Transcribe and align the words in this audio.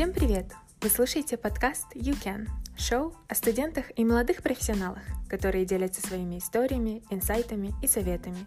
Всем 0.00 0.14
привет! 0.14 0.46
Вы 0.80 0.88
слушаете 0.88 1.36
подкаст 1.36 1.94
You 1.94 2.16
Can, 2.24 2.48
шоу 2.74 3.12
о 3.28 3.34
студентах 3.34 3.84
и 3.98 4.02
молодых 4.02 4.42
профессионалах, 4.42 5.02
которые 5.28 5.66
делятся 5.66 6.00
своими 6.00 6.38
историями, 6.38 7.02
инсайтами 7.10 7.74
и 7.82 7.86
советами. 7.86 8.46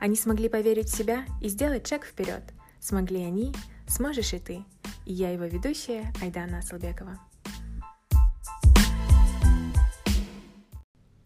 Они 0.00 0.16
смогли 0.16 0.48
поверить 0.48 0.88
в 0.88 0.96
себя 0.96 1.24
и 1.40 1.48
сделать 1.50 1.86
шаг 1.86 2.04
вперед. 2.04 2.42
Смогли 2.80 3.22
они, 3.22 3.54
сможешь 3.86 4.32
и 4.32 4.40
ты. 4.40 4.64
И 5.06 5.12
я 5.12 5.30
его 5.30 5.44
ведущая 5.44 6.12
Айдана 6.20 6.58
Асалбекова. 6.58 7.20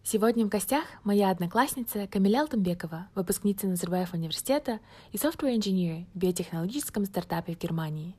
Сегодня 0.03 0.45
в 0.45 0.49
гостях 0.49 0.85
моя 1.03 1.31
одноклассница 1.31 2.05
Камиля 2.05 2.41
Алтумбекова, 2.41 3.07
выпускница 3.15 3.65
Назарбаев 3.65 4.13
университета 4.13 4.81
и 5.11 5.17
software 5.17 5.57
engineer 5.57 6.05
в 6.13 6.19
биотехнологическом 6.19 7.05
стартапе 7.05 7.55
в 7.55 7.57
Германии. 7.57 8.15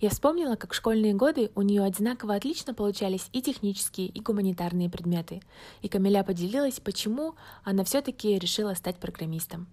Я 0.00 0.10
вспомнила, 0.10 0.56
как 0.56 0.72
в 0.72 0.76
школьные 0.76 1.14
годы 1.14 1.50
у 1.54 1.62
нее 1.62 1.82
одинаково 1.82 2.34
отлично 2.34 2.74
получались 2.74 3.28
и 3.32 3.40
технические, 3.40 4.08
и 4.08 4.20
гуманитарные 4.20 4.90
предметы. 4.90 5.42
И 5.82 5.88
Камиля 5.88 6.22
поделилась, 6.22 6.80
почему 6.80 7.34
она 7.64 7.84
все-таки 7.84 8.38
решила 8.38 8.74
стать 8.74 8.96
программистом. 8.96 9.66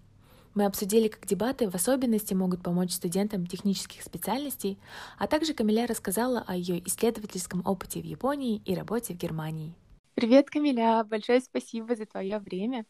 Мы 0.54 0.66
обсудили, 0.66 1.08
как 1.08 1.26
дебаты 1.26 1.70
в 1.70 1.76
особенности 1.76 2.34
могут 2.34 2.62
помочь 2.62 2.92
студентам 2.92 3.48
технических 3.48 4.04
специальностей, 4.04 4.78
а 5.18 5.28
также 5.28 5.54
Камиля 5.54 5.88
рассказала 5.88 6.44
о 6.46 6.56
ее 6.56 6.86
исследовательском 6.88 7.64
опыте 7.66 8.02
в 8.02 8.06
Японии 8.06 8.62
и 8.64 8.76
работе 8.76 9.14
в 9.14 9.18
Германии. 9.18 9.74
Привет, 10.14 10.52
Камиля! 10.52 11.04
Большое 11.04 11.42
спасибо 11.42 11.96
за 11.96 12.06
твое 12.06 12.38
время. 12.38 12.86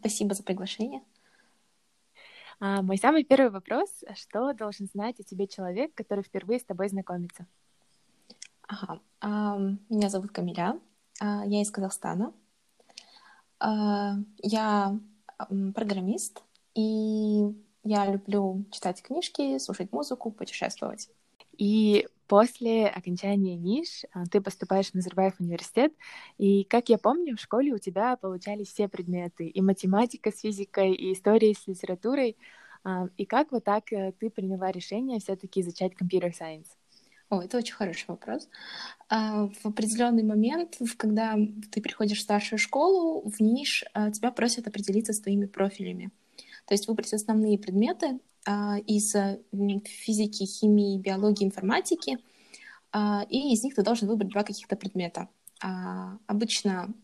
Спасибо 0.00 0.34
за 0.34 0.42
приглашение. 0.42 1.02
А, 2.60 2.82
мой 2.82 2.98
самый 2.98 3.24
первый 3.24 3.50
вопрос. 3.50 3.88
Что 4.14 4.52
должен 4.52 4.86
знать 4.86 5.20
о 5.20 5.22
тебе 5.22 5.46
человек, 5.46 5.94
который 5.94 6.24
впервые 6.24 6.58
с 6.60 6.64
тобой 6.64 6.88
знакомится? 6.88 7.46
Ага. 8.62 9.00
Меня 9.88 10.08
зовут 10.08 10.32
Камиля. 10.32 10.78
А, 11.20 11.44
я 11.46 11.62
из 11.62 11.70
Казахстана. 11.70 12.32
А, 13.60 14.14
я 14.38 14.98
программист, 15.74 16.42
и 16.74 17.54
я 17.84 18.06
люблю 18.10 18.64
читать 18.70 19.02
книжки, 19.02 19.58
слушать 19.58 19.92
музыку, 19.92 20.30
путешествовать. 20.30 21.08
И 21.56 22.08
после 22.28 22.86
окончания 22.86 23.56
НИШ 23.56 24.04
а, 24.12 24.26
ты 24.26 24.40
поступаешь 24.40 24.90
в 24.90 24.94
Назарбаев 24.94 25.40
университет, 25.40 25.92
и, 26.36 26.64
как 26.64 26.88
я 26.90 26.98
помню, 26.98 27.36
в 27.36 27.40
школе 27.40 27.72
у 27.72 27.78
тебя 27.78 28.16
получались 28.16 28.68
все 28.68 28.86
предметы, 28.86 29.48
и 29.48 29.60
математика 29.60 30.30
с 30.30 30.40
физикой, 30.40 30.92
и 30.94 31.14
история 31.14 31.54
с 31.54 31.66
литературой. 31.66 32.36
А, 32.84 33.08
и 33.16 33.24
как 33.24 33.50
вот 33.50 33.64
так 33.64 33.92
э, 33.92 34.12
ты 34.20 34.30
приняла 34.30 34.70
решение 34.70 35.18
все 35.18 35.34
таки 35.36 35.62
изучать 35.62 35.94
компьютер 35.94 36.34
сайенс? 36.34 36.68
О, 37.30 37.42
это 37.42 37.58
очень 37.58 37.74
хороший 37.74 38.06
вопрос. 38.08 38.48
А, 39.08 39.48
в 39.48 39.66
определенный 39.66 40.22
момент, 40.22 40.78
когда 40.96 41.36
ты 41.70 41.80
приходишь 41.80 42.18
в 42.18 42.22
старшую 42.22 42.58
школу, 42.58 43.28
в 43.28 43.40
НИШ 43.40 43.84
тебя 44.12 44.30
просят 44.30 44.66
определиться 44.66 45.12
с 45.12 45.20
твоими 45.20 45.46
профилями. 45.46 46.10
То 46.66 46.74
есть 46.74 46.86
выбрать 46.86 47.14
основные 47.14 47.58
предметы, 47.58 48.20
из 48.86 49.14
э, 49.14 49.40
физики, 49.84 50.44
химии, 50.44 50.98
биологии, 50.98 51.44
информатики, 51.44 52.18
а, 52.92 53.26
и 53.28 53.52
из 53.52 53.62
них 53.62 53.74
ты 53.74 53.82
должен 53.82 54.08
выбрать 54.08 54.30
два 54.30 54.42
каких-то 54.42 54.76
предмета. 54.76 55.28
А, 55.62 56.18
обычно 56.26 56.94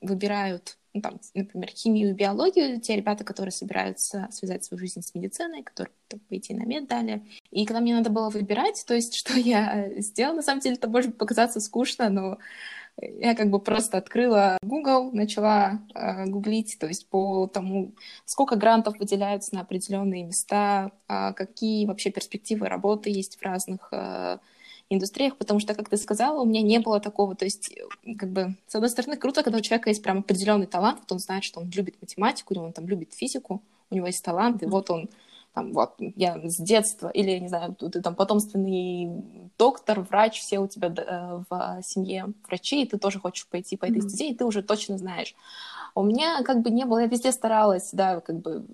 выбирают, 0.00 0.78
ну, 0.94 1.02
там, 1.02 1.20
например, 1.34 1.68
химию 1.68 2.10
и 2.10 2.14
биологию, 2.14 2.80
те 2.80 2.96
ребята, 2.96 3.24
которые 3.24 3.52
собираются 3.52 4.26
связать 4.32 4.64
свою 4.64 4.80
жизнь 4.80 5.02
с 5.02 5.14
медициной, 5.14 5.62
которые 5.62 5.92
там, 6.08 6.20
пойти 6.20 6.54
на 6.54 6.64
мед 6.64 6.88
далее. 6.88 7.26
И 7.50 7.66
когда 7.66 7.80
мне 7.80 7.94
надо 7.94 8.10
было 8.10 8.30
выбирать, 8.30 8.82
то 8.86 8.94
есть 8.94 9.14
что 9.20 9.38
я 9.38 10.00
сделала, 10.00 10.36
на 10.36 10.42
самом 10.42 10.60
деле 10.60 10.76
это 10.76 10.88
может 10.88 11.18
показаться 11.18 11.60
скучно, 11.60 12.08
но 12.08 12.38
я 12.98 13.34
как 13.34 13.50
бы 13.50 13.60
просто 13.60 13.98
открыла 13.98 14.58
Google, 14.62 15.10
начала 15.12 15.80
э, 15.94 16.26
гуглить, 16.26 16.78
то 16.78 16.86
есть 16.86 17.08
по 17.08 17.46
тому, 17.46 17.92
сколько 18.24 18.56
грантов 18.56 18.98
выделяются 18.98 19.54
на 19.54 19.62
определенные 19.62 20.24
места, 20.24 20.92
э, 21.08 21.32
какие 21.34 21.86
вообще 21.86 22.10
перспективы 22.10 22.68
работы 22.68 23.10
есть 23.10 23.38
в 23.38 23.42
разных 23.42 23.88
э, 23.92 24.38
индустриях, 24.90 25.36
потому 25.36 25.60
что, 25.60 25.74
как 25.74 25.88
ты 25.88 25.96
сказала, 25.96 26.42
у 26.42 26.44
меня 26.44 26.62
не 26.62 26.78
было 26.80 27.00
такого, 27.00 27.34
то 27.34 27.44
есть, 27.44 27.72
как 28.18 28.30
бы, 28.30 28.56
с 28.66 28.74
одной 28.74 28.90
стороны, 28.90 29.16
круто, 29.16 29.42
когда 29.42 29.58
у 29.58 29.62
человека 29.62 29.88
есть 29.88 30.02
прям 30.02 30.18
определенный 30.18 30.66
талант, 30.66 30.98
вот 31.00 31.12
он 31.12 31.18
знает, 31.20 31.44
что 31.44 31.60
он 31.60 31.70
любит 31.70 31.96
математику, 32.00 32.54
или 32.54 32.60
он 32.60 32.72
там 32.72 32.86
любит 32.88 33.14
физику, 33.14 33.62
у 33.90 33.94
него 33.94 34.06
есть 34.06 34.24
талант, 34.24 34.62
и 34.62 34.66
вот 34.66 34.90
он 34.90 35.08
там, 35.52 35.72
вот, 35.72 35.94
я 35.98 36.40
с 36.48 36.56
детства, 36.56 37.08
или, 37.08 37.38
не 37.38 37.48
знаю, 37.48 37.74
ты 37.74 38.00
там 38.00 38.14
потомственный 38.14 39.50
доктор, 39.58 40.00
врач, 40.00 40.40
все 40.40 40.60
у 40.60 40.68
тебя 40.68 40.88
э, 40.88 41.42
в 41.48 41.82
семье 41.82 42.32
врачи, 42.46 42.82
и 42.82 42.86
ты 42.86 42.98
тоже 42.98 43.18
хочешь 43.18 43.48
пойти 43.48 43.76
по 43.76 43.86
этой 43.86 44.00
стезе, 44.02 44.28
и 44.28 44.34
ты 44.34 44.44
уже 44.44 44.62
точно 44.62 44.96
знаешь. 44.96 45.34
У 45.94 46.02
меня 46.02 46.42
как 46.44 46.62
бы 46.62 46.70
не 46.70 46.84
было, 46.84 47.00
я 47.00 47.06
везде 47.06 47.32
старалась, 47.32 47.90
да, 47.92 48.20
как 48.20 48.40
бы 48.40 48.64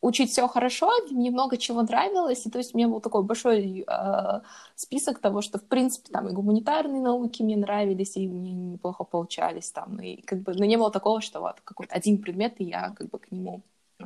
учить 0.00 0.30
все 0.30 0.46
хорошо, 0.46 0.90
мне 1.10 1.30
много 1.30 1.56
чего 1.56 1.82
нравилось, 1.82 2.46
и 2.46 2.50
то 2.50 2.58
есть 2.58 2.74
у 2.74 2.78
меня 2.78 2.88
был 2.88 3.00
такой 3.00 3.24
большой 3.24 3.84
э, 3.86 4.40
список 4.76 5.18
того, 5.18 5.42
что 5.42 5.58
в 5.58 5.64
принципе 5.64 6.12
там 6.12 6.28
и 6.28 6.32
гуманитарные 6.32 7.02
науки 7.02 7.42
мне 7.42 7.56
нравились, 7.56 8.16
и 8.16 8.28
мне 8.28 8.52
неплохо 8.52 9.04
получались 9.04 9.70
там, 9.72 9.98
и 10.00 10.22
как 10.22 10.40
бы, 10.42 10.54
но 10.54 10.64
не 10.64 10.76
было 10.76 10.90
такого, 10.90 11.20
что 11.20 11.40
вот 11.40 11.60
какой-то 11.64 11.94
один 11.94 12.18
предмет, 12.18 12.54
и 12.58 12.64
я 12.64 12.90
как 12.90 13.08
бы 13.08 13.18
к 13.18 13.32
нему 13.32 13.62
э, 13.98 14.04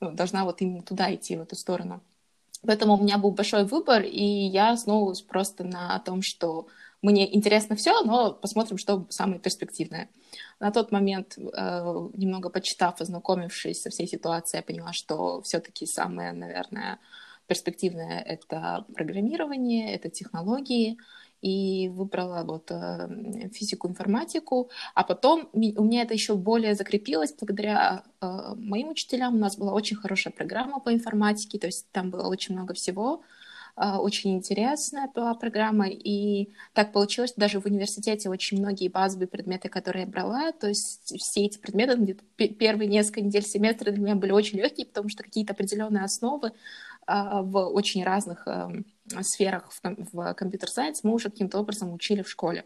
должна 0.00 0.44
вот 0.44 0.60
именно 0.60 0.82
туда 0.82 1.14
идти, 1.14 1.36
в 1.36 1.42
эту 1.42 1.56
сторону. 1.56 2.00
Поэтому 2.66 2.94
у 2.94 3.02
меня 3.02 3.18
был 3.18 3.30
большой 3.30 3.64
выбор, 3.64 4.02
и 4.02 4.22
я 4.22 4.72
основывалась 4.72 5.22
просто 5.22 5.64
на 5.64 5.98
том, 6.00 6.22
что 6.22 6.66
мне 7.02 7.32
интересно 7.34 7.76
все, 7.76 8.02
но 8.02 8.32
посмотрим, 8.32 8.78
что 8.78 9.06
самое 9.10 9.38
перспективное. 9.38 10.08
На 10.58 10.72
тот 10.72 10.90
момент, 10.90 11.38
э, 11.38 11.42
немного 12.14 12.50
почитав, 12.50 13.00
ознакомившись 13.00 13.82
со 13.82 13.90
всей 13.90 14.08
ситуацией, 14.08 14.58
я 14.58 14.62
поняла, 14.64 14.92
что 14.92 15.40
все-таки 15.42 15.86
самое, 15.86 16.32
наверное, 16.32 16.98
перспективное 17.46 18.20
это 18.20 18.84
программирование, 18.94 19.94
это 19.94 20.10
технологии, 20.10 20.98
и 21.40 21.88
выбрала 21.88 22.42
вот 22.44 22.70
э, 22.70 23.48
физику, 23.52 23.88
информатику, 23.88 24.70
а 24.94 25.04
потом 25.04 25.48
у 25.52 25.58
меня 25.58 26.02
это 26.02 26.14
еще 26.14 26.34
более 26.34 26.74
закрепилось 26.74 27.32
благодаря 27.32 28.02
э, 28.20 28.54
моим 28.56 28.88
учителям. 28.88 29.36
У 29.36 29.38
нас 29.38 29.56
была 29.56 29.72
очень 29.72 29.96
хорошая 29.96 30.32
программа 30.32 30.80
по 30.80 30.92
информатике, 30.92 31.58
то 31.58 31.66
есть 31.66 31.90
там 31.92 32.10
было 32.10 32.26
очень 32.28 32.54
много 32.56 32.74
всего, 32.74 33.22
э, 33.76 33.96
очень 33.96 34.34
интересная 34.34 35.10
была 35.14 35.34
программа, 35.34 35.88
и 35.88 36.48
так 36.72 36.92
получилось, 36.92 37.34
даже 37.36 37.60
в 37.60 37.66
университете 37.66 38.28
очень 38.30 38.58
многие 38.58 38.88
базовые 38.88 39.28
предметы, 39.28 39.68
которые 39.68 40.06
я 40.06 40.10
брала, 40.10 40.50
то 40.50 40.66
есть 40.66 41.14
все 41.20 41.44
эти 41.44 41.58
предметы, 41.58 41.96
где-то 41.96 42.24
первые 42.54 42.88
несколько 42.88 43.20
недель 43.20 43.44
семестра 43.44 43.92
для 43.92 44.02
меня 44.02 44.14
были 44.16 44.32
очень 44.32 44.58
легкие, 44.58 44.86
потому 44.86 45.08
что 45.08 45.22
какие-то 45.22 45.52
определенные 45.52 46.04
основы 46.04 46.52
в 47.06 47.70
очень 47.70 48.04
разных 48.04 48.46
эм, 48.46 48.84
сферах 49.22 49.70
в, 49.70 49.80
в 50.12 50.34
компьютер-сайенс 50.34 51.04
мы 51.04 51.12
уже 51.12 51.30
каким-то 51.30 51.58
образом 51.58 51.92
учили 51.92 52.22
в 52.22 52.30
школе. 52.30 52.64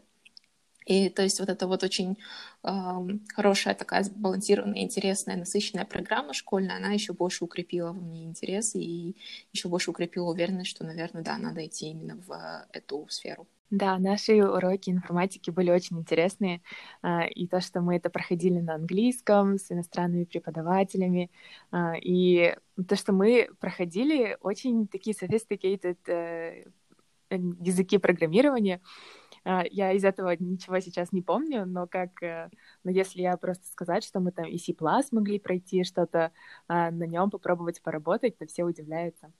И 0.86 1.08
то 1.10 1.22
есть 1.22 1.38
вот 1.38 1.48
это 1.48 1.66
вот 1.66 1.84
очень 1.84 2.19
э, 2.64 2.70
хорошая 3.34 3.75
такая 3.75 4.03
сбалансированная, 4.03 4.82
интересная, 4.82 5.36
насыщенная 5.36 5.84
программа 5.84 6.34
школьная, 6.34 6.76
она 6.76 6.92
еще 6.92 7.12
больше 7.12 7.44
укрепила 7.44 7.92
во 7.92 8.00
мне 8.00 8.25
интерес 8.25 8.75
и 8.75 9.14
еще 9.53 9.69
больше 9.69 9.91
укрепила 9.91 10.30
уверенность, 10.30 10.70
что, 10.70 10.84
наверное, 10.84 11.22
да, 11.22 11.38
надо 11.38 11.64
идти 11.64 11.91
именно 11.91 12.16
в 12.26 12.66
эту 12.72 13.06
сферу. 13.09 13.47
Да, 13.72 13.99
наши 13.99 14.34
уроки 14.34 14.91
информатики 14.91 15.49
были 15.50 15.71
очень 15.71 15.99
интересные, 15.99 16.60
а, 17.00 17.25
и 17.25 17.47
то, 17.49 17.62
что 17.62 17.81
мы 17.81 17.97
это 17.97 18.10
проходили 18.10 18.60
на 18.60 18.75
английском 18.75 19.56
с 19.56 19.72
иностранными 19.72 20.25
преподавателями, 20.25 21.31
а, 21.71 21.95
и 21.97 22.54
то, 22.86 22.97
что 22.97 23.15
мы 23.15 23.48
проходили 23.60 24.36
очень 24.42 24.86
такие 24.89 25.16
sophisticated 25.16 25.97
э, 26.07 26.65
языки 27.30 27.97
программирования, 27.97 28.83
а, 29.45 29.65
я 29.71 29.92
из 29.92 30.04
этого 30.04 30.36
ничего 30.39 30.78
сейчас 30.80 31.10
не 31.10 31.22
помню, 31.22 31.65
но 31.65 31.86
как, 31.86 32.22
э, 32.22 32.51
но 32.84 32.91
если 32.91 33.22
я 33.22 33.39
просто 33.39 33.66
сказать, 33.69 34.04
что 34.04 34.21
мы 34.21 34.33
там 34.33 34.45
и 34.45 34.59
C++ 34.59 34.74
могли 35.13 35.39
пройти, 35.39 35.83
что-то 35.84 36.33
на 36.69 36.91
нем 36.91 37.30
попробовать 37.30 37.80
поработать, 37.80 38.36
то 38.36 38.47
все 38.47 38.65
удивляются. 38.65 39.33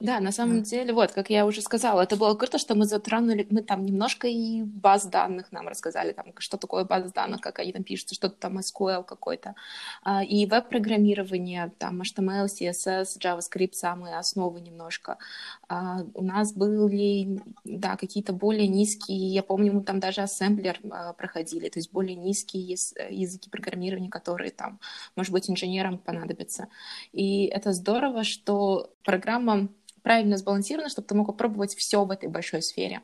Да, 0.00 0.20
на 0.20 0.32
самом 0.32 0.62
деле, 0.62 0.92
вот, 0.92 1.12
как 1.12 1.30
я 1.30 1.46
уже 1.46 1.62
сказала, 1.62 2.02
это 2.02 2.16
было 2.16 2.34
круто, 2.34 2.58
что 2.58 2.74
мы 2.74 2.84
затронули, 2.84 3.46
мы 3.50 3.62
там 3.62 3.84
немножко 3.86 4.28
и 4.28 4.62
баз 4.62 5.06
данных 5.06 5.52
нам 5.52 5.68
рассказали, 5.68 6.12
там, 6.12 6.32
что 6.38 6.56
такое 6.56 6.84
база 6.84 7.12
данных, 7.12 7.40
как 7.40 7.58
они 7.58 7.72
там 7.72 7.84
пишутся, 7.84 8.14
что-то 8.14 8.36
там 8.36 8.58
SQL 8.58 9.04
какой-то, 9.04 9.54
а, 10.02 10.24
и 10.24 10.46
веб-программирование, 10.46 11.72
там, 11.78 12.02
HTML, 12.02 12.46
CSS, 12.46 13.18
JavaScript, 13.18 13.74
самые 13.74 14.18
основы 14.18 14.60
немножко. 14.60 15.18
А, 15.68 16.00
у 16.14 16.24
нас 16.24 16.52
были, 16.52 17.40
да, 17.64 17.96
какие-то 17.96 18.32
более 18.32 18.68
низкие, 18.68 19.28
я 19.28 19.42
помню, 19.42 19.72
мы 19.72 19.82
там 19.82 20.00
даже 20.00 20.22
ассемблер 20.22 20.78
а, 20.90 21.12
проходили, 21.12 21.68
то 21.68 21.78
есть 21.78 21.92
более 21.92 22.16
низкие 22.16 22.76
языки 23.10 23.50
программирования, 23.50 24.10
которые 24.10 24.50
там, 24.50 24.80
может 25.16 25.32
быть, 25.32 25.50
инженерам 25.50 25.98
понадобятся. 25.98 26.68
И 27.12 27.46
это 27.46 27.72
здорово, 27.72 28.24
что 28.24 28.90
программа 29.04 29.51
правильно 30.02 30.36
сбалансировано, 30.36 30.88
чтобы 30.88 31.06
ты 31.06 31.14
мог 31.14 31.26
попробовать 31.28 31.74
все 31.74 32.04
в 32.04 32.10
этой 32.10 32.28
большой 32.28 32.62
сфере. 32.62 33.02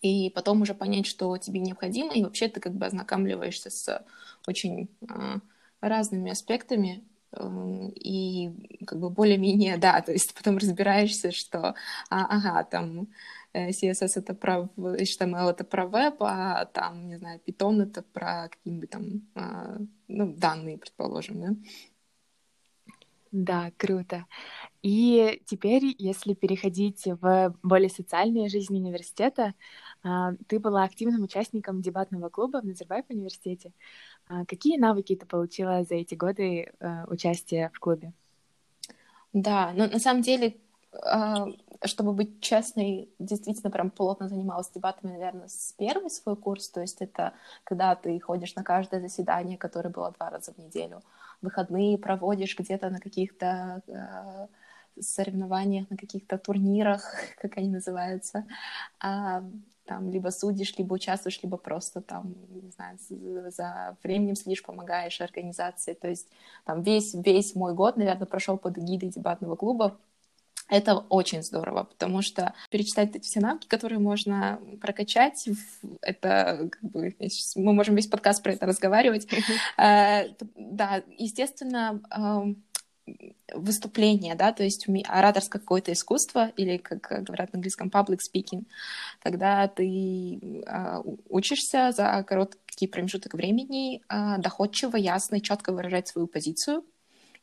И 0.00 0.30
потом 0.30 0.62
уже 0.62 0.74
понять, 0.74 1.06
что 1.06 1.36
тебе 1.38 1.60
необходимо, 1.60 2.12
и 2.12 2.22
вообще 2.22 2.48
ты 2.48 2.60
как 2.60 2.74
бы 2.74 2.86
ознакомливаешься 2.86 3.70
с 3.70 4.04
очень 4.46 4.88
э, 5.02 5.38
разными 5.80 6.30
аспектами 6.30 7.04
Эм, 7.36 7.90
и 7.96 8.50
как 8.86 8.98
бы 9.00 9.10
более-менее, 9.10 9.76
да, 9.78 10.00
то 10.00 10.12
есть 10.12 10.34
потом 10.34 10.58
разбираешься, 10.58 11.32
что, 11.32 11.74
а, 12.10 12.26
ага, 12.36 12.64
там 12.64 13.08
э, 13.52 13.70
CSS 13.70 14.12
это 14.16 14.34
про 14.34 14.68
HTML 14.76 15.50
это 15.50 15.64
про 15.64 15.86
веб, 15.86 16.16
а 16.20 16.66
там, 16.66 17.08
не 17.08 17.16
знаю, 17.16 17.40
Python 17.46 17.82
это 17.82 18.02
про 18.02 18.48
какие-нибудь 18.50 18.90
там, 18.90 19.22
ну, 20.08 20.32
данные, 20.34 20.78
предположим, 20.78 21.40
да. 21.40 21.48
Да, 23.36 23.72
круто. 23.78 24.26
И 24.80 25.42
теперь, 25.44 25.92
если 25.98 26.34
переходить 26.34 27.02
в 27.04 27.52
более 27.64 27.90
социальную 27.90 28.48
жизнь 28.48 28.76
университета, 28.76 29.54
а, 30.04 30.34
ты 30.46 30.60
была 30.60 30.84
активным 30.84 31.24
участником 31.24 31.82
дебатного 31.82 32.28
клуба 32.28 32.60
в 32.60 32.64
Назарбаев 32.64 33.06
университете. 33.08 33.72
А 34.28 34.44
какие 34.44 34.76
навыки 34.78 35.16
ты 35.16 35.26
получила 35.26 35.82
за 35.82 35.96
эти 35.96 36.14
годы 36.14 36.72
э, 36.78 37.04
участия 37.08 37.72
в 37.74 37.80
клубе? 37.80 38.12
Да, 39.32 39.72
но 39.74 39.88
на 39.88 39.98
самом 39.98 40.22
деле, 40.22 40.56
а, 41.02 41.46
чтобы 41.86 42.12
быть 42.12 42.40
честной, 42.40 43.08
действительно 43.18 43.72
прям 43.72 43.90
плотно 43.90 44.28
занималась 44.28 44.70
дебатами, 44.70 45.10
наверное, 45.10 45.48
с 45.48 45.74
первый 45.76 46.08
свой 46.08 46.36
курс, 46.36 46.68
то 46.68 46.80
есть 46.80 46.98
это 47.00 47.32
когда 47.64 47.96
ты 47.96 48.20
ходишь 48.20 48.54
на 48.54 48.62
каждое 48.62 49.00
заседание, 49.00 49.58
которое 49.58 49.88
было 49.88 50.12
два 50.12 50.30
раза 50.30 50.52
в 50.52 50.58
неделю, 50.58 51.02
выходные 51.42 51.98
проводишь 51.98 52.56
где-то 52.58 52.90
на 52.90 53.00
каких-то 53.00 53.82
э, 53.86 54.46
соревнованиях, 55.00 55.90
на 55.90 55.96
каких-то 55.96 56.38
турнирах, 56.38 57.14
как 57.40 57.56
они 57.58 57.68
называются, 57.68 58.46
а, 59.00 59.44
там 59.86 60.10
либо 60.10 60.30
судишь, 60.30 60.76
либо 60.78 60.94
участвуешь, 60.94 61.42
либо 61.42 61.56
просто 61.56 62.00
там, 62.00 62.34
не 62.48 62.70
знаю, 62.70 62.98
за 63.50 63.96
временем 64.02 64.34
следишь, 64.34 64.62
помогаешь 64.62 65.20
организации. 65.20 65.92
То 65.92 66.08
есть 66.08 66.28
там 66.64 66.82
весь, 66.82 67.14
весь 67.14 67.54
мой 67.54 67.74
год, 67.74 67.96
наверное, 67.96 68.26
прошел 68.26 68.56
под 68.56 68.78
эгидой 68.78 69.10
дебатного 69.10 69.56
клуба. 69.56 69.98
Это 70.68 70.96
очень 70.96 71.42
здорово, 71.42 71.84
потому 71.84 72.22
что 72.22 72.54
перечитать 72.70 73.14
эти 73.14 73.24
все 73.24 73.40
навыки, 73.40 73.66
которые 73.68 73.98
можно 73.98 74.60
прокачать, 74.80 75.48
это 76.00 76.70
как 76.70 76.90
бы, 76.90 77.14
мы 77.56 77.72
можем 77.72 77.94
весь 77.94 78.06
подкаст 78.06 78.42
про 78.42 78.52
это 78.52 78.66
разговаривать. 78.66 79.28
Э, 79.76 80.28
да, 80.56 81.02
естественно, 81.18 82.00
выступление, 83.52 84.34
да, 84.34 84.52
то 84.52 84.64
есть 84.64 84.86
ораторское 85.06 85.60
какое-то 85.60 85.92
искусство, 85.92 86.50
или, 86.56 86.78
как 86.78 87.24
говорят 87.24 87.52
на 87.52 87.58
английском, 87.58 87.88
public 87.88 88.18
speaking, 88.18 88.64
когда 89.22 89.68
ты 89.68 90.64
э, 90.66 91.02
учишься 91.28 91.92
за 91.92 92.24
короткий 92.26 92.86
промежуток 92.86 93.34
времени 93.34 94.02
э, 94.08 94.38
доходчиво, 94.38 94.96
ясно 94.96 95.36
и 95.36 95.42
четко 95.42 95.72
выражать 95.72 96.08
свою 96.08 96.26
позицию, 96.26 96.84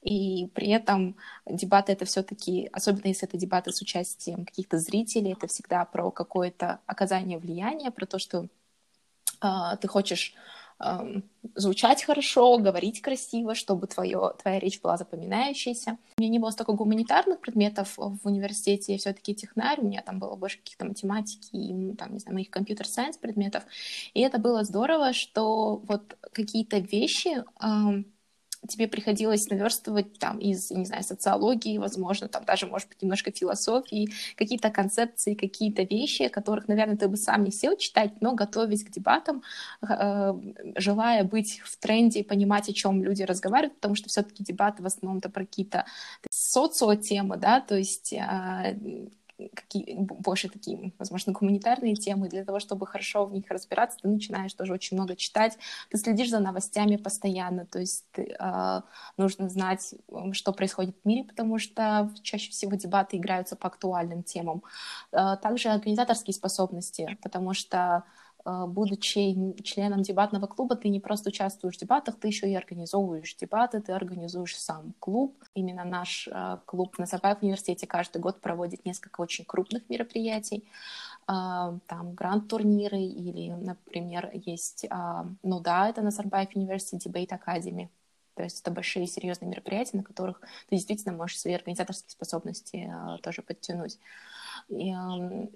и 0.02 0.48
при 0.56 0.70
этом 0.70 1.16
дебаты 1.46 1.92
это 1.94 2.06
все-таки, 2.06 2.70
особенно 2.74 3.08
если 3.08 3.28
это 3.28 3.38
дебаты 3.38 3.72
с 3.72 3.82
участием 3.82 4.46
каких-то 4.46 4.78
зрителей, 4.78 5.34
это 5.34 5.48
всегда 5.48 5.86
про 5.86 6.12
какое-то 6.12 6.80
оказание 6.86 7.38
влияния, 7.38 7.92
про 7.92 8.06
то, 8.06 8.20
что 8.20 8.48
э, 9.42 9.48
ты 9.80 9.88
хочешь 9.88 10.36
звучать 11.56 12.04
хорошо, 12.04 12.58
говорить 12.58 13.02
красиво, 13.02 13.56
чтобы 13.56 13.88
твое, 13.88 14.34
твоя 14.42 14.60
речь 14.60 14.82
была 14.82 14.98
запоминающейся. 14.98 15.98
У 16.18 16.22
меня 16.22 16.32
не 16.32 16.40
было 16.40 16.50
столько 16.52 16.74
гуманитарных 16.74 17.40
предметов 17.40 17.94
в 17.98 18.20
университете, 18.24 18.94
я 18.94 18.98
все-таки 18.98 19.36
технарь, 19.36 19.80
у 19.82 19.86
меня 19.86 20.02
там 20.02 20.20
было 20.20 20.36
больше 20.36 20.58
каких-то 20.58 20.86
математики 20.86 21.56
и, 21.56 21.94
там, 21.96 22.14
не 22.14 22.20
знаю, 22.20 22.36
моих 22.36 22.50
компьютер-сайенс 22.50 23.18
предметов. 23.18 23.64
И 24.14 24.22
это 24.22 24.40
было 24.40 24.64
здорово, 24.64 25.14
что 25.14 25.78
вот 25.78 26.18
какие-то 26.32 26.78
вещи 26.78 27.44
тебе 28.68 28.88
приходилось 28.88 29.50
наверстывать 29.50 30.18
там 30.20 30.38
из, 30.40 30.72
не 30.72 30.86
знаю, 30.86 31.04
социологии, 31.04 31.78
возможно, 31.78 32.28
там 32.28 32.46
даже, 32.46 32.68
может 32.68 32.88
быть, 32.90 33.02
немножко 33.02 33.32
философии, 33.32 34.10
какие-то 34.36 34.70
концепции, 34.70 35.34
какие-то 35.34 35.84
вещи, 35.84 36.28
которых, 36.28 36.68
наверное, 36.68 36.98
ты 36.98 37.08
бы 37.08 37.18
сам 37.18 37.44
не 37.44 37.52
сел 37.52 37.76
читать, 37.78 38.22
но 38.22 38.34
готовясь 38.34 38.84
к 38.84 38.92
дебатам, 38.92 39.44
э, 39.82 40.34
желая 40.76 41.24
быть 41.24 41.60
в 41.64 41.78
тренде 41.78 42.20
и 42.20 42.24
понимать, 42.24 42.70
о 42.70 42.74
чем 42.74 43.04
люди 43.04 43.24
разговаривают, 43.24 43.76
потому 43.76 43.96
что 43.96 44.10
все-таки 44.10 44.44
дебаты 44.44 44.84
в 44.84 44.86
основном-то 44.86 45.30
про 45.30 45.46
какие-то 45.46 45.86
социотемы, 46.30 47.38
да, 47.38 47.62
то 47.62 47.76
есть 47.76 48.14
э, 48.14 48.78
какие, 49.54 49.96
больше 49.98 50.50
такие, 50.50 50.94
возможно, 51.00 51.34
гуманитарные 51.34 51.96
темы, 51.96 52.30
для 52.30 52.46
того, 52.46 52.60
чтобы 52.60 52.88
хорошо 52.88 53.26
в 53.26 53.34
них 53.34 53.50
разбираться, 53.50 53.98
ты 54.02 54.08
начинаешь 54.08 54.54
тоже 54.54 54.74
очень 54.74 54.98
много 54.98 55.16
читать, 55.16 55.58
ты 55.90 55.98
следишь 55.98 56.30
за 56.30 56.40
новостями 56.40 56.98
постоянно, 56.98 57.66
то 57.66 57.80
есть 57.80 58.06
ты, 58.12 58.36
э, 58.40 58.82
нужно 59.18 59.50
знать, 59.50 59.94
что 60.34 60.54
происходит 60.54 60.96
в 61.04 61.08
мире, 61.08 61.24
потому 61.24 61.60
что 61.60 62.12
чаще 62.22 62.52
всего 62.52 62.76
дебаты 62.76 63.18
играются 63.18 63.56
по 63.56 63.68
актуальным 63.68 64.24
темам. 64.24 64.64
Э, 65.12 65.38
также 65.42 65.70
организаторские 65.70 66.34
способности, 66.34 67.18
потому 67.22 67.54
что 67.54 68.04
будучи 68.46 69.36
членом 69.64 70.02
дебатного 70.02 70.48
клуба, 70.48 70.76
ты 70.76 70.90
не 70.90 71.00
просто 71.00 71.30
участвуешь 71.30 71.76
в 71.76 71.80
дебатах, 71.80 72.20
ты 72.20 72.28
еще 72.28 72.50
и 72.50 72.56
организовываешь 72.56 73.36
дебаты, 73.36 73.82
ты 73.82 73.92
организуешь 73.92 74.58
сам 74.58 74.94
клуб. 75.00 75.38
Именно 75.54 75.84
наш 75.84 76.28
э, 76.32 76.58
клуб 76.66 76.98
на 76.98 77.04
Назарбаев 77.04 77.42
университете 77.42 77.88
каждый 77.88 78.22
год 78.22 78.42
проводит 78.42 78.86
несколько 78.86 79.22
очень 79.22 79.46
крупных 79.46 79.90
мероприятий. 79.90 80.64
Э, 81.28 81.78
там 81.88 82.14
гранд-турниры 82.14 83.00
или, 83.00 83.52
например, 83.52 84.32
есть, 84.34 84.86
ну 85.44 85.60
да, 85.60 85.90
это 85.90 86.02
Назарбаев 86.02 86.56
университет 86.56 87.06
Debate 87.06 87.40
Academy. 87.40 87.90
То 88.36 88.44
есть 88.44 88.62
это 88.62 88.72
большие 88.72 89.08
серьезные 89.08 89.50
мероприятия, 89.50 89.98
на 89.98 90.04
которых 90.04 90.40
ты 90.70 90.76
действительно 90.76 91.14
можешь 91.16 91.40
свои 91.40 91.54
организаторские 91.54 92.12
способности 92.12 92.92
тоже 93.22 93.42
подтянуть. 93.42 94.00
И, 94.70 94.94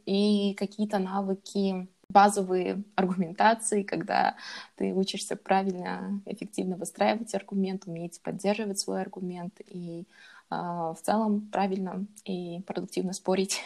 и 0.06 0.54
какие-то 0.56 1.00
навыки 1.00 1.88
базовые 2.10 2.84
аргументации, 2.96 3.84
когда 3.84 4.36
ты 4.76 4.94
учишься 4.94 5.36
правильно, 5.36 6.22
эффективно 6.26 6.76
выстраивать 6.78 7.34
аргумент, 7.36 7.84
уметь 7.86 8.22
поддерживать 8.22 8.80
свой 8.80 9.02
аргумент 9.02 9.60
и 9.68 10.02
э, 10.02 10.56
в 10.56 10.98
целом 11.02 11.50
правильно 11.52 12.06
и 12.24 12.62
продуктивно 12.66 13.14
спорить. 13.14 13.62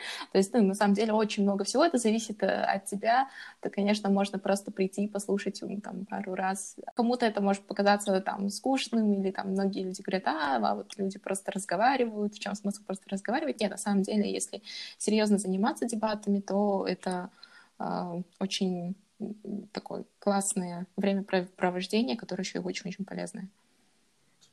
То 0.32 0.38
есть, 0.38 0.52
ну, 0.52 0.62
на 0.62 0.74
самом 0.74 0.94
деле, 0.94 1.12
очень 1.12 1.42
много 1.42 1.64
всего 1.64 1.84
это 1.84 1.98
зависит 1.98 2.42
э, 2.42 2.46
от 2.46 2.86
тебя. 2.86 3.28
То, 3.60 3.70
конечно, 3.70 4.10
можно 4.10 4.38
просто 4.38 4.70
прийти 4.70 5.04
и 5.04 5.08
послушать 5.08 5.60
там 5.82 6.06
пару 6.06 6.34
раз. 6.34 6.76
Кому-то 6.94 7.26
это 7.26 7.40
может 7.40 7.66
показаться 7.66 8.20
там 8.20 8.48
скучным, 8.50 9.12
или 9.12 9.30
там 9.30 9.50
многие 9.50 9.84
люди 9.84 10.02
говорят, 10.02 10.26
а, 10.26 10.56
а 10.56 10.74
вот 10.74 10.96
люди 10.96 11.18
просто 11.18 11.52
разговаривают, 11.52 12.34
в 12.34 12.38
чем 12.38 12.54
смысл 12.54 12.82
просто 12.86 13.04
разговаривать? 13.10 13.60
Нет, 13.60 13.70
на 13.70 13.76
самом 13.76 14.02
деле, 14.02 14.30
если 14.32 14.62
серьезно 14.98 15.38
заниматься 15.38 15.86
дебатами, 15.86 16.40
то 16.40 16.86
это 16.86 17.10
а, 17.10 17.30
очень 18.38 18.96
такое 19.72 20.04
классное 20.18 20.86
времяпровождение, 20.96 22.16
которое 22.16 22.42
еще 22.42 22.58
и 22.58 22.62
очень-очень 22.62 23.04
полезное. 23.04 23.48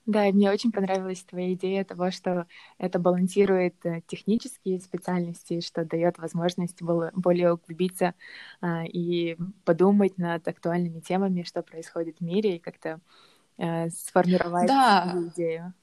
Да, 0.06 0.26
и 0.26 0.32
мне 0.32 0.50
очень 0.50 0.72
понравилась 0.72 1.22
твоя 1.24 1.54
идея 1.54 1.84
того, 1.84 2.12
что 2.12 2.48
это 2.78 2.98
балансирует 2.98 3.76
э, 3.86 4.02
технические 4.08 4.80
специальности, 4.80 5.60
что 5.60 5.84
дает 5.84 6.18
возможность 6.18 6.82
более 6.82 7.54
углубиться 7.54 8.14
а, 8.62 8.86
и 8.86 9.38
подумать 9.66 10.18
над 10.18 10.48
актуальными 10.48 11.02
темами, 11.02 11.44
что 11.44 11.62
происходит 11.62 12.20
в 12.20 12.24
мире, 12.24 12.56
и 12.56 12.60
как-то 12.60 13.02
а, 13.58 13.90
сформировать 13.90 14.68
да. 14.68 15.14
идею. 15.36 15.74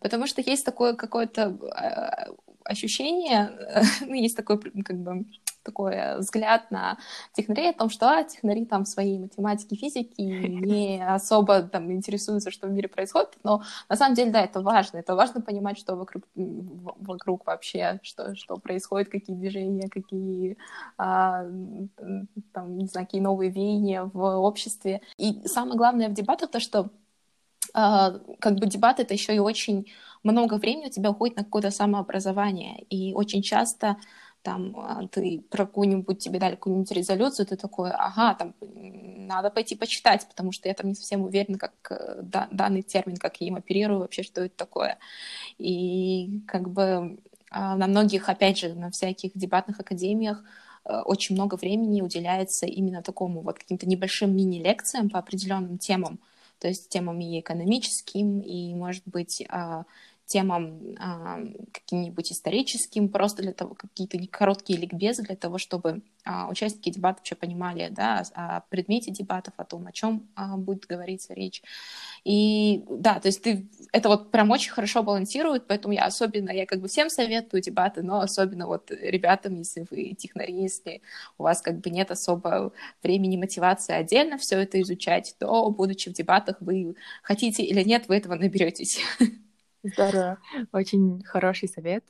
Потому 0.00 0.28
что 0.28 0.40
есть 0.40 0.64
такое 0.64 0.94
какое-то 0.94 1.46
а, 1.72 2.28
ощущение, 2.62 3.50
ну, 4.02 4.14
есть 4.14 4.36
такое 4.36 4.58
как 4.58 4.98
бы 4.98 5.26
такой 5.66 6.18
взгляд 6.18 6.70
на 6.70 6.96
технарей 7.32 7.70
о 7.70 7.74
том, 7.74 7.90
что 7.90 8.08
а, 8.08 8.24
технари 8.24 8.64
там 8.64 8.84
в 8.84 8.88
своей 8.88 9.18
математике, 9.18 9.76
физике 9.76 10.22
не 10.22 11.04
особо 11.04 11.62
там 11.62 11.92
интересуются, 11.92 12.50
что 12.50 12.68
в 12.68 12.70
мире 12.70 12.88
происходит, 12.88 13.36
но 13.42 13.62
на 13.88 13.96
самом 13.96 14.14
деле, 14.14 14.30
да, 14.30 14.40
это 14.40 14.60
важно, 14.60 14.98
это 14.98 15.14
важно 15.14 15.40
понимать, 15.40 15.78
что 15.78 15.96
вокруг, 15.96 16.24
вокруг 16.34 17.46
вообще, 17.46 18.00
что, 18.02 18.34
что 18.36 18.56
происходит, 18.56 19.10
какие 19.10 19.36
движения, 19.36 19.88
какие, 19.88 20.56
а, 20.96 21.44
там, 22.52 22.78
не 22.78 22.86
знаю, 22.86 23.06
какие 23.06 23.20
новые 23.20 23.50
веяния 23.50 24.04
в 24.04 24.22
обществе. 24.40 25.02
И 25.18 25.42
самое 25.46 25.76
главное 25.76 26.08
в 26.08 26.14
дебатах 26.14 26.50
то, 26.50 26.60
что 26.60 26.90
а, 27.74 28.20
как 28.40 28.54
бы 28.54 28.66
дебаты 28.66 29.02
это 29.02 29.14
еще 29.14 29.34
и 29.34 29.38
очень 29.38 29.86
много 30.22 30.54
времени 30.54 30.86
у 30.86 30.90
тебя 30.90 31.10
уходит 31.10 31.36
на 31.36 31.44
какое-то 31.44 31.70
самообразование, 31.70 32.82
и 32.90 33.14
очень 33.14 33.42
часто 33.42 33.96
там 34.46 34.76
а, 34.76 35.08
ты 35.08 35.42
про 35.50 35.66
какую-нибудь, 35.66 36.20
тебе 36.20 36.38
дали 36.38 36.54
какую-нибудь 36.54 36.92
резолюцию, 36.92 37.46
ты 37.46 37.56
такой, 37.56 37.90
ага, 37.90 38.34
там 38.34 38.54
надо 38.60 39.50
пойти 39.50 39.74
почитать, 39.74 40.24
потому 40.28 40.52
что 40.52 40.68
я 40.68 40.74
там 40.74 40.86
не 40.86 40.94
совсем 40.94 41.22
уверена, 41.22 41.58
как 41.58 41.72
э, 41.90 42.20
да, 42.22 42.46
данный 42.52 42.82
термин, 42.82 43.16
как 43.16 43.40
я 43.40 43.48
им 43.48 43.56
оперирую, 43.56 43.98
вообще, 43.98 44.22
что 44.22 44.42
это 44.42 44.56
такое. 44.56 44.98
И 45.58 46.42
как 46.46 46.70
бы 46.70 47.18
на 47.50 47.86
многих, 47.88 48.28
опять 48.28 48.58
же, 48.58 48.74
на 48.74 48.92
всяких 48.92 49.32
дебатных 49.34 49.80
академиях 49.80 50.44
э, 50.84 51.00
очень 51.00 51.34
много 51.34 51.56
времени 51.56 52.00
уделяется 52.00 52.66
именно 52.66 53.02
такому 53.02 53.40
вот 53.40 53.58
каким-то 53.58 53.88
небольшим 53.88 54.36
мини-лекциям 54.36 55.10
по 55.10 55.18
определенным 55.18 55.76
темам, 55.78 56.20
то 56.60 56.68
есть 56.68 56.88
темам 56.88 57.18
и 57.20 57.40
экономическим, 57.40 58.38
и, 58.38 58.74
может 58.74 59.02
быть, 59.06 59.44
а, 59.48 59.86
темам 60.26 60.96
э, 60.98 61.54
каким-нибудь 61.72 62.32
историческим, 62.32 63.08
просто 63.08 63.42
для 63.42 63.52
того, 63.52 63.74
какие-то 63.74 64.18
короткие 64.28 64.78
ликбезы 64.78 65.22
для 65.22 65.36
того, 65.36 65.58
чтобы 65.58 66.02
э, 66.24 66.30
участники 66.50 66.90
дебатов 66.90 67.20
вообще 67.20 67.36
понимали, 67.36 67.88
да, 67.90 68.24
о, 68.34 68.60
предмете 68.68 69.12
дебатов, 69.12 69.54
о 69.56 69.64
том, 69.64 69.86
о 69.86 69.92
чем 69.92 70.28
э, 70.36 70.56
будет 70.56 70.86
говориться 70.86 71.32
речь. 71.32 71.62
И 72.24 72.84
да, 72.90 73.20
то 73.20 73.28
есть 73.28 73.42
ты 73.42 73.68
это 73.92 74.08
вот 74.08 74.32
прям 74.32 74.50
очень 74.50 74.72
хорошо 74.72 75.04
балансирует, 75.04 75.68
поэтому 75.68 75.94
я 75.94 76.06
особенно, 76.06 76.50
я 76.50 76.66
как 76.66 76.80
бы 76.80 76.88
всем 76.88 77.08
советую 77.08 77.62
дебаты, 77.62 78.02
но 78.02 78.20
особенно 78.20 78.66
вот 78.66 78.90
ребятам, 78.90 79.54
если 79.54 79.86
вы 79.88 80.14
технари, 80.14 80.54
если 80.54 81.02
у 81.38 81.44
вас 81.44 81.62
как 81.62 81.78
бы 81.78 81.90
нет 81.90 82.10
особо 82.10 82.72
времени, 83.00 83.36
мотивации 83.36 83.94
отдельно 83.94 84.38
все 84.38 84.58
это 84.58 84.80
изучать, 84.82 85.36
то, 85.38 85.70
будучи 85.70 86.10
в 86.10 86.14
дебатах, 86.14 86.56
вы 86.60 86.96
хотите 87.22 87.62
или 87.62 87.84
нет, 87.84 88.08
вы 88.08 88.16
этого 88.16 88.34
наберетесь. 88.34 89.00
Здорово, 89.86 90.38
очень 90.72 91.22
хороший 91.22 91.68
совет. 91.68 92.04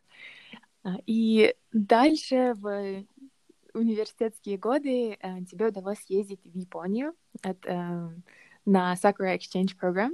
А, 0.82 0.96
и 1.06 1.54
дальше 1.72 2.54
в 2.56 3.04
университетские 3.74 4.56
годы 4.56 5.18
э, 5.20 5.44
тебе 5.44 5.68
удалось 5.68 6.02
ездить 6.08 6.40
в 6.42 6.56
Японию 6.56 7.12
э, 7.42 7.54
на 8.64 8.94
Sakura 8.94 9.36
Exchange 9.36 9.76
Program. 9.78 10.12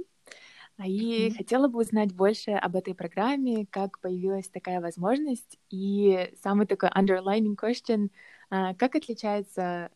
А, 0.77 0.87
и 0.87 1.29
mm-hmm. 1.29 1.37
хотела 1.37 1.67
бы 1.69 1.79
узнать 1.79 2.13
больше 2.13 2.51
об 2.51 2.75
этой 2.75 2.93
программе, 2.95 3.65
как 3.69 3.99
появилась 3.99 4.49
такая 4.49 4.81
возможность, 4.81 5.57
и 5.69 6.33
самый 6.41 6.67
такой 6.67 6.89
underlining 6.89 7.55
question, 7.55 8.09
а, 8.49 8.73
как 8.73 8.95
отличаются 8.95 9.89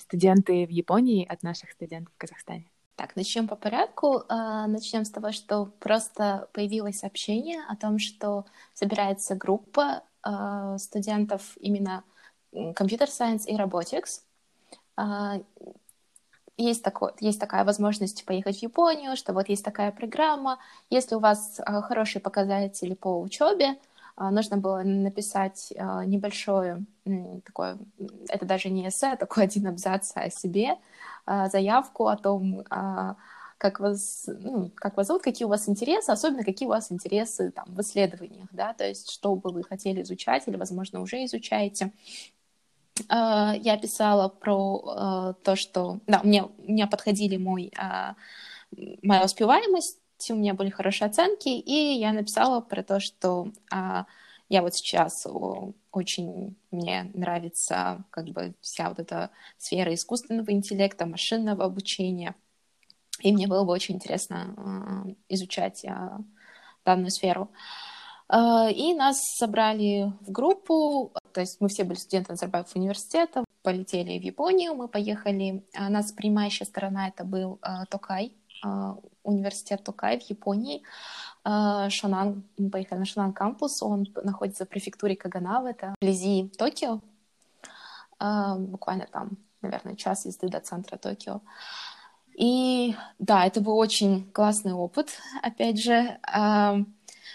студенты 0.00 0.66
в 0.66 0.70
Японии 0.70 1.26
от 1.26 1.42
наших 1.42 1.72
студентов 1.72 2.14
в 2.14 2.18
Казахстане? 2.18 2.70
Так, 3.02 3.16
начнем 3.16 3.48
по 3.48 3.56
порядку. 3.56 4.22
А, 4.28 4.68
начнем 4.68 5.04
с 5.04 5.10
того, 5.10 5.32
что 5.32 5.72
просто 5.80 6.46
появилось 6.52 7.00
сообщение 7.00 7.60
о 7.68 7.74
том, 7.74 7.98
что 7.98 8.44
собирается 8.74 9.34
группа 9.34 10.04
а, 10.22 10.78
студентов 10.78 11.56
именно 11.56 12.04
Computer 12.54 13.08
Science 13.08 13.46
и 13.46 13.56
Robotics. 13.56 14.20
А, 14.96 15.40
есть, 16.56 16.84
такой, 16.84 17.10
есть 17.18 17.40
такая 17.40 17.64
возможность 17.64 18.24
поехать 18.24 18.60
в 18.60 18.62
Японию, 18.62 19.16
что 19.16 19.32
вот 19.32 19.48
есть 19.48 19.64
такая 19.64 19.90
программа. 19.90 20.60
Если 20.88 21.16
у 21.16 21.18
вас 21.18 21.60
хорошие 21.66 22.22
показатели 22.22 22.94
по 22.94 23.20
учебе, 23.20 23.78
нужно 24.16 24.56
было 24.56 24.82
написать 24.82 25.72
небольшое 26.06 26.84
такое, 27.44 27.78
это 28.28 28.46
даже 28.46 28.68
не 28.68 28.88
эссе, 28.88 29.12
а 29.12 29.16
такой 29.16 29.44
один 29.44 29.66
абзац 29.66 30.12
о 30.14 30.30
себе, 30.30 30.76
а, 31.26 31.48
заявку 31.48 32.08
о 32.08 32.16
том, 32.16 32.64
а, 32.70 33.16
как 33.58 33.78
вас, 33.80 34.24
ну, 34.26 34.70
как 34.74 34.96
вас 34.96 35.06
зовут, 35.06 35.22
какие 35.22 35.46
у 35.46 35.48
вас 35.48 35.68
интересы, 35.68 36.10
особенно 36.10 36.44
какие 36.44 36.66
у 36.66 36.70
вас 36.70 36.90
интересы 36.90 37.50
там, 37.52 37.66
в 37.68 37.80
исследованиях, 37.80 38.48
да, 38.50 38.72
то 38.74 38.86
есть 38.86 39.10
что 39.10 39.36
бы 39.36 39.50
вы 39.50 39.62
хотели 39.62 40.02
изучать 40.02 40.48
или, 40.48 40.56
возможно, 40.56 41.00
уже 41.00 41.24
изучаете. 41.24 41.92
А, 43.08 43.54
я 43.54 43.76
писала 43.76 44.28
про 44.28 45.36
то, 45.42 45.56
что, 45.56 46.00
да, 46.06 46.20
мне, 46.24 46.48
мне 46.58 46.86
подходили 46.86 47.36
мой, 47.36 47.72
моя 49.02 49.24
успеваемость, 49.24 50.01
у 50.30 50.36
меня 50.36 50.54
были 50.54 50.70
хорошие 50.70 51.08
оценки, 51.08 51.48
и 51.48 51.98
я 51.98 52.12
написала 52.12 52.60
про 52.60 52.82
то, 52.82 53.00
что 53.00 53.48
я 53.70 54.62
вот 54.62 54.74
сейчас 54.74 55.26
очень 55.92 56.56
мне 56.70 57.10
нравится 57.14 58.04
как 58.10 58.26
бы 58.26 58.54
вся 58.60 58.88
вот 58.88 58.98
эта 58.98 59.30
сфера 59.58 59.94
искусственного 59.94 60.50
интеллекта, 60.50 61.06
машинного 61.06 61.64
обучения. 61.64 62.34
И 63.20 63.32
мне 63.32 63.46
было 63.46 63.64
бы 63.64 63.72
очень 63.72 63.96
интересно 63.96 64.54
э, 64.56 65.14
изучать 65.28 65.84
э, 65.84 66.18
данную 66.84 67.10
сферу. 67.10 67.50
Э, 68.28 68.70
и 68.72 68.94
нас 68.94 69.20
собрали 69.36 70.12
в 70.20 70.32
группу, 70.32 71.12
то 71.32 71.40
есть 71.40 71.60
мы 71.60 71.68
все 71.68 71.84
были 71.84 71.98
студенты 71.98 72.32
Назарбаев 72.32 72.74
университета, 72.74 73.44
полетели 73.62 74.18
в 74.18 74.22
Японию, 74.22 74.74
мы 74.74 74.88
поехали, 74.88 75.64
у 75.78 75.90
нас 75.90 76.12
принимающая 76.12 76.66
сторона 76.66 77.08
это 77.08 77.24
был 77.24 77.60
Токай, 77.90 78.32
университет 79.22 79.84
Токай 79.84 80.18
в 80.18 80.22
Японии. 80.22 80.82
А, 81.44 81.90
Шонан, 81.90 82.44
мы 82.56 82.70
поехали 82.70 83.00
на 83.00 83.04
Шонан 83.04 83.32
кампус, 83.32 83.82
он 83.82 84.06
находится 84.22 84.64
в 84.64 84.68
префектуре 84.68 85.16
Каганава, 85.16 85.68
это 85.68 85.94
вблизи 86.00 86.50
Токио, 86.56 87.00
а, 88.18 88.56
буквально 88.56 89.06
там, 89.06 89.38
наверное, 89.60 89.96
час 89.96 90.26
езды 90.26 90.48
до 90.48 90.60
центра 90.60 90.96
Токио. 90.96 91.40
И 92.36 92.94
да, 93.18 93.44
это 93.44 93.60
был 93.60 93.76
очень 93.76 94.30
классный 94.32 94.72
опыт, 94.72 95.18
опять 95.42 95.82
же. 95.82 96.18
А, 96.22 96.76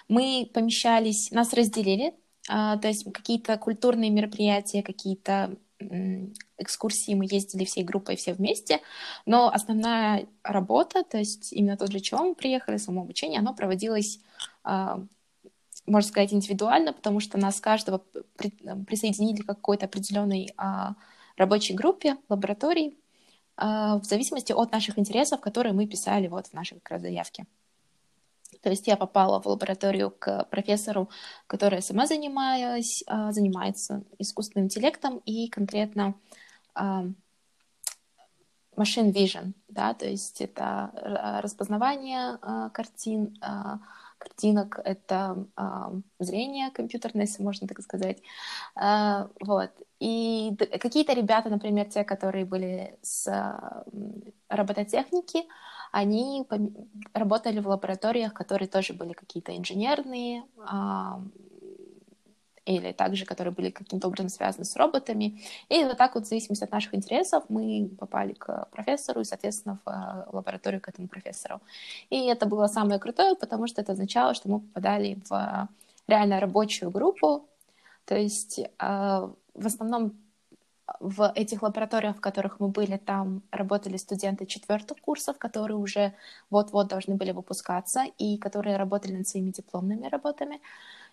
мы 0.07 0.49
помещались, 0.53 1.31
нас 1.31 1.53
разделили, 1.53 2.15
то 2.47 2.79
есть 2.81 3.11
какие-то 3.11 3.57
культурные 3.57 4.09
мероприятия, 4.09 4.81
какие-то 4.81 5.57
экскурсии 6.57 7.13
мы 7.13 7.25
ездили 7.29 7.65
всей 7.65 7.83
группой, 7.83 8.15
все 8.15 8.33
вместе, 8.33 8.81
но 9.25 9.49
основная 9.49 10.27
работа, 10.43 11.03
то 11.03 11.17
есть 11.17 11.53
именно 11.53 11.77
то, 11.77 11.85
для 11.87 11.99
чего 11.99 12.23
мы 12.23 12.35
приехали, 12.35 12.77
само 12.77 13.01
обучение, 13.01 13.39
оно 13.39 13.53
проводилось, 13.53 14.19
а, 14.63 14.99
можно 15.85 16.09
сказать, 16.09 16.33
индивидуально, 16.33 16.93
потому 16.93 17.19
что 17.19 17.37
нас 17.37 17.61
каждого 17.61 18.01
присоединили 18.87 19.41
к 19.41 19.47
какой-то 19.47 19.85
определенной 19.85 20.53
а, 20.57 20.95
рабочей 21.37 21.73
группе, 21.73 22.17
лаборатории, 22.27 22.97
а, 23.55 23.99
в 23.99 24.03
зависимости 24.03 24.53
от 24.53 24.71
наших 24.71 24.97
интересов, 24.97 25.41
которые 25.41 25.73
мы 25.73 25.87
писали 25.87 26.27
вот 26.27 26.47
в 26.47 26.53
нашей 26.53 26.79
как 26.79 26.91
раз 26.91 27.01
заявке. 27.01 27.45
То 28.61 28.69
есть 28.69 28.87
я 28.87 28.97
попала 28.97 29.41
в 29.41 29.45
лабораторию 29.45 30.11
к 30.11 30.45
профессору, 30.45 31.09
которая 31.47 31.81
сама 31.81 32.05
занималась, 32.07 33.03
занимается 33.07 34.03
искусственным 34.19 34.65
интеллектом 34.65 35.17
и 35.25 35.47
конкретно 35.49 36.15
machine 38.77 39.11
vision, 39.11 39.53
да, 39.67 39.93
то 39.93 40.05
есть 40.05 40.39
это 40.39 40.91
распознавание 41.41 42.37
а, 42.41 42.69
картин, 42.69 43.35
а, 43.41 43.79
картинок, 44.19 44.79
это 44.83 45.45
а, 45.55 45.91
зрение 46.19 46.69
компьютерное, 46.71 47.25
если 47.25 47.43
можно 47.43 47.67
так 47.67 47.81
сказать, 47.81 48.21
вот. 48.75 49.71
И 49.99 50.55
какие-то 50.79 51.13
ребята, 51.13 51.49
например, 51.49 51.89
те, 51.89 52.03
которые 52.03 52.45
были 52.45 52.99
с 53.01 53.27
робототехники, 54.47 55.43
они 55.97 56.45
работали 57.13 57.59
в 57.59 57.67
лабораториях, 57.67 58.31
которые 58.31 58.67
тоже 58.67 58.93
были 58.93 59.13
какие-то 59.13 59.57
инженерные, 59.57 60.43
или 62.65 62.91
также, 62.91 63.25
которые 63.25 63.51
были 63.51 63.71
каким-то 63.71 64.07
образом 64.07 64.29
связаны 64.29 64.65
с 64.65 64.75
роботами. 64.75 65.41
И 65.69 65.83
вот 65.85 65.97
так 65.97 66.13
вот, 66.13 66.25
в 66.25 66.27
зависимости 66.27 66.65
от 66.65 66.71
наших 66.71 66.93
интересов, 66.93 67.45
мы 67.49 67.89
попали 67.97 68.33
к 68.33 68.67
профессору 68.71 69.21
и, 69.21 69.23
соответственно, 69.23 69.79
в 69.85 69.89
э, 69.89 70.35
лабораторию 70.35 70.81
к 70.81 70.89
этому 70.89 71.07
профессору. 71.07 71.61
И 72.11 72.27
это 72.27 72.45
было 72.45 72.67
самое 72.67 72.99
крутое, 72.99 73.35
потому 73.35 73.67
что 73.67 73.81
это 73.81 73.93
означало, 73.93 74.33
что 74.33 74.49
мы 74.49 74.59
попадали 74.59 75.17
в 75.29 75.67
реально 76.07 76.39
рабочую 76.39 76.91
группу. 76.91 77.47
То 78.05 78.15
есть 78.15 78.59
э, 78.59 78.67
в 78.77 79.65
основном 79.65 80.11
в 80.99 81.31
этих 81.35 81.61
лабораториях, 81.63 82.17
в 82.17 82.21
которых 82.21 82.59
мы 82.59 82.69
были, 82.69 82.97
там 82.97 83.43
работали 83.51 83.97
студенты 83.97 84.45
четвертых 84.45 84.99
курсов, 85.01 85.37
которые 85.37 85.77
уже 85.77 86.13
вот-вот 86.49 86.87
должны 86.87 87.15
были 87.15 87.31
выпускаться 87.31 88.03
и 88.17 88.37
которые 88.37 88.77
работали 88.77 89.13
над 89.13 89.27
своими 89.27 89.51
дипломными 89.51 90.07
работами 90.07 90.59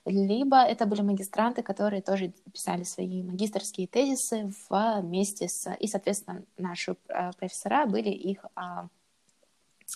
либо 0.07 0.59
это 0.59 0.87
были 0.87 1.03
магистранты, 1.03 1.63
которые 1.63 2.03
тоже 2.03 2.33
писали 2.53 2.85
свои 2.85 3.23
магистрские 3.23 3.87
тезисы 3.87 4.53
вместе 4.69 5.49
с... 5.49 5.75
И, 5.81 5.87
соответственно, 5.87 6.43
наши 6.59 6.97
э, 7.09 7.33
профессора 7.39 7.87
были 7.87 8.11
их 8.11 8.45
а, 8.55 8.89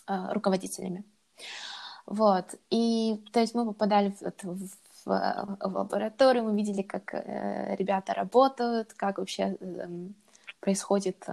а, 0.06 0.32
руководителями. 0.32 1.04
Вот. 2.06 2.54
И, 2.70 3.22
то 3.32 3.40
есть 3.40 3.54
мы 3.54 3.66
попадали 3.66 4.10
в, 4.10 4.22
в, 4.44 4.70
в, 5.08 5.58
в 5.60 5.76
лабораторию, 5.76 6.44
мы 6.44 6.54
видели, 6.54 6.82
как 6.82 7.14
э, 7.14 7.74
ребята 7.76 8.12
работают, 8.12 8.92
как 8.92 9.18
вообще 9.18 9.56
э, 9.58 9.88
происходит 10.60 11.24
э, 11.26 11.32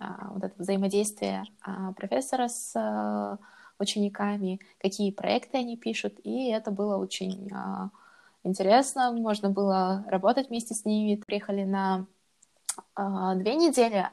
э, 0.00 0.04
вот 0.30 0.44
это 0.44 0.54
взаимодействие 0.58 1.44
э, 1.66 1.70
профессора 1.96 2.48
с 2.48 2.72
э, 2.76 3.36
учениками, 3.78 4.60
какие 4.78 5.10
проекты 5.12 5.58
они 5.58 5.76
пишут, 5.76 6.14
и 6.24 6.48
это 6.50 6.70
было 6.70 6.96
очень 6.96 7.50
интересно, 8.42 9.12
можно 9.12 9.50
было 9.50 10.04
работать 10.08 10.48
вместе 10.48 10.74
с 10.74 10.86
ними. 10.86 11.20
Приехали 11.26 11.64
на 11.64 12.06
две 12.96 13.54
недели, 13.54 14.08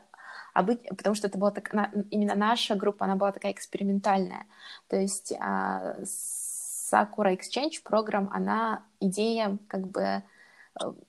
потому 0.53 1.15
что 1.15 1.27
это 1.27 1.38
была 1.38 1.51
так, 1.51 1.74
именно 2.12 2.36
наша 2.36 2.75
группа, 2.75 3.05
она 3.05 3.15
была 3.15 3.31
такая 3.31 3.53
экспериментальная. 3.53 4.45
То 4.89 4.98
есть 4.98 5.31
с 5.31 6.53
Sakura 6.93 7.36
Exchange 7.36 7.81
программ, 7.83 8.29
она 8.31 8.83
идея 9.03 9.57
как 9.67 9.88
бы 9.88 10.01
э, 10.01 10.22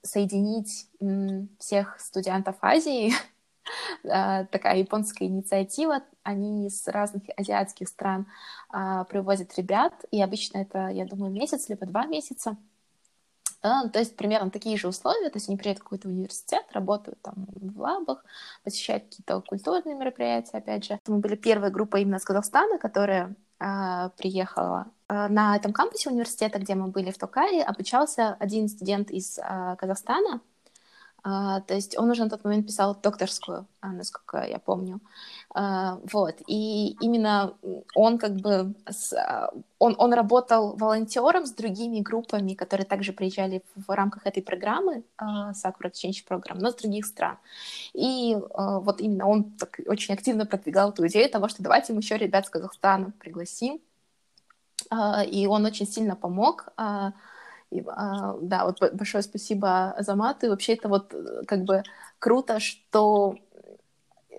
соединить 0.03 0.89
всех 1.59 2.01
студентов 2.01 2.57
Азии, 2.61 3.13
э, 4.05 4.47
такая 4.47 4.79
японская 4.79 5.29
инициатива, 5.29 6.03
они 6.23 6.67
из 6.67 6.87
разных 6.89 7.23
азиатских 7.37 7.89
стран 7.89 8.27
а, 8.71 9.05
привозят 9.05 9.57
ребят, 9.59 9.93
и 10.11 10.23
обычно 10.23 10.59
это, 10.59 10.89
я 10.89 11.05
думаю, 11.05 11.31
месяц 11.31 11.69
либо 11.69 11.85
два 11.87 12.07
месяца, 12.07 12.57
да, 13.65 13.89
то 13.89 13.99
есть 13.99 14.15
примерно 14.17 14.51
такие 14.51 14.77
же 14.77 14.89
условия, 14.89 15.31
то 15.31 15.39
есть 15.39 15.49
они 15.49 15.57
приедут 15.57 15.81
в 15.81 15.85
какой-то 15.85 16.09
университет, 16.09 16.65
работают 16.73 17.21
там 17.23 17.47
в 17.49 17.81
лабах, 17.81 18.23
посещают 18.63 19.05
какие-то 19.05 19.41
культурные 19.41 19.95
мероприятия, 19.95 20.59
опять 20.59 20.85
же. 20.85 21.01
Мы 21.07 21.19
были 21.19 21.35
первая 21.35 21.71
группа 21.71 21.97
именно 21.97 22.19
с 22.19 22.25
Казахстана, 22.25 22.77
которая 22.77 23.35
э, 23.61 24.11
приехала. 24.17 24.87
Э, 25.09 25.29
на 25.29 25.57
этом 25.57 25.73
кампусе 25.73 26.11
университета, 26.11 26.59
где 26.59 26.75
мы 26.75 26.89
были 26.89 27.11
в 27.11 27.19
Токае, 27.19 27.63
обучался 27.63 28.35
один 28.35 28.69
студент 28.69 29.11
из 29.11 29.39
э, 29.39 29.77
Казахстана, 29.79 30.41
а, 31.27 31.63
то 31.63 31.73
есть 31.75 31.97
он 31.97 32.11
уже 32.11 32.23
на 32.23 32.29
тот 32.29 32.45
момент 32.45 32.67
писал 32.67 32.95
докторскую, 32.95 33.67
а, 33.81 33.93
насколько 33.93 34.45
я 34.47 34.59
помню. 34.59 35.01
А, 35.55 35.99
вот. 36.13 36.37
И 36.47 36.97
именно 37.01 37.55
он 37.95 38.19
как 38.19 38.35
бы... 38.37 38.75
С, 38.87 39.15
он, 39.79 39.95
он 39.97 40.13
работал 40.13 40.77
волонтером 40.77 41.47
с 41.47 41.53
другими 41.53 42.01
группами, 42.01 42.53
которые 42.53 42.85
также 42.85 43.15
приезжали 43.15 43.63
в 43.75 43.91
рамках 43.91 44.27
этой 44.27 44.43
программы 44.43 45.03
Sakura 45.19 45.91
Exchange 45.91 46.27
Program, 46.29 46.59
но 46.59 46.71
с 46.71 46.75
других 46.75 47.07
стран. 47.07 47.39
И 47.95 48.37
вот 48.55 49.01
именно 49.01 49.27
он 49.27 49.45
так 49.53 49.81
очень 49.87 50.15
активно 50.15 50.47
продвигал 50.47 50.91
эту 50.91 51.07
идею 51.07 51.29
того, 51.29 51.49
что 51.49 51.63
давайте 51.63 51.93
мы 51.93 52.01
еще 52.01 52.17
ребят 52.17 52.47
с 52.47 52.51
Казахстана 52.51 53.13
пригласим. 53.19 53.81
И 55.27 55.47
он 55.47 55.65
очень 55.67 55.87
сильно 55.87 56.17
помог 56.17 56.69
и, 57.75 57.85
а, 57.89 58.37
да, 58.41 58.65
вот 58.65 58.81
большое 58.95 59.23
спасибо 59.23 59.91
Азамату. 59.91 60.47
И 60.47 60.49
вообще 60.49 60.75
это 60.75 60.89
вот 60.89 61.13
э, 61.13 61.45
как 61.47 61.65
бы 61.65 61.83
круто, 62.21 62.61
что 62.61 63.37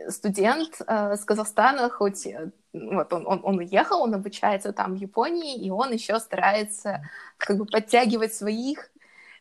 студент 0.10 0.82
э, 0.88 1.16
с 1.16 1.26
Казахстана, 1.26 1.90
хоть 1.90 2.26
э, 2.28 2.52
вот 2.72 3.12
он, 3.12 3.28
он, 3.28 3.42
он 3.44 3.58
уехал, 3.58 4.02
он 4.02 4.14
обучается 4.14 4.72
там 4.72 4.94
в 4.94 4.98
Японии, 4.98 5.58
и 5.58 5.70
он 5.70 5.92
еще 5.92 6.20
старается 6.20 7.02
как 7.38 7.58
бы 7.58 7.66
подтягивать 7.66 8.34
своих. 8.34 8.90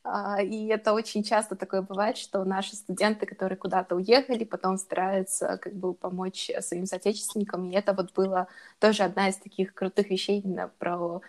Uh, 0.06 0.44
и 0.44 0.66
это 0.66 0.92
очень 0.92 1.22
часто 1.22 1.56
такое 1.56 1.80
бывает, 1.80 2.18
что 2.18 2.44
наши 2.44 2.76
студенты, 2.76 3.24
которые 3.24 3.56
куда-то 3.56 3.96
уехали, 3.96 4.44
потом 4.44 4.76
стараются 4.76 5.56
как 5.56 5.72
бы 5.72 5.94
помочь 5.94 6.50
своим 6.60 6.84
соотечественникам. 6.84 7.70
И 7.70 7.74
это 7.74 7.94
вот 7.94 8.12
было 8.12 8.48
тоже 8.80 9.04
одна 9.04 9.30
из 9.30 9.36
таких 9.36 9.72
крутых 9.72 10.10
вещей 10.10 10.40
именно 10.40 10.70
про 10.78 11.22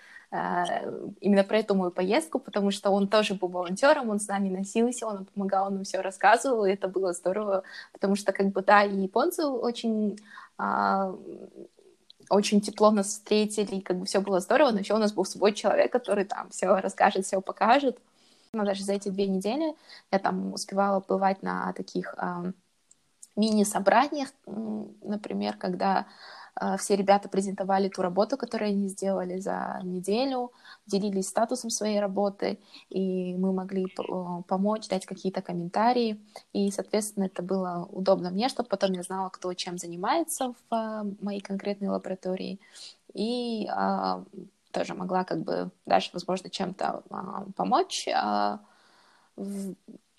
именно 1.22 1.44
про 1.44 1.60
эту 1.60 1.76
мою 1.76 1.92
поездку, 1.92 2.40
потому 2.40 2.72
что 2.72 2.90
он 2.90 3.08
тоже 3.08 3.36
был 3.36 3.48
волонтером, 3.48 4.10
он 4.10 4.20
с 4.20 4.28
нами 4.28 4.50
носился, 4.50 5.08
он 5.08 5.26
помогал 5.26 5.70
нам 5.72 5.84
все 5.84 6.02
рассказывал, 6.02 6.66
и 6.66 6.72
это 6.72 6.88
было 6.88 7.14
здорово, 7.14 7.64
потому 7.92 8.16
что 8.16 8.32
как 8.32 8.48
бы 8.48 8.62
да, 8.62 8.84
и 8.84 8.96
японцы 8.96 9.46
очень 9.46 10.20
а, 10.58 11.16
очень 12.30 12.62
тепло 12.62 12.92
нас 12.92 13.08
встретили, 13.08 13.76
и 13.76 13.82
как 13.82 13.98
бы 13.98 14.06
все 14.06 14.20
было 14.20 14.40
здорово, 14.40 14.72
но 14.72 14.80
еще 14.80 14.94
у 14.94 15.00
нас 15.00 15.14
был 15.14 15.26
свой 15.26 15.54
человек, 15.54 15.92
который 15.92 16.26
там 16.26 16.50
все 16.50 16.68
расскажет, 16.76 17.26
все 17.26 17.42
покажет. 17.42 18.00
Но 18.54 18.64
даже 18.64 18.84
за 18.84 18.94
эти 18.94 19.10
две 19.10 19.28
недели 19.28 19.76
я 20.12 20.20
там 20.20 20.54
успевала 20.54 21.04
бывать 21.06 21.44
на 21.44 21.74
таких 21.74 22.16
э, 22.18 22.52
мини-собраниях, 23.36 24.30
например, 24.46 25.58
когда 25.58 26.06
все 26.78 26.96
ребята 26.96 27.30
презентовали 27.30 27.90
ту 27.90 28.02
работу, 28.02 28.38
которую 28.38 28.70
они 28.70 28.88
сделали 28.88 29.40
за 29.40 29.80
неделю, 29.84 30.52
делились 30.86 31.28
статусом 31.28 31.70
своей 31.70 32.00
работы, 32.00 32.60
и 32.90 33.36
мы 33.36 33.52
могли 33.52 33.88
помочь, 34.48 34.88
дать 34.88 35.06
какие-то 35.06 35.42
комментарии. 35.42 36.20
И, 36.54 36.72
соответственно, 36.72 37.26
это 37.26 37.42
было 37.44 37.88
удобно 37.92 38.30
мне, 38.30 38.50
чтобы 38.50 38.70
потом 38.70 38.94
я 38.94 39.04
знала, 39.04 39.30
кто 39.30 39.54
чем 39.54 39.78
занимается 39.78 40.54
в 40.54 40.74
а, 40.74 41.06
моей 41.22 41.42
конкретной 41.42 41.90
лаборатории. 41.90 42.60
И 43.14 43.68
а, 43.70 44.24
тоже 44.72 44.94
могла 44.94 45.24
как 45.24 45.40
бы 45.40 45.72
дальше, 45.86 46.10
возможно, 46.14 46.50
чем-то 46.50 47.04
а, 47.10 47.46
помочь. 47.56 48.08
А, 48.14 48.60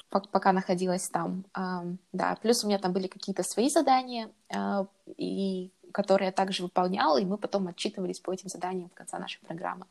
пока 0.08 0.52
находилась 0.52 1.08
там. 1.08 1.44
Да, 2.12 2.36
плюс 2.40 2.64
у 2.64 2.68
меня 2.68 2.78
там 2.78 2.92
были 2.92 3.06
какие-то 3.06 3.42
свои 3.42 3.68
задания, 3.68 4.30
и 5.16 5.70
которые 5.96 6.26
я 6.26 6.32
также 6.32 6.62
выполняла, 6.62 7.16
и 7.18 7.24
мы 7.24 7.38
потом 7.38 7.68
отчитывались 7.68 8.20
по 8.20 8.30
этим 8.30 8.50
заданиям 8.50 8.90
в 8.90 8.94
конце 8.94 9.18
нашей 9.18 9.40
программы. 9.40 9.86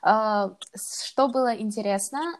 А, 0.00 0.52
что 0.74 1.28
было 1.28 1.54
интересно, 1.54 2.38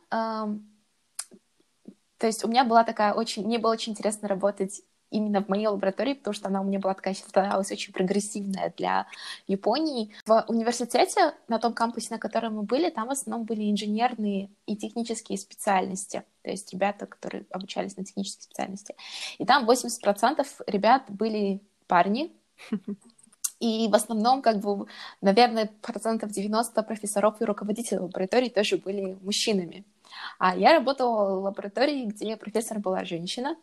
то 2.18 2.26
есть 2.26 2.42
у 2.42 2.48
меня 2.48 2.64
была 2.64 2.84
такая 2.84 3.12
очень, 3.12 3.44
мне 3.44 3.58
было 3.58 3.72
очень 3.72 3.92
интересно 3.92 4.28
работать 4.28 4.80
именно 5.10 5.42
в 5.42 5.48
моей 5.48 5.66
лаборатории, 5.66 6.14
потому 6.14 6.32
что 6.32 6.48
она 6.48 6.62
у 6.62 6.64
меня 6.64 6.78
была 6.78 6.94
такая 6.94 7.12
считалась 7.12 7.70
очень 7.70 7.92
прогрессивная 7.92 8.72
для 8.78 9.06
Японии. 9.46 10.14
В 10.24 10.44
университете, 10.48 11.34
на 11.48 11.58
том 11.58 11.74
кампусе, 11.74 12.08
на 12.10 12.18
котором 12.18 12.54
мы 12.54 12.62
были, 12.62 12.88
там 12.88 13.08
в 13.08 13.10
основном 13.10 13.44
были 13.44 13.70
инженерные 13.70 14.48
и 14.64 14.74
технические 14.74 15.36
специальности, 15.36 16.22
то 16.42 16.50
есть 16.50 16.72
ребята, 16.72 17.04
которые 17.04 17.44
обучались 17.50 17.98
на 17.98 18.04
технические 18.06 18.44
специальности. 18.44 18.94
И 19.36 19.44
там 19.44 19.68
80% 19.68 20.46
ребят 20.66 21.04
были 21.08 21.60
парни, 21.86 22.32
и 23.60 23.88
в 23.88 23.94
основном, 23.94 24.42
как 24.42 24.60
бы, 24.60 24.86
наверное, 25.20 25.70
процентов 25.82 26.30
90 26.30 26.82
профессоров 26.82 27.40
и 27.40 27.44
руководителей 27.44 28.00
лабораторий 28.00 28.50
тоже 28.50 28.76
были 28.76 29.16
мужчинами. 29.22 29.84
А 30.38 30.56
я 30.56 30.78
работала 30.78 31.40
в 31.40 31.44
лаборатории, 31.44 32.06
где 32.06 32.36
профессор 32.36 32.78
была 32.78 33.04
женщина, 33.04 33.56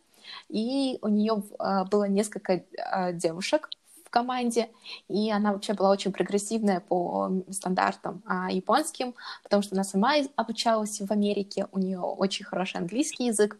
и 0.49 0.97
у 1.01 1.07
нее 1.07 1.43
а, 1.59 1.85
было 1.85 2.05
несколько 2.05 2.63
а, 2.77 3.11
девушек 3.11 3.69
в 4.05 4.09
команде, 4.09 4.69
и 5.07 5.31
она 5.31 5.53
вообще 5.53 5.73
была 5.73 5.89
очень 5.89 6.11
прогрессивная 6.11 6.79
по 6.79 7.31
стандартам 7.49 8.21
а, 8.25 8.51
японским, 8.51 9.15
потому 9.43 9.63
что 9.63 9.75
она 9.75 9.83
сама 9.83 10.15
обучалась 10.35 11.01
в 11.01 11.11
Америке, 11.11 11.67
у 11.71 11.79
нее 11.79 11.99
очень 11.99 12.45
хороший 12.45 12.77
английский 12.77 13.25
язык, 13.25 13.57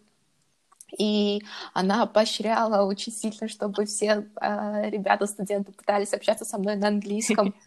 и 0.97 1.43
она 1.73 2.06
поощряла 2.06 2.84
очень 2.84 3.12
сильно, 3.12 3.47
чтобы 3.47 3.86
все 3.86 4.27
э, 4.41 4.89
ребята, 4.89 5.27
студенты 5.27 5.71
пытались 5.71 6.13
общаться 6.13 6.45
со 6.45 6.58
мной 6.58 6.75
на 6.75 6.88
английском. 6.88 7.53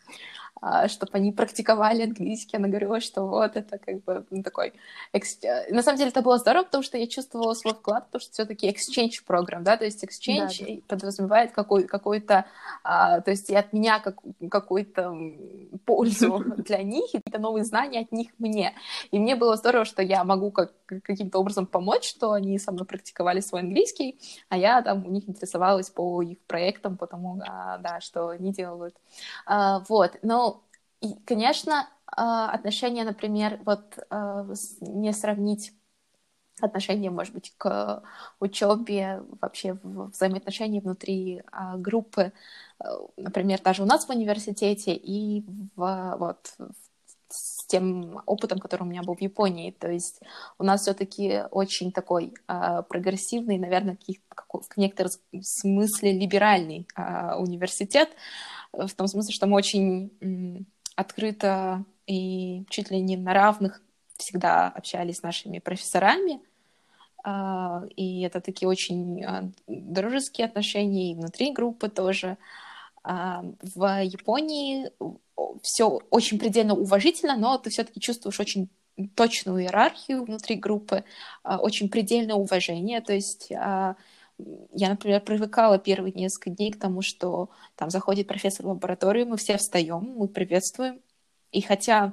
А, 0.62 0.88
чтобы 0.88 1.12
они 1.14 1.32
практиковали 1.32 2.02
английский. 2.02 2.56
Она 2.56 2.68
говорила, 2.68 3.00
что 3.00 3.26
вот 3.26 3.56
это 3.56 3.78
как 3.78 4.02
бы 4.04 4.24
ну, 4.30 4.42
такой... 4.42 4.72
Экс... 5.12 5.38
На 5.70 5.82
самом 5.82 5.98
деле 5.98 6.10
это 6.10 6.22
было 6.22 6.38
здорово, 6.38 6.64
потому 6.64 6.82
что 6.82 6.96
я 6.96 7.06
чувствовала 7.06 7.52
свой 7.52 7.74
вклад, 7.74 8.06
потому 8.06 8.20
что 8.20 8.32
все 8.32 8.44
таки 8.46 8.68
exchange 8.70 9.24
программ, 9.26 9.64
да, 9.64 9.76
то 9.76 9.84
есть 9.84 10.02
exchange 10.02 10.56
да, 10.60 10.66
да. 10.66 10.80
подразумевает 10.88 11.52
какой- 11.52 11.84
какой-то... 11.84 12.46
А, 12.82 13.20
то 13.20 13.30
есть 13.30 13.50
и 13.50 13.54
от 13.54 13.72
меня 13.74 14.00
как, 14.00 14.16
какую-то 14.50 15.14
пользу 15.84 16.42
для 16.56 16.82
них, 16.82 17.14
и 17.14 17.18
какие-то 17.18 17.38
новые 17.38 17.64
знания 17.64 18.00
от 18.00 18.12
них 18.12 18.28
мне. 18.38 18.72
И 19.10 19.18
мне 19.18 19.36
было 19.36 19.56
здорово, 19.56 19.84
что 19.84 20.02
я 20.02 20.24
могу 20.24 20.50
как, 20.50 20.72
каким-то 20.86 21.38
образом 21.38 21.66
помочь, 21.66 22.08
что 22.08 22.32
они 22.32 22.58
со 22.58 22.72
мной 22.72 22.86
практиковали 22.86 23.40
свой 23.40 23.60
английский, 23.60 24.18
а 24.48 24.56
я 24.56 24.80
там 24.80 25.06
у 25.06 25.10
них 25.10 25.28
интересовалась 25.28 25.90
по 25.90 26.22
их 26.22 26.38
проектам, 26.46 26.96
потому, 26.96 27.42
а, 27.46 27.76
да, 27.78 28.00
что 28.00 28.28
они 28.28 28.52
делают. 28.52 28.96
А, 29.44 29.80
вот, 29.88 30.12
но 30.22 30.46
и, 31.00 31.14
конечно, 31.24 31.88
а, 32.06 32.50
отношения, 32.50 33.04
например, 33.04 33.60
вот 33.64 33.98
а, 34.10 34.46
не 34.80 35.12
сравнить 35.12 35.72
отношения, 36.60 37.10
может 37.10 37.34
быть, 37.34 37.52
к 37.58 38.02
учебе, 38.40 39.22
вообще 39.40 39.78
взаимоотношения 39.82 40.80
внутри 40.80 41.42
а, 41.52 41.76
группы, 41.76 42.32
например, 43.16 43.60
даже 43.62 43.82
у 43.82 43.86
нас 43.86 44.06
в 44.06 44.10
университете 44.10 44.94
и 44.94 45.44
в, 45.76 46.16
вот, 46.18 46.54
с 47.28 47.66
тем 47.66 48.22
опытом, 48.26 48.58
который 48.58 48.82
у 48.82 48.86
меня 48.86 49.02
был 49.02 49.16
в 49.16 49.20
Японии. 49.20 49.70
То 49.72 49.90
есть 49.90 50.20
у 50.58 50.64
нас 50.64 50.82
все-таки 50.82 51.42
очень 51.50 51.90
такой 51.90 52.34
э, 52.46 52.82
прогрессивный, 52.88 53.58
наверное, 53.58 53.98
в 54.52 54.76
некотором 54.76 55.10
смысле 55.40 56.12
либеральный 56.12 56.86
э, 56.94 57.34
университет, 57.36 58.10
в 58.72 58.92
том 58.94 59.08
смысле, 59.08 59.32
что 59.32 59.46
мы 59.46 59.56
очень 59.56 60.66
открыто 60.96 61.84
и 62.06 62.64
чуть 62.68 62.90
ли 62.90 63.00
не 63.00 63.16
на 63.16 63.34
равных 63.34 63.82
всегда 64.16 64.68
общались 64.68 65.18
с 65.18 65.22
нашими 65.22 65.58
профессорами. 65.58 66.40
А, 67.22 67.82
и 67.96 68.22
это 68.22 68.40
такие 68.40 68.68
очень 68.68 69.24
а, 69.24 69.50
дружеские 69.66 70.46
отношения 70.46 71.12
и 71.12 71.14
внутри 71.14 71.52
группы 71.52 71.88
тоже. 71.88 72.38
А, 73.02 73.44
в 73.62 74.02
Японии 74.02 74.90
все 75.62 76.00
очень 76.10 76.38
предельно 76.38 76.74
уважительно, 76.74 77.36
но 77.36 77.58
ты 77.58 77.70
все-таки 77.70 78.00
чувствуешь 78.00 78.40
очень 78.40 78.68
точную 79.14 79.62
иерархию 79.62 80.24
внутри 80.24 80.56
группы, 80.56 81.04
очень 81.44 81.90
предельное 81.90 82.36
уважение. 82.36 83.02
То 83.02 83.12
есть 83.12 83.52
я, 84.38 84.90
например, 84.90 85.20
привыкала 85.20 85.78
первые 85.78 86.12
несколько 86.12 86.50
дней 86.50 86.70
к 86.70 86.78
тому, 86.78 87.02
что 87.02 87.50
там 87.74 87.90
заходит 87.90 88.26
профессор 88.26 88.66
в 88.66 88.70
лабораторию, 88.70 89.26
мы 89.26 89.36
все 89.36 89.56
встаем, 89.56 90.14
мы 90.16 90.28
приветствуем. 90.28 91.00
И 91.52 91.62
хотя 91.62 92.12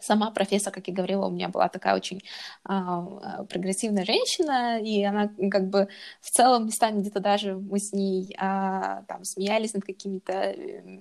сама 0.00 0.30
профессор, 0.30 0.72
как 0.72 0.88
я 0.88 0.94
говорила, 0.94 1.26
у 1.26 1.30
меня 1.30 1.48
была 1.48 1.68
такая 1.68 1.94
очень 1.94 2.22
а, 2.64 3.44
прогрессивная 3.44 4.04
женщина, 4.04 4.80
и 4.80 5.02
она 5.02 5.30
как 5.50 5.68
бы 5.68 5.88
в 6.20 6.30
целом 6.30 6.66
местами 6.66 7.00
где-то 7.00 7.20
даже 7.20 7.54
мы 7.54 7.78
с 7.78 7.92
ней 7.92 8.34
а, 8.38 9.02
там 9.08 9.24
смеялись 9.24 9.74
над 9.74 9.84
какими-то 9.84 10.32
э, 10.32 11.00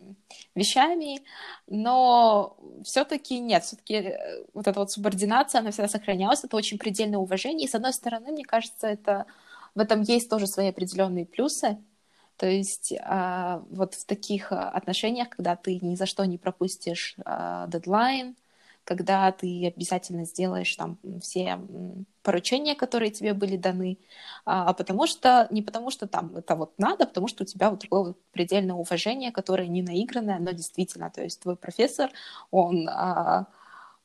вещами, 0.56 1.22
но 1.68 2.58
все-таки 2.84 3.40
нет, 3.40 3.64
все-таки 3.64 3.94
э, 3.94 4.44
вот 4.54 4.68
эта 4.68 4.80
вот 4.80 4.92
субординация, 4.92 5.60
она 5.60 5.72
всегда 5.72 5.88
сохранялась, 5.88 6.44
это 6.44 6.58
очень 6.58 6.78
предельное 6.78 7.20
уважение, 7.20 7.68
и 7.68 7.72
с 7.72 7.76
одной 7.76 7.94
стороны, 7.94 8.32
мне 8.32 8.44
кажется, 8.44 8.88
это 8.88 9.26
в 9.80 9.82
этом 9.82 10.02
есть 10.02 10.30
тоже 10.30 10.46
свои 10.46 10.68
определенные 10.68 11.26
плюсы, 11.26 11.78
то 12.36 12.46
есть 12.46 12.94
а, 13.02 13.64
вот 13.70 13.96
в 13.96 14.06
таких 14.06 14.52
отношениях, 14.52 15.30
когда 15.30 15.56
ты 15.56 15.80
ни 15.82 15.96
за 15.96 16.06
что 16.06 16.26
не 16.26 16.38
пропустишь 16.38 17.16
а, 17.24 17.66
дедлайн, 17.68 18.36
когда 18.84 19.32
ты 19.32 19.68
обязательно 19.68 20.26
сделаешь 20.26 20.76
там 20.76 20.98
все 21.22 21.60
поручения, 22.24 22.76
которые 22.76 23.12
тебе 23.12 23.34
были 23.34 23.56
даны, 23.56 24.00
а, 24.46 24.70
а 24.70 24.74
потому 24.74 25.08
что, 25.08 25.48
не 25.50 25.62
потому 25.62 25.92
что 25.92 26.08
там 26.08 26.36
это 26.36 26.56
вот 26.56 26.74
надо, 26.78 27.06
а 27.06 27.08
потому 27.08 27.28
что 27.28 27.44
у 27.44 27.48
тебя 27.48 27.70
вот 27.70 27.80
такое 27.80 28.04
вот 28.04 28.18
предельное 28.32 28.76
уважение, 28.76 29.32
которое 29.32 29.68
не 29.70 29.82
наигранное, 29.82 30.40
но 30.40 30.52
действительно, 30.52 31.10
то 31.10 31.24
есть 31.24 31.40
твой 31.40 31.56
профессор, 31.56 32.12
он, 32.52 32.90
а, 32.90 33.48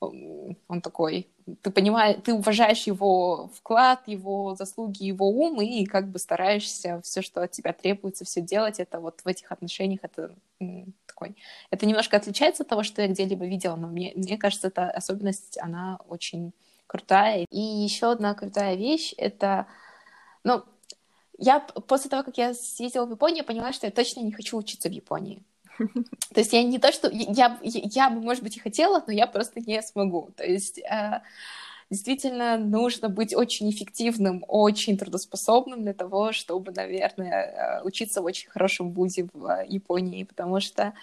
он 0.00 0.80
такой, 0.82 1.28
ты 1.62 1.70
понимаешь, 1.70 2.18
ты 2.24 2.34
уважаешь 2.34 2.86
его 2.86 3.50
вклад, 3.54 4.02
его 4.06 4.54
заслуги, 4.54 5.04
его 5.04 5.28
ум, 5.28 5.60
и 5.60 5.84
как 5.84 6.08
бы 6.08 6.18
стараешься 6.18 7.00
все, 7.02 7.22
что 7.22 7.42
от 7.42 7.52
тебя 7.52 7.72
требуется, 7.72 8.24
все 8.24 8.40
делать, 8.40 8.80
это 8.80 9.00
вот 9.00 9.20
в 9.24 9.28
этих 9.28 9.52
отношениях, 9.52 10.00
это 10.02 10.34
такой. 11.06 11.36
Это 11.70 11.86
немножко 11.86 12.16
отличается 12.16 12.62
от 12.62 12.68
того, 12.68 12.82
что 12.82 13.02
я 13.02 13.08
где-либо 13.08 13.46
видела, 13.46 13.76
но 13.76 13.88
мне, 13.88 14.12
мне 14.16 14.36
кажется, 14.36 14.68
эта 14.68 14.90
особенность, 14.90 15.58
она 15.58 15.98
очень 16.08 16.52
крутая. 16.86 17.46
И 17.50 17.60
еще 17.60 18.10
одна 18.10 18.34
крутая 18.34 18.74
вещь— 18.76 19.14
это, 19.16 19.66
ну, 20.42 20.64
я 21.38 21.60
после 21.60 22.10
того, 22.10 22.22
как 22.22 22.38
я 22.38 22.54
съездила 22.54 23.06
в 23.06 23.10
Японию, 23.10 23.44
поняла, 23.44 23.72
что 23.72 23.86
я 23.86 23.92
точно 23.92 24.20
не 24.20 24.32
хочу 24.32 24.56
учиться 24.56 24.88
в 24.88 24.92
Японии. 24.92 25.42
То 26.34 26.40
есть 26.40 26.52
я 26.52 26.62
не 26.62 26.78
то, 26.78 26.92
что... 26.92 27.10
Я, 27.12 27.58
я, 27.62 28.10
бы, 28.10 28.20
может 28.20 28.42
быть, 28.42 28.56
и 28.56 28.60
хотела, 28.60 29.02
но 29.06 29.12
я 29.12 29.26
просто 29.26 29.60
не 29.60 29.82
смогу. 29.82 30.30
То 30.36 30.44
есть... 30.44 30.78
Э, 30.78 31.20
действительно 31.90 32.58
нужно 32.58 33.08
быть 33.08 33.34
очень 33.34 33.70
эффективным, 33.70 34.44
очень 34.48 34.96
трудоспособным 34.96 35.82
для 35.82 35.94
того, 35.94 36.32
чтобы, 36.32 36.72
наверное, 36.72 37.80
э, 37.80 37.82
учиться 37.84 38.20
в 38.20 38.24
очень 38.24 38.50
хорошем 38.50 38.92
вузе 38.92 39.28
в 39.32 39.64
Японии, 39.68 40.24
потому 40.24 40.60
что 40.60 40.94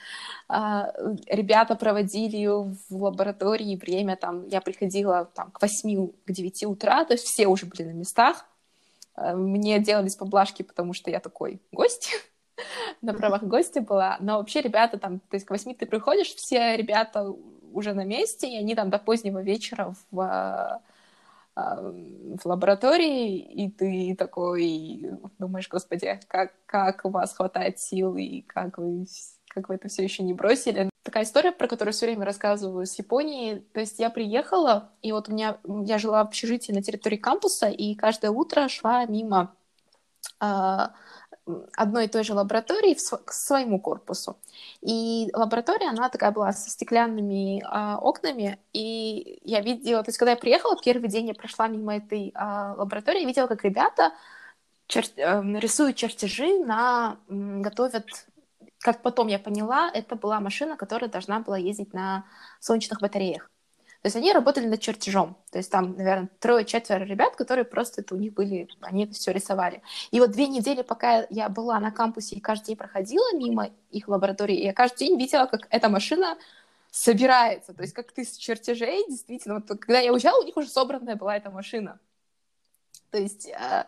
а, 0.48 0.92
ребята 1.28 1.76
проводили 1.76 2.46
в 2.48 3.04
лаборатории 3.04 3.76
время, 3.76 4.16
там, 4.16 4.48
я 4.48 4.62
приходила 4.62 5.26
там, 5.34 5.52
к 5.52 5.62
8 5.62 6.08
к 6.26 6.32
9 6.32 6.64
утра, 6.66 7.06
то 7.06 7.14
есть 7.14 7.26
все 7.26 7.48
уже 7.48 7.66
были 7.66 7.84
на 7.84 7.94
местах, 7.94 8.46
мне 9.16 9.80
делались 9.80 10.16
поблажки, 10.16 10.64
потому 10.64 10.94
что 10.94 11.12
я 11.12 11.20
такой 11.20 11.62
гость, 11.72 12.12
на 13.02 13.14
правах 13.14 13.44
гостя 13.44 13.82
была, 13.82 14.18
но 14.20 14.38
вообще 14.38 14.62
ребята 14.62 14.98
там, 14.98 15.20
то 15.20 15.36
есть 15.36 15.46
к 15.46 15.52
8 15.52 15.76
ты 15.76 15.86
приходишь, 15.86 16.34
все 16.36 16.76
ребята 16.76 17.34
уже 17.74 17.94
на 17.94 18.04
месте, 18.04 18.50
и 18.50 18.58
они 18.58 18.76
там 18.76 18.90
до 18.90 19.00
позднего 19.00 19.42
вечера 19.42 19.96
в, 20.12 20.20
а, 20.20 20.82
а, 21.56 21.82
в 21.82 22.46
лаборатории, 22.46 23.38
и 23.38 23.70
ты 23.70 24.16
такой 24.18 25.12
думаешь, 25.40 25.70
господи, 25.70 26.20
как, 26.28 26.54
как 26.66 27.06
у 27.06 27.10
вас 27.10 27.36
хватает 27.36 27.80
сил, 27.80 28.16
и 28.16 28.42
как 28.42 28.78
вы, 28.78 29.06
как 29.50 29.70
вы 29.70 29.76
это 29.76 29.88
все 29.88 30.04
еще 30.04 30.24
не 30.24 30.34
бросили. 30.34 30.90
Такая 31.04 31.24
история, 31.24 31.52
про 31.52 31.68
которую 31.68 31.94
все 31.94 32.06
время 32.06 32.26
рассказываю 32.26 32.86
с 32.86 32.98
Японии. 33.00 33.64
То 33.74 33.80
есть 33.80 34.00
я 34.00 34.10
приехала, 34.10 34.92
и 35.02 35.12
вот 35.12 35.30
у 35.30 35.32
меня, 35.32 35.58
я 35.86 35.98
жила 35.98 36.24
в 36.24 36.28
общежитии 36.28 36.72
на 36.72 36.84
территории 36.84 37.18
кампуса, 37.18 37.68
и 37.68 37.96
каждое 37.96 38.32
утро 38.32 38.68
шла 38.70 39.06
мимо 39.06 39.56
а, 40.40 40.94
одной 41.76 42.06
и 42.06 42.08
той 42.08 42.24
же 42.24 42.34
лаборатории 42.34 42.94
к 42.94 43.32
своему 43.32 43.80
корпусу. 43.80 44.38
И 44.82 45.30
лаборатория, 45.34 45.90
она 45.90 46.10
такая 46.10 46.32
была 46.32 46.54
со 46.54 46.70
стеклянными 46.70 47.64
а, 47.66 47.98
окнами, 47.98 48.60
и 48.74 49.40
я 49.44 49.62
видела, 49.62 50.04
то 50.04 50.10
есть 50.10 50.18
когда 50.18 50.32
я 50.32 50.38
приехала, 50.38 50.78
первый 50.84 51.10
день 51.10 51.28
я 51.28 51.34
прошла 51.34 51.68
мимо 51.68 51.98
этой 51.98 52.32
а, 52.36 52.76
лаборатории, 52.78 53.22
я 53.22 53.28
видела, 53.28 53.48
как 53.48 53.64
ребята 53.64 54.14
чер... 54.88 55.06
э, 55.16 55.42
рисуют 55.60 55.96
чертежи 55.96 56.60
на... 56.60 57.18
готовят 57.28 58.06
как 58.80 59.04
потом 59.04 59.28
я 59.28 59.38
поняла, 59.38 59.92
это 59.94 60.16
была 60.16 60.40
машина, 60.40 60.76
которая 60.76 61.10
должна 61.10 61.40
была 61.40 61.58
ездить 61.58 61.94
на 61.94 62.26
солнечных 62.60 63.00
батареях. 63.00 63.52
То 64.02 64.08
есть 64.08 64.16
они 64.16 64.34
работали 64.34 64.66
над 64.66 64.82
чертежом. 64.82 65.38
То 65.52 65.60
есть 65.60 65.72
там, 65.72 65.96
наверное, 65.96 66.30
трое-четверо 66.40 67.04
ребят, 67.04 67.36
которые 67.36 67.66
просто 67.66 68.02
это 68.02 68.16
у 68.16 68.18
них 68.18 68.34
были, 68.34 68.68
они 68.82 69.04
это 69.04 69.14
все 69.14 69.32
рисовали. 69.32 69.84
И 70.10 70.20
вот 70.20 70.32
две 70.32 70.48
недели, 70.48 70.82
пока 70.82 71.28
я 71.30 71.50
была 71.50 71.80
на 71.80 71.92
кампусе 71.92 72.36
и 72.36 72.40
каждый 72.40 72.68
день 72.68 72.78
проходила 72.78 73.36
мимо 73.36 73.70
их 73.92 74.08
лаборатории, 74.08 74.64
я 74.64 74.74
каждый 74.74 75.08
день 75.08 75.20
видела, 75.20 75.46
как 75.46 75.68
эта 75.70 75.88
машина 75.88 76.38
собирается. 76.90 77.74
То 77.74 77.84
есть 77.84 77.94
как 77.94 78.12
ты 78.12 78.26
с 78.26 78.38
чертежей, 78.38 79.06
действительно, 79.08 79.56
вот 79.56 79.68
когда 79.80 80.00
я 80.00 80.12
уезжала, 80.12 80.42
у 80.42 80.46
них 80.46 80.58
уже 80.58 80.68
собранная 80.68 81.16
была 81.16 81.38
эта 81.38 81.52
машина. 81.52 82.00
То 83.12 83.20
есть 83.20 83.48
э, 83.48 83.86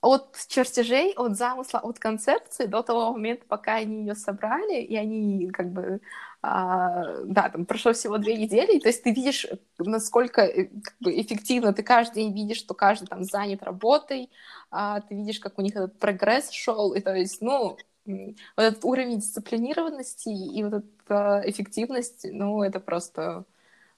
от 0.00 0.36
чертежей, 0.48 1.12
от 1.14 1.36
замысла, 1.36 1.80
от 1.80 1.98
концепции 1.98 2.66
до 2.66 2.82
того 2.82 3.12
момента, 3.12 3.44
пока 3.48 3.74
они 3.76 4.00
ее 4.00 4.14
собрали, 4.14 4.80
и 4.80 4.96
они 4.96 5.50
как 5.50 5.72
бы 5.72 6.00
а, 6.40 7.22
да, 7.24 7.48
там 7.48 7.66
прошло 7.66 7.92
всего 7.92 8.16
две 8.18 8.36
недели, 8.36 8.78
то 8.78 8.88
есть 8.88 9.02
ты 9.02 9.12
видишь, 9.12 9.46
насколько 9.78 10.42
э, 10.42 10.66
как 10.84 10.94
бы, 11.00 11.20
эффективно, 11.20 11.72
ты 11.72 11.82
каждый 11.82 12.22
день 12.22 12.34
видишь, 12.34 12.58
что 12.58 12.74
каждый 12.74 13.06
там 13.06 13.24
занят 13.24 13.62
работой, 13.62 14.30
а, 14.70 15.00
ты 15.00 15.16
видишь, 15.16 15.40
как 15.40 15.58
у 15.58 15.62
них 15.62 15.74
этот 15.74 15.98
прогресс 15.98 16.50
шел, 16.52 16.94
и 16.94 17.00
то 17.00 17.14
есть, 17.14 17.40
ну, 17.40 17.76
вот 18.06 18.36
этот 18.56 18.84
уровень 18.84 19.18
дисциплинированности 19.18 20.28
и 20.28 20.62
вот 20.62 20.84
эта 21.04 21.42
эффективность, 21.44 22.24
ну, 22.30 22.62
это 22.62 22.78
просто, 22.80 23.44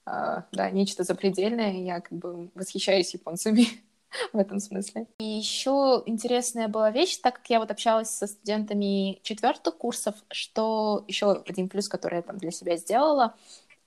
а, 0.07 0.47
да, 0.53 0.71
нечто 0.71 1.05
запредельное, 1.05 1.73
я 1.73 2.01
как 2.01 2.13
бы 2.13 2.51
восхищаюсь 2.55 3.15
японцами. 3.15 3.67
в 4.33 4.39
этом 4.39 4.61
смысле. 4.61 5.07
И 5.19 5.25
еще 5.25 6.03
интересная 6.07 6.69
была 6.69 6.91
вещь, 6.91 7.17
так 7.19 7.37
как 7.37 7.51
я 7.51 7.61
вот 7.61 7.71
общалась 7.71 8.11
со 8.11 8.27
студентами 8.27 9.21
четвертых 9.23 9.77
курсов, 9.77 10.15
что 10.31 11.05
еще 11.09 11.43
один 11.47 11.69
плюс, 11.69 11.89
который 11.89 12.17
я 12.17 12.23
там 12.23 12.39
для 12.39 12.51
себя 12.51 12.77
сделала, 12.77 13.35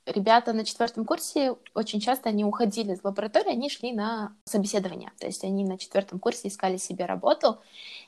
ребята 0.06 0.54
на 0.54 0.66
четвертом 0.66 1.06
курсе 1.06 1.56
очень 1.74 2.00
часто 2.00 2.30
они 2.30 2.44
уходили 2.44 2.94
из 2.94 3.04
лаборатории, 3.04 3.52
они 3.52 3.70
шли 3.70 3.94
на 3.94 4.36
собеседование, 4.46 5.12
то 5.20 5.28
есть 5.28 5.44
они 5.44 5.64
на 5.64 5.78
четвертом 5.78 6.20
курсе 6.20 6.50
искали 6.50 6.78
себе 6.78 7.06
работу, 7.06 7.60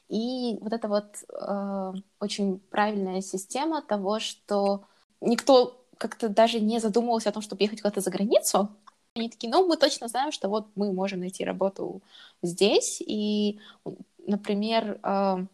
и 0.09 0.57
вот 0.61 0.73
это 0.73 0.87
вот 0.87 1.05
э, 1.29 1.93
очень 2.19 2.59
правильная 2.69 3.21
система 3.21 3.81
того, 3.81 4.19
что 4.19 4.83
никто 5.21 5.81
как-то 5.97 6.27
даже 6.27 6.59
не 6.59 6.79
задумывался 6.79 7.29
о 7.29 7.31
том, 7.31 7.41
чтобы 7.41 7.63
ехать 7.63 7.81
куда-то 7.81 8.01
за 8.01 8.11
границу, 8.11 8.69
они 9.15 9.29
такие, 9.29 9.51
ну, 9.51 9.65
мы 9.65 9.77
точно 9.77 10.07
знаем, 10.07 10.31
что 10.31 10.49
вот 10.49 10.67
мы 10.75 10.91
можем 10.91 11.21
найти 11.21 11.45
работу 11.45 12.01
здесь. 12.41 13.01
И, 13.01 13.59
например, 14.27 14.99
а, 15.03 15.45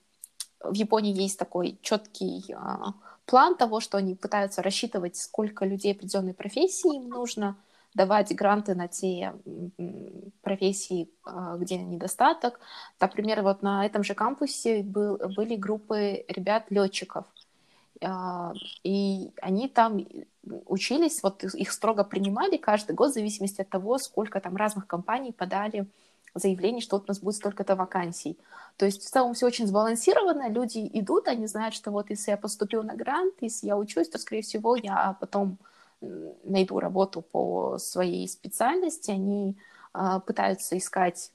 в 0.59 0.73
Японии 0.73 1.13
есть 1.13 1.37
такой 1.37 1.77
четкий 1.81 2.53
а, 2.53 2.93
план 3.25 3.55
того, 3.55 3.79
что 3.79 3.97
они 3.97 4.15
пытаются 4.15 4.63
рассчитывать, 4.63 5.15
сколько 5.15 5.65
людей 5.65 5.93
определенной 5.93 6.33
профессии 6.33 6.95
им 6.95 7.09
нужно, 7.09 7.55
давать 7.93 8.33
гранты 8.33 8.73
на 8.73 8.87
те 8.87 9.33
профессии, 10.41 11.09
а, 11.23 11.55
где 11.57 11.77
недостаток. 11.77 12.59
Например, 12.99 13.43
вот 13.43 13.61
на 13.61 13.85
этом 13.85 14.03
же 14.03 14.15
кампусе 14.15 14.81
был, 14.81 15.17
были 15.17 15.55
группы 15.55 16.25
ребят-летчиков, 16.27 17.25
и 18.83 19.31
они 19.41 19.69
там 19.69 20.05
учились, 20.65 21.21
вот 21.21 21.43
их 21.43 21.71
строго 21.71 22.03
принимали 22.03 22.57
каждый 22.57 22.95
год 22.95 23.11
в 23.11 23.13
зависимости 23.13 23.61
от 23.61 23.69
того, 23.69 23.97
сколько 23.97 24.39
там 24.39 24.55
разных 24.55 24.87
компаний 24.87 25.31
подали 25.31 25.87
заявление, 26.33 26.81
что 26.81 26.97
вот 26.97 27.05
у 27.05 27.07
нас 27.09 27.19
будет 27.19 27.35
столько-то 27.35 27.75
вакансий. 27.75 28.37
То 28.77 28.85
есть 28.85 29.03
в 29.03 29.09
целом 29.09 29.33
все 29.33 29.45
очень 29.45 29.67
сбалансировано, 29.67 30.49
люди 30.49 30.89
идут, 30.93 31.27
они 31.27 31.45
знают, 31.45 31.75
что 31.75 31.91
вот 31.91 32.09
если 32.09 32.31
я 32.31 32.37
поступил 32.37 32.83
на 32.83 32.95
грант, 32.95 33.35
если 33.41 33.67
я 33.67 33.77
учусь, 33.77 34.09
то, 34.09 34.17
скорее 34.17 34.41
всего, 34.41 34.75
я 34.75 35.17
потом 35.19 35.57
найду 35.99 36.79
работу 36.79 37.21
по 37.21 37.77
своей 37.77 38.27
специальности, 38.27 39.11
они 39.11 39.57
э, 39.93 40.19
пытаются 40.25 40.77
искать 40.77 41.31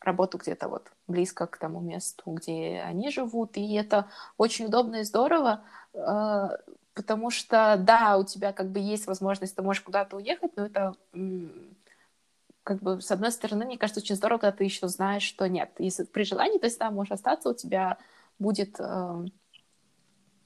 работу 0.00 0.38
где-то 0.38 0.68
вот 0.68 0.90
близко 1.10 1.46
к 1.46 1.56
тому 1.56 1.80
месту, 1.80 2.22
где 2.26 2.82
они 2.84 3.10
живут, 3.10 3.56
и 3.56 3.74
это 3.74 4.08
очень 4.36 4.66
удобно 4.66 4.96
и 4.96 5.04
здорово, 5.04 5.64
э, 5.94 6.48
потому 6.94 7.30
что, 7.30 7.76
да, 7.78 8.16
у 8.18 8.24
тебя 8.24 8.52
как 8.52 8.70
бы 8.70 8.78
есть 8.78 9.06
возможность, 9.06 9.56
ты 9.56 9.62
можешь 9.62 9.82
куда-то 9.82 10.16
уехать, 10.16 10.52
но 10.56 10.66
это 10.66 10.94
как 12.62 12.82
бы, 12.82 13.00
с 13.00 13.10
одной 13.10 13.32
стороны, 13.32 13.64
мне 13.64 13.78
кажется, 13.78 14.00
очень 14.00 14.16
здорово, 14.16 14.38
когда 14.38 14.56
ты 14.56 14.64
еще 14.64 14.86
знаешь, 14.88 15.22
что 15.22 15.48
нет. 15.48 15.70
Если 15.78 16.04
при 16.04 16.24
желании, 16.24 16.58
то 16.58 16.66
есть 16.66 16.78
там 16.78 16.94
можешь 16.94 17.12
остаться, 17.12 17.48
у 17.50 17.54
тебя 17.54 17.98
будет 18.38 18.76
э, 18.78 19.24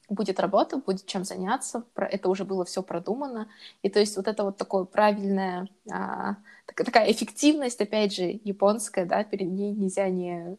будет 0.08 0.40
работа, 0.40 0.76
будет 0.76 1.06
чем 1.06 1.24
заняться, 1.24 1.84
это 1.96 2.28
уже 2.28 2.44
было 2.44 2.64
все 2.64 2.82
продумано, 2.82 3.48
и 3.82 3.88
то 3.88 4.00
есть 4.00 4.16
вот 4.16 4.28
это 4.28 4.44
вот 4.44 4.56
такое 4.56 4.84
правильное, 4.84 5.68
а, 5.90 6.36
такая 6.66 7.10
эффективность, 7.10 7.80
опять 7.80 8.14
же, 8.14 8.40
японская, 8.44 9.06
да, 9.06 9.24
перед 9.24 9.48
ней 9.48 9.72
нельзя 9.72 10.08
не 10.08 10.56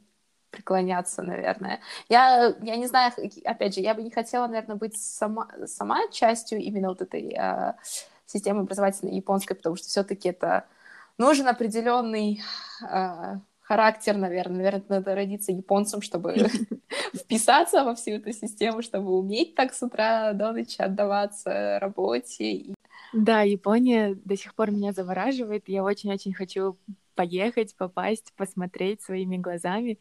преклоняться, 0.50 1.22
наверное. 1.22 1.82
Я, 2.08 2.56
я 2.62 2.76
не 2.78 2.88
знаю, 2.88 3.12
опять 3.44 3.76
же, 3.76 3.82
я 3.82 3.94
бы 3.94 4.02
не 4.04 4.12
хотела, 4.12 4.48
наверное, 4.48 4.78
быть 4.78 4.98
сама, 4.98 5.48
сама 5.66 6.08
частью 6.12 6.60
именно 6.60 6.90
вот 6.90 7.02
этой 7.02 7.34
а, 7.34 7.76
системы 8.26 8.62
образовательной 8.62 9.16
японской, 9.16 9.54
потому 9.54 9.76
что 9.76 9.88
все-таки 9.88 10.30
это 10.30 10.66
нужен 11.18 11.48
определенный 11.48 12.42
а, 12.82 13.40
характер, 13.66 14.16
наверное. 14.16 14.58
Наверное, 14.58 14.86
надо 14.90 15.16
родиться 15.16 15.52
японцем, 15.52 16.02
чтобы 16.02 16.36
вписаться 17.16 17.84
во 17.84 17.96
всю 17.96 18.12
эту 18.12 18.32
систему, 18.32 18.82
чтобы 18.82 19.18
уметь 19.18 19.56
так 19.56 19.74
с 19.74 19.82
утра 19.82 20.34
до 20.34 20.52
ночи 20.52 20.82
отдаваться 20.82 21.80
работе. 21.80 22.74
Да, 23.14 23.42
Япония 23.42 24.16
до 24.26 24.36
сих 24.36 24.54
пор 24.56 24.72
меня 24.72 24.92
завораживает. 24.92 25.68
Я 25.68 25.84
очень-очень 25.84 26.34
хочу 26.34 26.78
поехать, 27.16 27.76
попасть, 27.76 28.34
посмотреть 28.36 29.02
своими 29.02 29.38
глазами. 29.38 30.00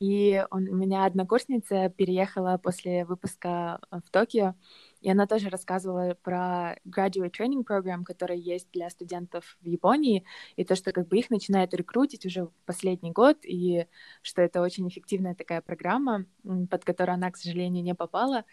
И 0.00 0.42
он, 0.50 0.68
у 0.68 0.74
меня 0.74 1.04
однокурсница 1.04 1.90
переехала 1.90 2.58
после 2.58 3.04
выпуска 3.04 3.80
в 3.90 4.10
Токио, 4.10 4.54
и 5.04 5.10
она 5.10 5.26
тоже 5.26 5.50
рассказывала 5.50 6.16
про 6.22 6.78
graduate 6.86 7.30
training 7.38 7.62
program, 7.62 8.04
который 8.04 8.38
есть 8.38 8.68
для 8.72 8.88
студентов 8.88 9.58
в 9.60 9.66
Японии, 9.66 10.24
и 10.56 10.64
то, 10.64 10.74
что 10.74 10.92
как 10.92 11.08
бы 11.08 11.18
их 11.18 11.28
начинают 11.28 11.74
рекрутить 11.74 12.24
уже 12.24 12.46
в 12.46 12.52
последний 12.64 13.12
год, 13.12 13.36
и 13.42 13.86
что 14.22 14.40
это 14.40 14.62
очень 14.62 14.88
эффективная 14.88 15.34
такая 15.34 15.60
программа, 15.60 16.24
под 16.70 16.86
которую 16.86 17.16
она, 17.16 17.30
к 17.30 17.36
сожалению, 17.36 17.84
не 17.84 17.94
попала. 17.94 18.46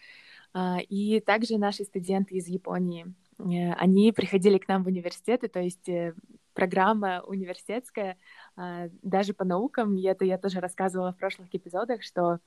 А, 0.52 0.78
и 0.86 1.20
также 1.20 1.56
наши 1.56 1.84
студенты 1.84 2.34
из 2.34 2.46
Японии, 2.48 3.14
э, 3.38 3.72
они 3.72 4.12
приходили 4.12 4.58
к 4.58 4.68
нам 4.68 4.84
в 4.84 4.88
университеты, 4.88 5.48
то 5.48 5.60
есть 5.60 5.88
э, 5.88 6.12
программа 6.52 7.22
университетская, 7.26 8.18
а, 8.56 8.90
даже 9.00 9.32
по 9.32 9.46
наукам, 9.46 9.96
и 9.96 10.02
это 10.02 10.26
я 10.26 10.36
тоже 10.36 10.60
рассказывала 10.60 11.14
в 11.14 11.16
прошлых 11.16 11.48
эпизодах, 11.54 12.02
что 12.02 12.40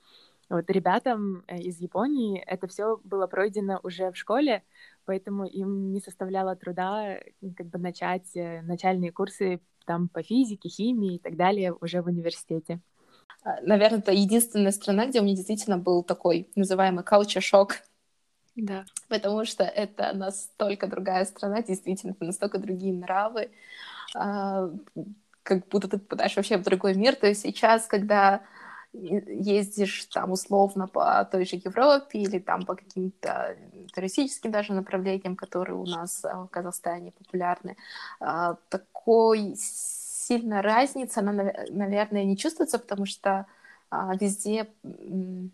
вот 0.48 0.70
ребятам 0.70 1.44
э, 1.46 1.58
из 1.58 1.80
Японии 1.80 2.40
это 2.46 2.66
все 2.68 3.00
было 3.04 3.26
пройдено 3.26 3.80
уже 3.82 4.10
в 4.12 4.16
школе, 4.16 4.62
поэтому 5.04 5.44
им 5.44 5.92
не 5.92 6.00
составляло 6.00 6.54
труда 6.56 7.18
как 7.56 7.66
бы 7.66 7.78
начать 7.78 8.36
э, 8.36 8.62
начальные 8.62 9.12
курсы 9.12 9.60
там 9.86 10.08
по 10.08 10.22
физике, 10.22 10.68
химии 10.68 11.16
и 11.16 11.18
так 11.18 11.36
далее 11.36 11.74
уже 11.80 12.02
в 12.02 12.06
университете. 12.06 12.80
А, 13.42 13.60
наверное, 13.62 14.00
это 14.00 14.12
единственная 14.12 14.72
страна, 14.72 15.06
где 15.06 15.20
у 15.20 15.24
меня 15.24 15.36
действительно 15.36 15.78
был 15.78 16.02
такой 16.02 16.50
называемый 16.54 17.04
culture 17.04 17.40
шок. 17.40 17.76
Да. 18.56 18.84
Потому 19.08 19.44
что 19.44 19.64
это 19.64 20.12
настолько 20.14 20.86
другая 20.86 21.24
страна, 21.24 21.62
действительно, 21.62 22.12
это 22.12 22.24
настолько 22.24 22.58
другие 22.58 22.94
нравы, 22.94 23.50
а, 24.14 24.70
как 25.42 25.68
будто 25.68 25.88
ты 25.88 25.98
попадаешь 25.98 26.36
вообще 26.36 26.56
в 26.56 26.64
другой 26.64 26.94
мир. 26.94 27.14
То 27.14 27.26
есть 27.26 27.42
сейчас, 27.42 27.86
когда 27.86 28.42
ездишь 28.96 30.06
там 30.06 30.32
условно 30.32 30.88
по 30.88 31.24
той 31.24 31.44
же 31.44 31.56
Европе 31.56 32.18
или 32.18 32.38
там 32.38 32.64
по 32.64 32.74
каким-то 32.74 33.56
туристическим 33.94 34.50
даже 34.50 34.72
направлениям, 34.72 35.36
которые 35.36 35.76
у 35.76 35.86
нас 35.86 36.24
э, 36.24 36.34
в 36.34 36.48
Казахстане 36.48 37.12
популярны, 37.12 37.76
а, 38.20 38.56
такой 38.68 39.54
сильная 39.56 40.62
разница, 40.62 41.20
она, 41.20 41.52
наверное, 41.70 42.24
не 42.24 42.36
чувствуется, 42.36 42.78
потому 42.78 43.06
что 43.06 43.46
а, 43.90 44.16
везде, 44.16 44.68
ну, 44.82 45.50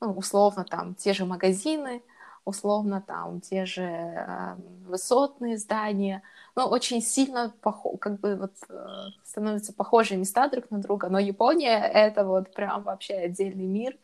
условно, 0.00 0.64
там 0.64 0.94
те 0.94 1.12
же 1.12 1.24
магазины, 1.24 2.02
условно 2.46 3.02
там 3.06 3.40
те 3.42 3.66
же 3.66 3.82
э, 3.82 4.56
высотные 4.86 5.58
здания, 5.58 6.22
но 6.56 6.68
очень 6.68 7.02
сильно 7.02 7.54
пох- 7.62 7.98
как 7.98 8.20
бы 8.20 8.36
вот 8.36 8.52
э, 8.70 8.86
становятся 9.24 9.74
похожие 9.74 10.18
места 10.18 10.48
друг 10.48 10.70
на 10.70 10.78
друга, 10.80 11.10
но 11.10 11.18
Япония 11.20 11.78
это 11.80 12.24
вот 12.24 12.54
прям 12.54 12.84
вообще 12.84 13.14
отдельный 13.16 13.66
мир, 13.66 13.94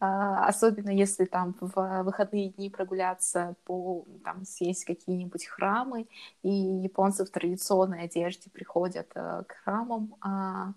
э, 0.00 0.04
особенно 0.04 0.90
если 0.90 1.24
там 1.26 1.56
в 1.60 2.02
выходные 2.04 2.50
дни 2.50 2.70
прогуляться 2.70 3.56
по 3.64 4.04
там 4.24 4.44
съесть 4.44 4.84
какие-нибудь 4.84 5.46
храмы, 5.46 6.06
и 6.42 6.50
японцы 6.50 7.24
в 7.24 7.30
традиционной 7.30 8.04
одежде 8.04 8.50
приходят 8.50 9.08
э, 9.14 9.44
к 9.48 9.54
храмам 9.64 10.14
э, 10.24 10.72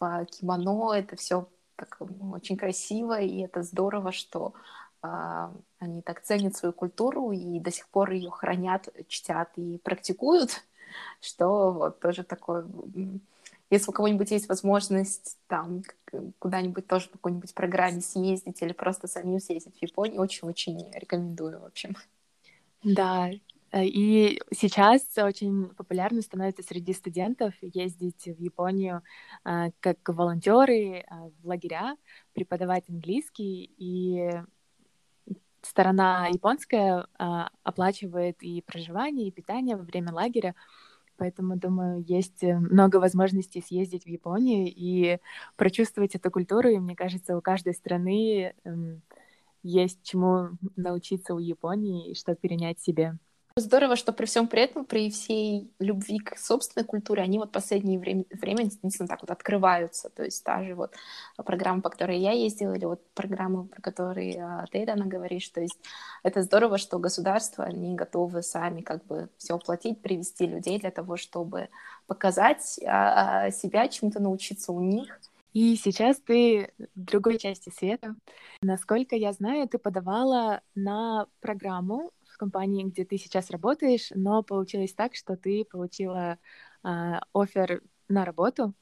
в 0.00 0.24
кимоно, 0.26 0.92
это 0.94 1.16
все 1.16 1.48
так 1.76 1.98
очень 2.32 2.56
красиво, 2.56 3.20
и 3.20 3.40
это 3.40 3.62
здорово, 3.62 4.12
что 4.12 4.54
они 5.78 6.02
так 6.02 6.22
ценят 6.22 6.56
свою 6.56 6.72
культуру 6.72 7.32
и 7.32 7.60
до 7.60 7.70
сих 7.70 7.88
пор 7.88 8.12
ее 8.12 8.30
хранят, 8.30 8.88
чтят 9.08 9.50
и 9.56 9.78
практикуют, 9.78 10.62
что 11.20 11.72
вот 11.72 12.00
тоже 12.00 12.24
такое... 12.24 12.66
Если 13.70 13.90
у 13.90 13.92
кого-нибудь 13.92 14.30
есть 14.30 14.48
возможность 14.48 15.38
там 15.48 15.82
куда-нибудь 16.38 16.86
тоже 16.86 17.06
по 17.06 17.18
какой-нибудь 17.18 17.54
программе 17.54 18.00
съездить 18.00 18.62
или 18.62 18.72
просто 18.72 19.08
самим 19.08 19.40
съездить 19.40 19.78
в 19.78 19.82
Японию, 19.82 20.20
очень-очень 20.20 20.90
рекомендую, 20.92 21.60
в 21.60 21.64
общем. 21.64 21.96
Да, 22.84 23.30
э, 23.72 23.84
и 23.84 24.40
сейчас 24.52 25.02
очень 25.16 25.70
популярно 25.70 26.20
становится 26.20 26.62
среди 26.62 26.92
студентов 26.92 27.54
ездить 27.62 28.26
в 28.26 28.38
Японию 28.38 29.02
э, 29.44 29.70
как 29.80 29.98
волонтеры 30.06 30.98
э, 30.98 31.04
в 31.42 31.48
лагеря, 31.48 31.96
преподавать 32.34 32.84
английский. 32.88 33.72
И 33.78 34.30
сторона 35.64 36.28
японская 36.28 37.06
а, 37.18 37.50
оплачивает 37.62 38.42
и 38.42 38.62
проживание, 38.62 39.28
и 39.28 39.32
питание 39.32 39.76
во 39.76 39.82
время 39.82 40.12
лагеря. 40.12 40.54
Поэтому, 41.16 41.56
думаю, 41.56 42.04
есть 42.06 42.42
э, 42.42 42.58
много 42.58 42.96
возможностей 42.96 43.62
съездить 43.62 44.04
в 44.04 44.08
Японию 44.08 44.66
и 44.66 45.18
прочувствовать 45.56 46.16
эту 46.16 46.30
культуру. 46.30 46.68
И 46.68 46.78
мне 46.78 46.96
кажется, 46.96 47.36
у 47.36 47.40
каждой 47.40 47.74
страны 47.74 48.54
эм, 48.64 49.02
есть 49.62 50.02
чему 50.02 50.50
научиться 50.76 51.34
у 51.34 51.38
Японии 51.38 52.10
и 52.10 52.14
что 52.14 52.34
перенять 52.34 52.80
себе. 52.80 53.16
Здорово, 53.56 53.94
что 53.94 54.12
при 54.12 54.26
всем 54.26 54.48
при 54.48 54.62
этом, 54.62 54.84
при 54.84 55.08
всей 55.10 55.70
любви 55.78 56.18
к 56.18 56.36
собственной 56.36 56.84
культуре, 56.84 57.22
они 57.22 57.38
вот 57.38 57.52
последнее 57.52 58.00
время, 58.00 58.24
время 58.32 58.64
действительно 58.64 59.06
так 59.06 59.22
вот 59.22 59.30
открываются. 59.30 60.10
То 60.10 60.24
есть 60.24 60.42
та 60.42 60.64
же 60.64 60.74
вот 60.74 60.92
программа, 61.36 61.80
по 61.80 61.88
которой 61.88 62.18
я 62.18 62.32
ездила, 62.32 62.74
или 62.74 62.84
вот 62.84 63.00
программа, 63.14 63.68
про 63.68 63.80
которые 63.80 64.42
а, 64.44 64.66
ты, 64.72 64.84
Дана, 64.84 65.06
говоришь. 65.06 65.48
То 65.50 65.60
есть 65.60 65.78
это 66.24 66.42
здорово, 66.42 66.78
что 66.78 66.98
государства, 66.98 67.62
они 67.62 67.94
готовы 67.94 68.42
сами 68.42 68.80
как 68.80 69.06
бы 69.06 69.28
все 69.38 69.54
оплатить, 69.54 70.02
привести 70.02 70.48
людей 70.48 70.80
для 70.80 70.90
того, 70.90 71.16
чтобы 71.16 71.68
показать 72.08 72.80
а, 72.84 73.52
себя, 73.52 73.86
чему-то 73.86 74.20
научиться 74.20 74.72
у 74.72 74.80
них. 74.80 75.20
И 75.52 75.76
сейчас 75.76 76.16
ты 76.16 76.72
в 76.96 77.04
другой 77.04 77.38
части 77.38 77.70
света. 77.70 78.16
Насколько 78.62 79.14
я 79.14 79.32
знаю, 79.32 79.68
ты 79.68 79.78
подавала 79.78 80.60
на 80.74 81.28
программу 81.40 82.10
в 82.34 82.36
компании, 82.36 82.84
где 82.84 83.04
ты 83.04 83.16
сейчас 83.16 83.50
работаешь, 83.50 84.08
но 84.14 84.42
получилось 84.42 84.92
так, 84.94 85.14
что 85.14 85.36
ты 85.36 85.64
получила 85.64 86.38
э, 86.84 87.18
офер 87.32 87.82
на 88.08 88.24
работу. 88.24 88.74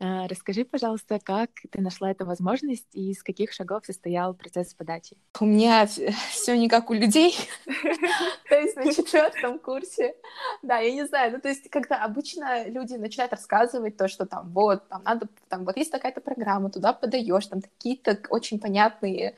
Э, 0.00 0.26
расскажи, 0.26 0.64
пожалуйста, 0.64 1.20
как 1.22 1.50
ты 1.70 1.80
нашла 1.80 2.10
эту 2.10 2.26
возможность 2.26 2.88
и 2.92 3.12
из 3.12 3.22
каких 3.22 3.52
шагов 3.52 3.86
состоял 3.86 4.34
процесс 4.34 4.74
подачи? 4.74 5.16
У 5.40 5.44
меня 5.44 5.86
все 5.86 6.58
не 6.58 6.68
как 6.68 6.90
у 6.90 6.94
людей, 6.94 7.36
то 8.48 8.54
есть 8.56 8.76
на 8.76 8.92
четвертом 8.92 9.58
курсе. 9.58 10.16
Да, 10.62 10.78
я 10.78 10.92
не 10.92 11.06
знаю, 11.06 11.32
ну 11.32 11.40
то 11.40 11.48
есть 11.48 11.70
когда 11.70 12.02
обычно 12.02 12.68
люди 12.68 12.94
начинают 12.94 13.32
рассказывать 13.32 13.96
то, 13.96 14.08
что 14.08 14.26
там 14.26 14.50
вот, 14.50 14.86
там 14.88 15.02
надо, 15.04 15.28
там 15.48 15.64
вот 15.64 15.76
есть 15.76 15.92
такая-то 15.92 16.20
программа, 16.20 16.70
туда 16.70 16.92
подаешь, 16.92 17.46
там 17.46 17.60
какие-то 17.62 18.18
очень 18.30 18.58
понятные 18.58 19.36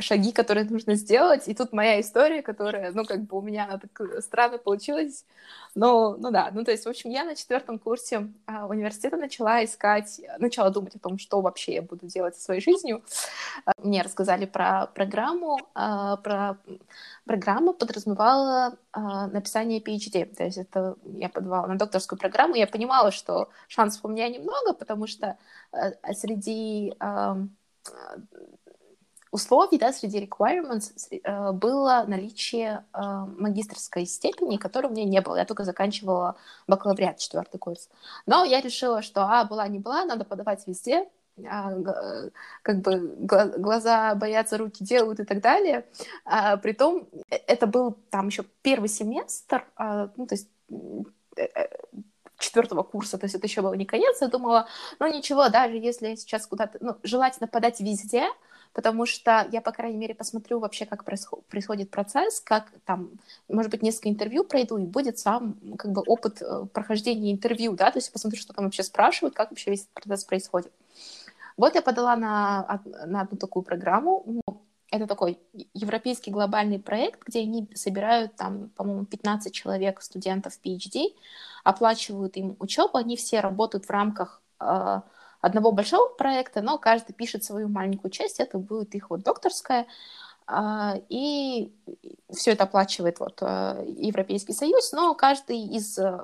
шаги, 0.00 0.32
которые 0.32 0.64
нужно 0.64 0.94
сделать, 0.94 1.48
и 1.48 1.54
тут 1.54 1.72
моя 1.72 2.00
история, 2.00 2.42
которая, 2.42 2.92
ну 2.92 3.04
как 3.04 3.22
бы 3.24 3.38
у 3.38 3.42
меня 3.42 3.64
она 3.64 3.78
так 3.78 4.22
странно 4.22 4.58
получилась, 4.58 5.24
но, 5.74 6.16
ну 6.18 6.30
да, 6.30 6.50
ну 6.52 6.64
то 6.64 6.70
есть, 6.70 6.86
в 6.86 6.88
общем, 6.88 7.10
я 7.10 7.24
на 7.24 7.34
четвертом 7.34 7.78
курсе 7.78 8.28
а, 8.46 8.66
университета 8.66 9.16
начала 9.16 9.33
искать, 9.64 10.20
начала 10.38 10.70
думать 10.70 10.94
о 10.96 10.98
том, 10.98 11.18
что 11.18 11.40
вообще 11.40 11.74
я 11.74 11.82
буду 11.82 12.06
делать 12.06 12.36
со 12.36 12.42
своей 12.42 12.60
жизнью. 12.60 13.02
А, 13.64 13.72
мне 13.78 14.02
рассказали 14.02 14.46
про 14.46 14.86
программу, 14.86 15.58
а, 15.74 16.16
про 16.18 16.58
программа 17.24 17.72
подразумевала 17.72 18.76
написание 18.94 19.80
PhD, 19.80 20.26
то 20.26 20.44
есть 20.44 20.58
это 20.58 20.96
я 21.04 21.28
подавала 21.28 21.66
на 21.66 21.76
докторскую 21.76 22.18
программу, 22.18 22.54
я 22.54 22.66
понимала, 22.66 23.10
что 23.10 23.48
шансов 23.66 24.04
у 24.04 24.08
меня 24.08 24.28
немного, 24.28 24.72
потому 24.72 25.06
что 25.06 25.36
среди 26.12 26.94
условий, 29.34 29.78
да, 29.78 29.92
среди 29.92 30.24
requirements 30.24 30.92
э, 31.10 31.52
было 31.52 32.04
наличие 32.06 32.84
э, 32.92 33.00
магистрской 33.36 34.06
степени, 34.06 34.58
которой 34.58 34.86
у 34.86 34.90
меня 34.90 35.04
не 35.04 35.20
было. 35.20 35.36
Я 35.36 35.44
только 35.44 35.64
заканчивала 35.64 36.36
бакалавриат, 36.68 37.18
четвертый 37.18 37.58
курс. 37.58 37.90
Но 38.26 38.44
я 38.44 38.60
решила, 38.60 39.02
что, 39.02 39.22
а, 39.22 39.44
была 39.44 39.66
не 39.66 39.80
была, 39.80 40.04
надо 40.04 40.24
подавать 40.24 40.64
везде, 40.68 41.08
а, 41.50 41.72
как 42.62 42.80
бы 42.80 43.16
глаза 43.18 44.14
боятся, 44.14 44.56
руки 44.56 44.84
делают 44.84 45.18
и 45.18 45.24
так 45.24 45.40
далее. 45.40 45.84
А, 46.24 46.56
притом 46.56 47.08
э, 47.28 47.36
это 47.48 47.66
был 47.66 47.98
там 48.10 48.28
еще 48.28 48.44
первый 48.62 48.88
семестр, 48.88 49.66
а, 49.74 50.10
ну, 50.16 50.28
то 50.28 50.36
есть 50.36 50.48
четвертого 52.38 52.84
курса, 52.84 53.18
то 53.18 53.24
есть 53.24 53.34
это 53.34 53.46
еще 53.48 53.62
был 53.62 53.74
не 53.74 53.84
конец, 53.84 54.20
я 54.20 54.28
думала, 54.28 54.68
ну 55.00 55.12
ничего, 55.12 55.48
даже 55.48 55.76
если 55.76 56.14
сейчас 56.14 56.46
куда-то, 56.46 56.78
ну, 56.80 56.96
желательно 57.02 57.48
подать 57.48 57.80
везде, 57.80 58.28
потому 58.74 59.06
что 59.06 59.48
я, 59.52 59.60
по 59.62 59.72
крайней 59.72 59.96
мере, 59.96 60.14
посмотрю 60.14 60.58
вообще, 60.58 60.84
как 60.84 61.04
происходит 61.04 61.90
процесс, 61.90 62.40
как 62.40 62.70
там, 62.84 63.12
может 63.48 63.70
быть, 63.70 63.82
несколько 63.82 64.10
интервью 64.10 64.44
пройду, 64.44 64.76
и 64.76 64.84
будет 64.84 65.18
сам 65.18 65.56
как 65.78 65.92
бы 65.92 66.02
опыт 66.06 66.42
прохождения 66.72 67.32
интервью, 67.32 67.72
да, 67.72 67.90
то 67.90 67.98
есть 67.98 68.12
посмотрю, 68.12 68.40
что 68.40 68.52
там 68.52 68.66
вообще 68.66 68.82
спрашивают, 68.82 69.34
как 69.34 69.50
вообще 69.50 69.70
весь 69.70 69.88
процесс 69.94 70.24
происходит. 70.24 70.72
Вот 71.56 71.76
я 71.76 71.82
подала 71.82 72.16
на, 72.16 72.82
на 73.06 73.22
одну 73.22 73.38
такую 73.38 73.62
программу. 73.62 74.24
Ну, 74.26 74.42
это 74.90 75.06
такой 75.06 75.38
европейский 75.72 76.30
глобальный 76.30 76.78
проект, 76.78 77.22
где 77.26 77.40
они 77.40 77.68
собирают 77.74 78.34
там, 78.36 78.70
по-моему, 78.70 79.04
15 79.04 79.54
человек, 79.54 80.02
студентов 80.02 80.58
PhD, 80.64 81.14
оплачивают 81.62 82.36
им 82.36 82.56
учебу, 82.58 82.98
они 82.98 83.16
все 83.16 83.40
работают 83.40 83.86
в 83.86 83.90
рамках 83.90 84.42
э, 84.60 85.00
одного 85.44 85.72
большого 85.72 86.08
проекта, 86.08 86.62
но 86.62 86.78
каждый 86.78 87.12
пишет 87.12 87.44
свою 87.44 87.68
маленькую 87.68 88.10
часть, 88.10 88.40
это 88.40 88.58
будет 88.58 88.94
их 88.94 89.10
вот 89.10 89.22
докторская, 89.22 89.86
э, 90.48 91.00
и 91.10 91.70
все 92.32 92.52
это 92.52 92.64
оплачивает 92.64 93.20
вот 93.20 93.42
э, 93.42 93.84
Европейский 93.98 94.54
Союз, 94.54 94.92
но 94.92 95.14
каждый 95.14 95.58
из 95.58 95.98
э, 95.98 96.18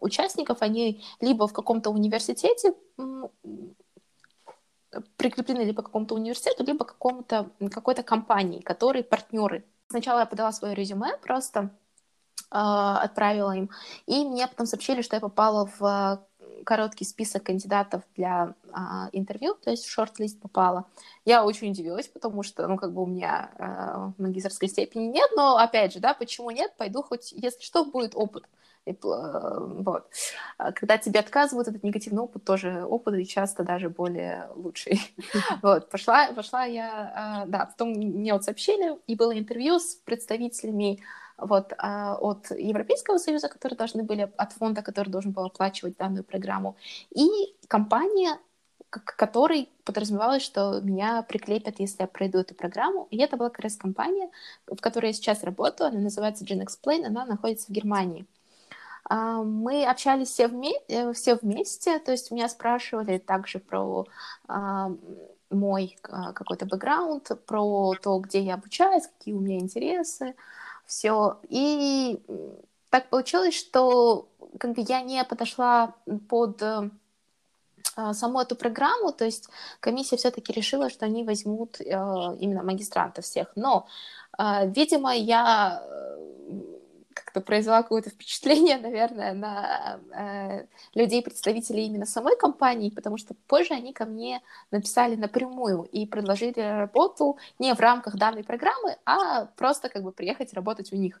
участников, 0.00 0.62
они 0.62 1.02
либо 1.20 1.46
в 1.46 1.52
каком-то 1.52 1.90
университете 1.90 2.74
прикреплены 5.16 5.62
либо 5.62 5.82
к 5.82 5.86
какому-то 5.86 6.14
университету, 6.14 6.64
либо 6.64 6.84
к 6.84 6.92
какому-то, 6.92 7.50
какой-то 7.70 8.02
компании, 8.02 8.60
которые 8.60 9.02
партнеры. 9.02 9.64
Сначала 9.88 10.20
я 10.20 10.26
подала 10.26 10.52
свое 10.52 10.74
резюме, 10.74 11.16
просто 11.20 11.70
отправила 12.50 13.50
им, 13.56 13.70
и 14.06 14.24
мне 14.24 14.46
потом 14.46 14.66
сообщили, 14.66 15.02
что 15.02 15.16
я 15.16 15.20
попала 15.20 15.68
в 15.78 16.24
короткий 16.64 17.04
список 17.04 17.44
кандидатов 17.44 18.02
для 18.16 18.54
а, 18.72 19.08
интервью, 19.12 19.54
то 19.62 19.70
есть 19.70 19.84
в 19.84 19.90
шорт-лист 19.90 20.40
попала. 20.40 20.86
Я 21.24 21.44
очень 21.44 21.70
удивилась, 21.70 22.08
потому 22.08 22.42
что, 22.42 22.66
ну, 22.66 22.76
как 22.76 22.92
бы 22.92 23.02
у 23.02 23.06
меня 23.06 23.50
а, 23.58 24.12
магистрской 24.18 24.68
степени 24.68 25.04
нет, 25.04 25.30
но, 25.36 25.56
опять 25.56 25.92
же, 25.92 26.00
да, 26.00 26.14
почему 26.14 26.50
нет, 26.50 26.72
пойду 26.76 27.02
хоть, 27.02 27.32
если 27.32 27.62
что, 27.62 27.84
будет 27.84 28.14
опыт. 28.14 28.44
И, 28.86 28.94
вот. 29.02 30.10
А 30.58 30.72
когда 30.72 30.98
тебе 30.98 31.20
отказывают, 31.20 31.68
этот 31.68 31.82
негативный 31.82 32.22
опыт 32.22 32.44
тоже 32.44 32.84
опыт, 32.84 33.14
и 33.14 33.26
часто 33.26 33.62
даже 33.62 33.88
более 33.88 34.48
лучший. 34.54 35.00
Вот, 35.62 35.88
пошла, 35.88 36.32
пошла 36.32 36.64
я, 36.64 37.12
а, 37.14 37.46
да, 37.46 37.66
потом 37.66 37.90
мне 37.90 38.32
вот 38.32 38.44
сообщили, 38.44 38.98
и 39.06 39.14
было 39.14 39.36
интервью 39.38 39.78
с 39.78 39.94
представителями 39.94 41.00
вот, 41.38 41.72
а, 41.78 42.16
от 42.16 42.50
Европейского 42.50 43.18
Союза, 43.18 43.48
которые 43.48 43.76
должны 43.76 44.02
были, 44.02 44.32
от 44.36 44.52
фонда, 44.52 44.82
который 44.82 45.08
должен 45.10 45.32
был 45.32 45.44
оплачивать 45.44 45.96
данную 45.96 46.24
программу, 46.24 46.76
и 47.10 47.28
компания, 47.68 48.38
к 48.90 49.16
которой 49.16 49.68
подразумевалось, 49.84 50.42
что 50.42 50.80
меня 50.80 51.22
приклепят, 51.22 51.80
если 51.80 52.02
я 52.02 52.06
пройду 52.06 52.38
эту 52.38 52.54
программу. 52.54 53.08
И 53.10 53.18
это 53.18 53.36
была 53.36 53.50
как 53.50 53.64
раз 53.64 53.76
компания, 53.76 54.30
в 54.66 54.76
которой 54.76 55.06
я 55.06 55.12
сейчас 55.12 55.42
работаю, 55.42 55.88
она 55.88 55.98
называется 55.98 56.44
Gen 56.44 56.64
Explain, 56.64 57.04
она 57.06 57.24
находится 57.24 57.66
в 57.66 57.70
Германии. 57.70 58.26
А, 59.04 59.42
мы 59.42 59.84
общались 59.84 60.28
все, 60.28 60.46
вме- 60.46 60.82
э, 60.88 61.12
все 61.12 61.36
вместе, 61.36 61.98
то 61.98 62.12
есть 62.12 62.30
меня 62.30 62.48
спрашивали 62.48 63.18
также 63.18 63.58
про 63.58 64.06
а, 64.48 64.92
мой 65.50 65.96
а, 66.04 66.32
какой-то 66.32 66.66
бэкграунд, 66.66 67.30
про 67.46 67.94
то, 68.02 68.18
где 68.18 68.40
я 68.40 68.54
обучаюсь, 68.54 69.06
какие 69.06 69.34
у 69.34 69.40
меня 69.40 69.58
интересы, 69.58 70.34
все. 70.86 71.38
И 71.48 72.20
так 72.90 73.08
получилось, 73.08 73.54
что 73.54 74.28
как 74.58 74.74
бы 74.74 74.84
я 74.86 75.00
не 75.02 75.24
подошла 75.24 75.94
под 76.28 76.62
саму 78.12 78.40
эту 78.40 78.56
программу, 78.56 79.12
то 79.12 79.24
есть 79.24 79.48
комиссия 79.80 80.16
все-таки 80.16 80.52
решила, 80.52 80.90
что 80.90 81.04
они 81.04 81.22
возьмут 81.24 81.80
именно 81.80 82.62
магистрантов 82.62 83.24
всех. 83.24 83.52
Но, 83.56 83.86
видимо, 84.38 85.14
я 85.14 85.82
как-то 87.34 87.40
произвела 87.40 87.82
какое-то 87.82 88.10
впечатление, 88.10 88.78
наверное, 88.82 89.34
на 89.34 90.00
э, 90.12 90.66
людей, 90.94 91.22
представителей 91.22 91.86
именно 91.86 92.06
самой 92.06 92.36
компании, 92.36 92.90
потому 92.90 93.18
что 93.18 93.34
позже 93.48 93.74
они 93.74 93.92
ко 93.92 94.04
мне 94.04 94.40
написали 94.70 95.16
напрямую 95.16 95.82
и 95.92 96.06
предложили 96.06 96.60
работу 96.60 97.36
не 97.58 97.74
в 97.74 97.80
рамках 97.80 98.16
данной 98.16 98.44
программы, 98.44 98.96
а 99.04 99.46
просто 99.56 99.88
как 99.88 100.02
бы 100.02 100.12
приехать 100.12 100.54
работать 100.54 100.92
у 100.92 100.96
них. 100.96 101.20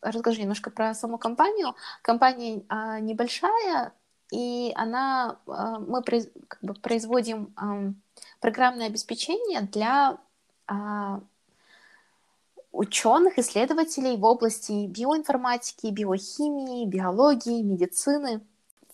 Расскажу 0.00 0.40
немножко 0.40 0.70
про 0.70 0.94
саму 0.94 1.18
компанию. 1.18 1.74
Компания 2.02 2.62
э, 2.68 3.00
небольшая, 3.00 3.92
и 4.30 4.72
она, 4.74 5.36
э, 5.46 5.52
мы 5.86 6.02
как 6.02 6.62
бы 6.62 6.74
производим 6.74 7.52
э, 7.60 7.92
программное 8.40 8.86
обеспечение 8.86 9.60
для 9.62 10.18
ученых, 12.72 13.38
исследователей 13.38 14.16
в 14.16 14.24
области 14.24 14.86
биоинформатики, 14.86 15.88
биохимии, 15.88 16.86
биологии, 16.86 17.62
медицины. 17.62 18.40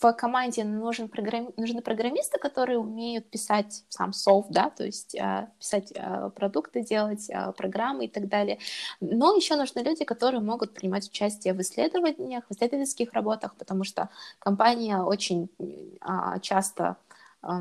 В 0.01 0.13
команде 0.13 0.63
нужен 0.63 1.09
программи... 1.09 1.53
нужны 1.57 1.83
программисты, 1.83 2.39
которые 2.39 2.79
умеют 2.79 3.31
писать 3.31 3.85
сам 3.89 4.13
софт, 4.13 4.51
да, 4.51 4.71
то 4.71 4.85
есть 4.85 5.17
э, 5.17 5.49
писать 5.59 5.93
э, 5.93 6.31
продукты, 6.37 6.83
делать 6.83 7.29
э, 7.29 7.53
программы 7.57 8.05
и 8.05 8.09
так 8.09 8.29
далее. 8.29 8.59
Но 9.01 9.35
еще 9.35 9.57
нужны 9.57 9.81
люди, 9.81 10.05
которые 10.05 10.41
могут 10.41 10.73
принимать 10.75 11.09
участие 11.09 11.53
в 11.53 11.61
исследованиях, 11.61 12.45
в 12.49 12.53
исследовательских 12.53 13.13
работах, 13.13 13.57
потому 13.57 13.83
что 13.83 14.09
компания 14.39 15.03
очень 15.03 15.49
часто 16.43 16.97
а, 17.43 17.61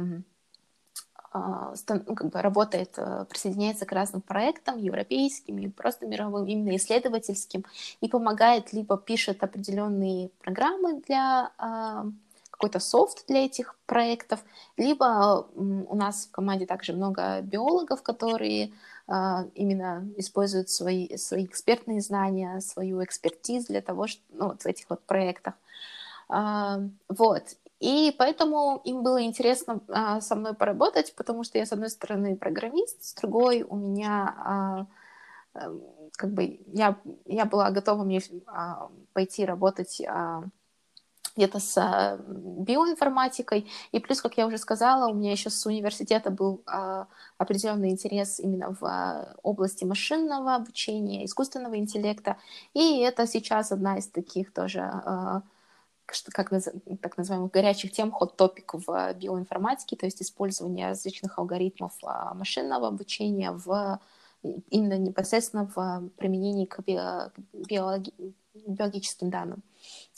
как 1.31 2.29
бы 2.29 2.41
работает, 2.41 2.93
э, 2.97 3.25
присоединяется 3.29 3.85
к 3.85 3.91
разным 3.91 4.21
проектам, 4.21 4.77
европейским 4.77 5.57
и 5.59 5.67
просто 5.67 6.05
мировым, 6.05 6.45
именно 6.45 6.75
исследовательским, 6.75 7.65
и 8.01 8.07
помогает, 8.07 8.73
либо 8.73 8.97
пишет 8.97 9.43
определенные 9.43 10.29
программы 10.41 11.01
для 11.01 11.51
а, 11.57 12.05
какой-то 12.51 12.79
софт 12.79 13.25
для 13.27 13.45
этих 13.45 13.75
проектов, 13.85 14.39
либо 14.77 15.47
у 15.55 15.95
нас 15.95 16.25
в 16.25 16.31
команде 16.31 16.65
также 16.65 16.93
много 16.93 17.41
биологов, 17.41 18.01
которые 18.01 18.71
а, 19.07 19.45
именно 19.53 20.07
используют 20.17 20.69
свои, 20.69 21.17
свои 21.17 21.45
экспертные 21.45 22.01
знания, 22.01 22.59
свою 22.61 23.03
экспертизу 23.03 23.67
для 23.67 23.81
того, 23.81 24.07
что, 24.07 24.21
ну, 24.31 24.47
вот 24.47 24.61
в 24.61 24.65
этих 24.65 24.89
вот 24.89 25.03
проектах. 25.03 25.53
Вот. 26.29 27.43
И 27.79 28.13
поэтому 28.17 28.81
им 28.85 29.03
было 29.03 29.23
интересно 29.23 29.81
а, 29.89 30.19
со 30.19 30.35
мной 30.35 30.55
поработать, 30.55 31.13
потому 31.15 31.43
что 31.43 31.59
я, 31.59 31.65
с 31.65 31.71
одной 31.71 31.89
стороны, 31.89 32.35
программист, 32.35 33.03
с 33.03 33.13
другой 33.13 33.61
у 33.61 33.75
меня 33.75 34.35
а, 34.37 34.87
а, 35.53 35.71
как 36.15 36.31
бы 36.31 36.59
я, 36.73 36.97
я 37.25 37.45
была 37.45 37.69
готова 37.69 38.03
мне 38.03 38.21
а, 38.47 38.89
пойти 39.13 39.45
работать 39.45 40.01
где-то 41.35 41.59
с 41.59 42.19
биоинформатикой. 42.27 43.69
И 43.91 43.99
плюс, 43.99 44.23
как 44.23 44.37
я 44.37 44.47
уже 44.47 44.57
сказала, 44.57 45.11
у 45.11 45.13
меня 45.13 45.31
еще 45.31 45.51
с 45.51 45.63
университета 45.67 46.31
был 46.31 46.63
определенный 47.37 47.91
интерес 47.91 48.39
именно 48.39 48.75
в 48.81 49.37
области 49.43 49.85
машинного 49.85 50.55
обучения, 50.55 51.25
искусственного 51.25 51.77
интеллекта. 51.77 52.37
И 52.73 53.01
это 53.01 53.27
сейчас 53.27 53.71
одна 53.71 53.99
из 53.99 54.07
таких 54.07 54.51
тоже 54.51 54.91
как 56.07 56.49
так 57.01 57.17
называемых 57.17 57.51
горячих 57.51 57.91
тем, 57.91 58.11
ход-топик 58.11 58.73
в 58.73 59.13
биоинформатике, 59.13 59.95
то 59.95 60.05
есть 60.05 60.21
использование 60.21 60.87
различных 60.87 61.37
алгоритмов 61.37 61.93
а, 62.03 62.33
машинного 62.33 62.87
обучения 62.87 63.51
в 63.51 63.99
именно 64.69 64.97
непосредственно 64.97 65.69
в 65.75 66.09
применении 66.17 66.65
к 66.65 66.79
биологи, 66.83 68.13
биологическим 68.65 69.29
данным, 69.29 69.63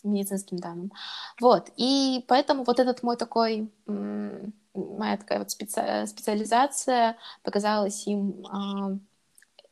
медицинским 0.03 0.57
данным. 0.57 0.91
Вот, 1.39 1.71
и 1.77 2.23
поэтому 2.27 2.63
вот 2.63 2.79
этот 2.79 3.03
мой 3.03 3.17
такой, 3.17 3.71
моя 3.85 5.17
такая 5.17 5.39
вот 5.39 5.51
специ, 5.51 6.05
специализация 6.07 7.17
показалась 7.43 8.07
им 8.07 8.45
а, 8.47 8.97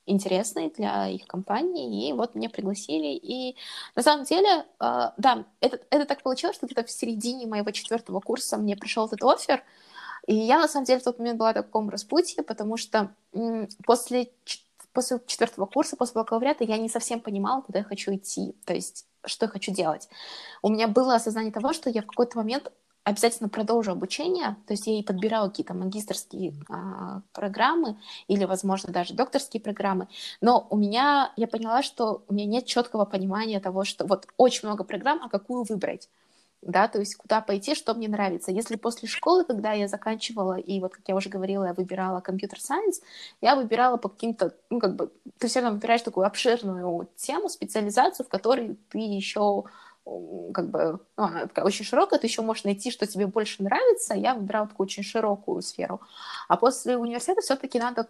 интересной 0.08 0.70
для 0.70 1.08
их 1.08 1.28
компании, 1.28 2.10
и 2.10 2.14
вот 2.14 2.34
меня 2.34 2.50
пригласили. 2.50 3.14
И 3.16 3.56
на 3.96 4.02
самом 4.02 4.26
деле, 4.26 4.66
э, 4.80 5.10
да, 5.18 5.46
это, 5.60 5.80
это 5.90 6.06
так 6.06 6.24
получилось, 6.24 6.56
что 6.56 6.66
где-то 6.66 6.84
в 6.84 6.92
середине 6.92 7.46
моего 7.46 7.70
четвертого 7.72 8.20
курса 8.20 8.58
мне 8.58 8.76
пришел 8.76 9.06
этот 9.06 9.24
офер, 9.24 9.64
и 10.26 10.36
я 10.36 10.60
на 10.60 10.68
самом 10.68 10.86
деле 10.86 11.00
в 11.00 11.04
тот 11.04 11.20
момент 11.20 11.38
была 11.38 11.52
в 11.52 11.56
таком 11.56 11.90
распутье, 11.90 12.44
потому 12.44 12.78
что 12.78 13.12
после, 13.86 14.32
после 14.94 15.22
четвертого 15.26 15.66
курса, 15.66 15.96
после 15.96 16.16
бакалавриата 16.16 16.64
я 16.64 16.78
не 16.78 16.90
совсем 16.90 17.20
понимала, 17.20 17.62
куда 17.62 17.80
я 17.80 17.86
хочу 17.86 18.16
идти, 18.16 18.56
то 18.66 18.74
есть 18.74 19.06
что 19.26 19.46
я 19.46 19.50
хочу 19.50 19.72
делать. 19.72 20.10
У 20.62 20.70
меня 20.70 20.88
было 20.88 21.16
осознание 21.16 21.52
того, 21.52 21.74
что 21.74 21.90
я 21.90 22.02
в 22.02 22.08
какой-то 22.08 22.38
момент 22.38 22.72
обязательно 23.08 23.48
продолжу 23.48 23.92
обучение, 23.92 24.58
то 24.68 24.74
есть 24.74 24.86
я 24.86 25.00
и 25.00 25.04
подбирала 25.04 25.48
какие-то 25.48 25.74
магистрские 25.74 26.54
а, 26.70 27.22
программы 27.32 27.98
или, 28.28 28.44
возможно, 28.44 28.92
даже 28.92 29.14
докторские 29.14 29.62
программы, 29.62 30.10
но 30.42 30.68
у 30.70 30.76
меня, 30.76 31.32
я 31.38 31.48
поняла, 31.48 31.84
что 31.84 32.24
у 32.28 32.34
меня 32.34 32.46
нет 32.46 32.66
четкого 32.66 33.06
понимания 33.06 33.62
того, 33.62 33.86
что 33.86 34.06
вот 34.06 34.28
очень 34.36 34.68
много 34.68 34.84
программ, 34.84 35.22
а 35.24 35.30
какую 35.30 35.64
выбрать 35.64 36.10
да, 36.62 36.88
то 36.88 37.00
есть 37.00 37.16
куда 37.16 37.40
пойти, 37.40 37.76
что 37.76 37.94
мне 37.94 38.08
нравится. 38.08 38.52
Если 38.52 38.76
после 38.76 39.08
школы, 39.08 39.46
когда 39.46 39.74
я 39.74 39.88
заканчивала, 39.88 40.56
и 40.56 40.80
вот, 40.80 40.94
как 40.94 41.08
я 41.08 41.16
уже 41.16 41.30
говорила, 41.30 41.66
я 41.66 41.74
выбирала 41.74 42.20
компьютер-сайенс, 42.20 43.02
я 43.42 43.56
выбирала 43.56 43.98
по 43.98 44.10
каким-то, 44.10 44.56
ну, 44.70 44.80
как 44.80 44.96
бы, 44.96 45.12
ты 45.38 45.48
все 45.48 45.60
равно 45.62 45.76
выбираешь 45.76 46.02
такую 46.02 46.26
обширную 46.26 47.08
тему, 47.16 47.48
специализацию, 47.50 48.26
в 48.26 48.30
которой 48.30 48.78
ты 48.90 48.98
еще 48.98 49.66
как 50.54 50.70
бы 50.70 51.00
ну, 51.18 51.24
она 51.24 51.42
такая 51.48 51.66
очень 51.66 51.86
широкая, 51.86 52.20
ты 52.20 52.28
еще 52.28 52.42
можешь 52.42 52.64
найти, 52.64 52.92
что 52.92 53.06
тебе 53.06 53.28
больше 53.28 53.64
нравится. 53.64 54.14
Я 54.14 54.34
выбирала 54.36 54.68
такую 54.68 54.86
очень 54.86 55.04
широкую 55.04 55.62
сферу. 55.62 56.02
А 56.48 56.58
после 56.58 56.98
университета 56.98 57.42
все-таки 57.42 57.80
надо 57.80 58.08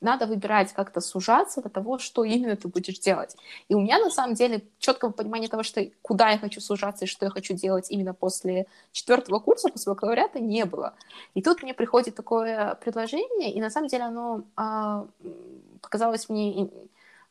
надо 0.00 0.26
выбирать 0.26 0.72
как-то 0.72 1.00
сужаться 1.00 1.62
до 1.62 1.68
того, 1.68 1.98
что 1.98 2.24
именно 2.24 2.56
ты 2.56 2.66
будешь 2.66 2.98
делать. 2.98 3.36
И 3.68 3.74
у 3.74 3.80
меня 3.80 4.00
на 4.00 4.10
самом 4.10 4.34
деле 4.34 4.62
четкого 4.80 5.12
понимания 5.12 5.46
того, 5.46 5.62
что 5.62 5.88
куда 6.02 6.30
я 6.30 6.38
хочу 6.38 6.60
сужаться 6.60 7.04
и 7.04 7.08
что 7.08 7.26
я 7.26 7.30
хочу 7.30 7.54
делать 7.54 7.86
именно 7.88 8.12
после 8.12 8.66
четвертого 8.90 9.38
курса, 9.38 9.68
после 9.68 9.92
бакалавриата, 9.92 10.40
не 10.40 10.64
было. 10.64 10.94
И 11.34 11.42
тут 11.42 11.62
мне 11.62 11.72
приходит 11.72 12.16
такое 12.16 12.74
предложение, 12.82 13.52
и 13.52 13.60
на 13.60 13.70
самом 13.70 13.86
деле 13.86 14.04
оно 14.04 14.42
а, 14.56 15.06
показалось 15.80 16.28
мне, 16.28 16.68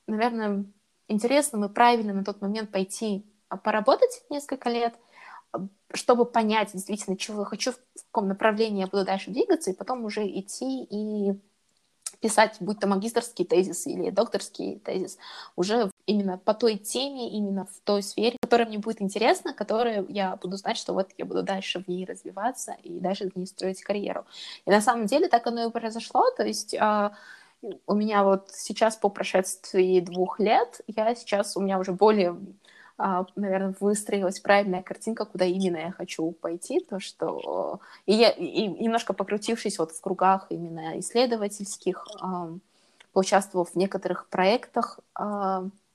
наверное, 0.07 0.63
интересным 1.09 1.65
и 1.65 1.69
правильным 1.69 2.17
на 2.17 2.23
тот 2.23 2.39
момент 2.41 2.71
пойти 2.71 3.25
поработать 3.57 4.23
несколько 4.29 4.69
лет, 4.69 4.95
чтобы 5.93 6.25
понять 6.25 6.71
действительно, 6.73 7.17
чего 7.17 7.41
я 7.41 7.45
хочу, 7.45 7.71
в 7.71 7.77
каком 8.11 8.27
направлении 8.27 8.81
я 8.81 8.87
буду 8.87 9.05
дальше 9.05 9.31
двигаться, 9.31 9.71
и 9.71 9.75
потом 9.75 10.05
уже 10.05 10.25
идти 10.27 10.83
и 10.83 11.39
писать, 12.19 12.57
будь 12.59 12.79
то 12.79 12.87
магистрский 12.87 13.45
тезис 13.45 13.87
или 13.87 14.09
докторский 14.09 14.79
тезис, 14.79 15.17
уже 15.55 15.89
именно 16.05 16.37
по 16.37 16.53
той 16.53 16.75
теме, 16.75 17.29
именно 17.31 17.65
в 17.65 17.79
той 17.83 18.03
сфере, 18.03 18.37
которая 18.41 18.67
мне 18.67 18.77
будет 18.77 19.01
интересна, 19.01 19.53
которая 19.53 20.05
я 20.09 20.35
буду 20.35 20.57
знать, 20.57 20.77
что 20.77 20.93
вот 20.93 21.09
я 21.17 21.25
буду 21.25 21.43
дальше 21.43 21.81
в 21.81 21.87
ней 21.87 22.05
развиваться 22.05 22.75
и 22.83 22.99
дальше 22.99 23.29
в 23.29 23.35
ней 23.35 23.45
строить 23.45 23.81
карьеру. 23.81 24.25
И 24.65 24.69
на 24.69 24.81
самом 24.81 25.05
деле 25.05 25.29
так 25.29 25.47
оно 25.47 25.67
и 25.67 25.71
произошло, 25.71 26.29
то 26.35 26.43
есть 26.43 26.75
а, 26.75 27.13
у 27.87 27.93
меня 27.93 28.23
вот 28.23 28.49
сейчас 28.51 28.97
по 28.97 29.09
прошествии 29.09 29.99
двух 30.01 30.39
лет, 30.39 30.81
я 30.87 31.15
сейчас, 31.15 31.55
у 31.55 31.61
меня 31.61 31.79
уже 31.79 31.93
более 31.93 32.31
а, 32.31 32.35
наверное, 33.35 33.75
выстроилась 33.79 34.39
правильная 34.39 34.83
картинка, 34.83 35.25
куда 35.25 35.45
именно 35.45 35.77
я 35.77 35.91
хочу 35.91 36.31
пойти, 36.31 36.81
то 36.81 36.99
что 36.99 37.79
и 38.05 38.13
я 38.13 38.29
и 38.29 38.67
немножко 38.67 39.13
покрутившись 39.13 39.79
вот 39.79 39.91
в 39.91 40.01
кругах 40.01 40.47
именно 40.49 40.99
исследовательских, 40.99 42.05
поучаствовав 43.13 43.71
в 43.71 43.75
некоторых 43.75 44.27
проектах, 44.27 44.99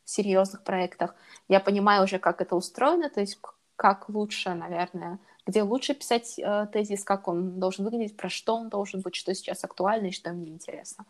серьезных 0.04 0.64
проектах, 0.64 1.14
я 1.48 1.60
понимаю 1.60 2.04
уже, 2.04 2.18
как 2.18 2.40
это 2.40 2.56
устроено, 2.56 3.10
то 3.10 3.20
есть 3.20 3.38
как 3.76 4.08
лучше, 4.08 4.54
наверное, 4.54 5.18
где 5.46 5.62
лучше 5.62 5.94
писать 5.94 6.40
тезис, 6.72 7.04
как 7.04 7.28
он 7.28 7.60
должен 7.60 7.84
выглядеть, 7.84 8.16
про 8.16 8.30
что 8.30 8.56
он 8.56 8.70
должен 8.70 9.02
быть, 9.02 9.14
что 9.14 9.34
сейчас 9.34 9.62
актуально 9.62 10.06
и 10.06 10.12
что 10.12 10.32
мне 10.32 10.48
интересно. 10.48 11.04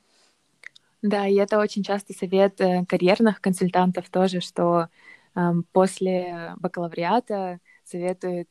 Да, 1.02 1.26
и 1.26 1.34
это 1.34 1.58
очень 1.58 1.82
часто 1.82 2.14
совет 2.14 2.58
э, 2.62 2.86
карьерных 2.88 3.42
консультантов 3.42 4.08
тоже, 4.08 4.40
что 4.40 4.88
После 5.72 6.54
бакалавриата 6.56 7.60
советую 7.84 8.46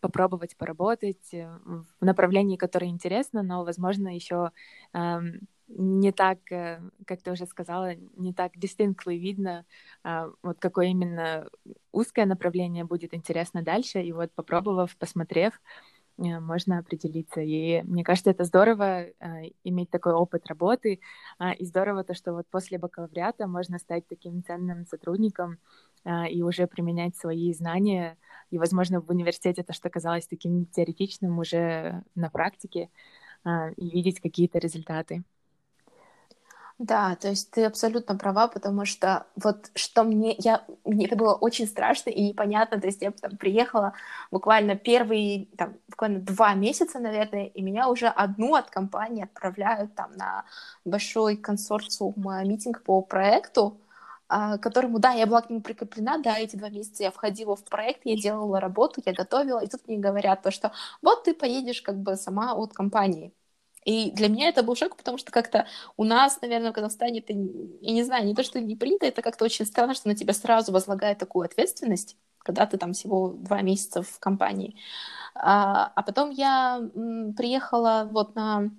попробовать 0.00 0.56
поработать 0.56 1.32
э, 1.32 1.58
в 1.64 2.04
направлении, 2.04 2.56
которое 2.56 2.88
интересно, 2.88 3.42
но, 3.42 3.64
возможно, 3.64 4.14
еще 4.14 4.50
не 5.68 6.12
так, 6.12 6.38
э, 6.50 6.80
как 7.06 7.22
ты 7.22 7.32
уже 7.32 7.46
сказала, 7.46 7.94
не 8.16 8.32
так 8.32 8.56
distinctly 8.56 9.16
видно, 9.16 9.64
а, 10.02 10.30
вот 10.42 10.58
какое 10.60 10.86
именно 10.86 11.48
узкое 11.92 12.26
направление 12.26 12.84
будет 12.84 13.14
интересно 13.14 13.62
дальше. 13.62 14.02
И 14.02 14.12
вот 14.12 14.30
попробовав, 14.34 14.96
посмотрев, 14.96 15.60
э, 16.18 16.38
можно 16.40 16.78
определиться. 16.78 17.40
И 17.40 17.82
мне 17.82 18.04
кажется, 18.04 18.30
это 18.30 18.44
здорово 18.44 19.06
иметь 19.64 19.90
такой 19.90 20.12
опыт 20.12 20.46
работы, 20.46 21.00
а, 21.38 21.52
и 21.52 21.64
здорово 21.64 22.04
то, 22.04 22.14
что 22.14 22.34
вот 22.34 22.46
после 22.50 22.78
бакалавриата 22.78 23.46
можно 23.46 23.78
стать 23.78 24.06
таким 24.06 24.42
ценным 24.44 24.86
сотрудником, 24.86 25.52
а, 25.52 25.93
и 26.04 26.42
уже 26.42 26.66
применять 26.66 27.16
свои 27.16 27.52
знания. 27.52 28.16
И, 28.50 28.58
возможно, 28.58 29.00
в 29.00 29.10
университете 29.10 29.62
то, 29.62 29.72
что 29.72 29.90
казалось 29.90 30.26
таким 30.26 30.66
теоретичным, 30.66 31.38
уже 31.38 32.02
на 32.14 32.30
практике 32.30 32.90
а, 33.44 33.70
и 33.70 33.90
видеть 33.90 34.20
какие-то 34.20 34.58
результаты. 34.58 35.24
Да, 36.78 37.14
то 37.16 37.28
есть 37.28 37.52
ты 37.52 37.64
абсолютно 37.64 38.16
права, 38.16 38.48
потому 38.48 38.84
что 38.84 39.26
вот 39.36 39.70
что 39.76 40.02
мне, 40.02 40.34
я, 40.38 40.64
мне 40.84 41.06
это 41.06 41.14
было 41.14 41.34
очень 41.34 41.66
страшно 41.68 42.10
и 42.10 42.28
непонятно, 42.30 42.80
то 42.80 42.88
есть 42.88 43.00
я 43.00 43.12
там 43.12 43.36
приехала 43.36 43.92
буквально 44.32 44.74
первые, 44.74 45.46
там, 45.56 45.76
буквально 45.88 46.18
два 46.18 46.54
месяца, 46.54 46.98
наверное, 46.98 47.46
и 47.46 47.62
меня 47.62 47.88
уже 47.88 48.08
одну 48.08 48.56
от 48.56 48.70
компании 48.70 49.22
отправляют 49.22 49.94
там 49.94 50.16
на 50.16 50.46
большой 50.84 51.36
консорциум 51.36 52.28
а, 52.28 52.42
митинг 52.42 52.82
по 52.82 53.02
проекту, 53.02 53.80
а, 54.28 54.58
которому, 54.58 54.98
да, 54.98 55.12
я 55.12 55.26
была 55.26 55.42
к 55.42 55.50
нему 55.50 55.60
прикреплена, 55.62 56.18
да, 56.18 56.38
эти 56.38 56.56
два 56.56 56.70
месяца 56.70 57.02
я 57.02 57.10
входила 57.10 57.56
в 57.56 57.64
проект, 57.64 58.02
я 58.04 58.16
делала 58.16 58.60
работу, 58.60 59.02
я 59.04 59.12
готовила, 59.12 59.62
и 59.62 59.68
тут 59.68 59.86
мне 59.86 59.98
говорят 59.98 60.42
то, 60.42 60.50
что 60.50 60.72
вот 61.02 61.24
ты 61.24 61.34
поедешь 61.34 61.82
как 61.82 61.98
бы 62.00 62.16
сама 62.16 62.54
от 62.54 62.72
компании. 62.72 63.34
И 63.84 64.10
для 64.12 64.28
меня 64.28 64.48
это 64.48 64.62
был 64.62 64.76
шок, 64.76 64.96
потому 64.96 65.18
что 65.18 65.30
как-то 65.30 65.66
у 65.96 66.04
нас, 66.04 66.40
наверное, 66.40 66.70
в 66.70 66.74
Казахстане 66.74 67.20
это, 67.20 67.34
я 67.34 67.92
не 67.92 68.02
знаю, 68.02 68.26
не 68.26 68.34
то, 68.34 68.42
что 68.42 68.60
не 68.60 68.76
принято, 68.76 69.06
это 69.06 69.20
как-то 69.22 69.44
очень 69.44 69.66
странно, 69.66 69.94
что 69.94 70.08
на 70.08 70.16
тебя 70.16 70.32
сразу 70.32 70.72
возлагает 70.72 71.18
такую 71.18 71.44
ответственность, 71.44 72.16
когда 72.38 72.66
ты 72.66 72.78
там 72.78 72.94
всего 72.94 73.28
два 73.30 73.60
месяца 73.60 74.02
в 74.02 74.18
компании. 74.20 74.76
А, 75.34 75.92
а 75.94 76.02
потом 76.02 76.30
я 76.30 76.80
приехала 77.36 78.08
вот 78.10 78.34
на 78.34 78.70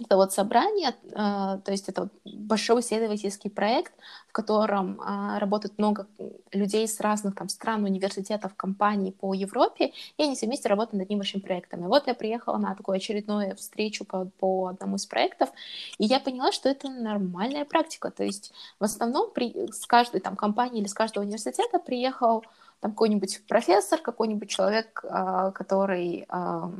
это 0.00 0.16
вот 0.16 0.32
собрание, 0.32 0.94
а, 1.14 1.58
то 1.58 1.72
есть 1.72 1.88
это 1.88 2.08
большой 2.24 2.80
исследовательский 2.80 3.50
проект, 3.50 3.92
в 4.28 4.32
котором 4.32 5.00
а, 5.00 5.38
работает 5.38 5.78
много 5.78 6.06
людей 6.52 6.86
с 6.86 7.00
разных 7.00 7.34
там 7.34 7.48
стран, 7.48 7.84
университетов, 7.84 8.54
компаний 8.54 9.12
по 9.12 9.34
Европе, 9.34 9.92
и 10.16 10.22
они 10.22 10.34
все 10.34 10.46
вместе 10.46 10.68
работают 10.68 10.94
над 10.94 11.02
одним 11.02 11.18
большим 11.18 11.40
проектом. 11.40 11.84
И 11.84 11.88
вот 11.88 12.06
я 12.06 12.14
приехала 12.14 12.58
на 12.58 12.74
такую 12.74 12.96
очередную 12.96 13.56
встречу 13.56 14.04
по, 14.04 14.26
по 14.38 14.68
одному 14.68 14.96
из 14.96 15.06
проектов, 15.06 15.50
и 15.98 16.04
я 16.04 16.20
поняла, 16.20 16.52
что 16.52 16.68
это 16.68 16.88
нормальная 16.88 17.64
практика, 17.64 18.10
то 18.10 18.24
есть 18.24 18.52
в 18.78 18.84
основном 18.84 19.30
при, 19.32 19.70
с 19.72 19.86
каждой 19.86 20.20
там 20.20 20.36
компании 20.36 20.80
или 20.80 20.88
с 20.88 20.94
каждого 20.94 21.24
университета 21.24 21.78
приехал 21.78 22.44
там 22.80 22.92
какой-нибудь 22.92 23.42
профессор, 23.48 24.00
какой-нибудь 24.00 24.48
человек, 24.48 25.04
а, 25.08 25.50
который, 25.50 26.24
а, 26.28 26.70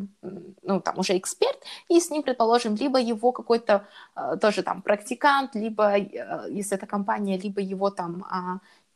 ну, 0.63 0.81
там, 0.81 0.99
уже 0.99 1.17
эксперт, 1.19 1.59
и 1.89 2.01
с 2.01 2.11
ним, 2.11 2.23
предположим, 2.23 2.77
либо 2.77 2.99
его 3.01 3.33
какой-то 3.33 3.87
а, 4.15 4.37
тоже 4.37 4.63
там 4.63 4.83
практикант, 4.83 5.55
либо, 5.55 5.97
если 5.97 6.77
это 6.77 6.87
компания, 6.87 7.39
либо 7.39 7.61
его 7.61 7.91
там 7.91 8.25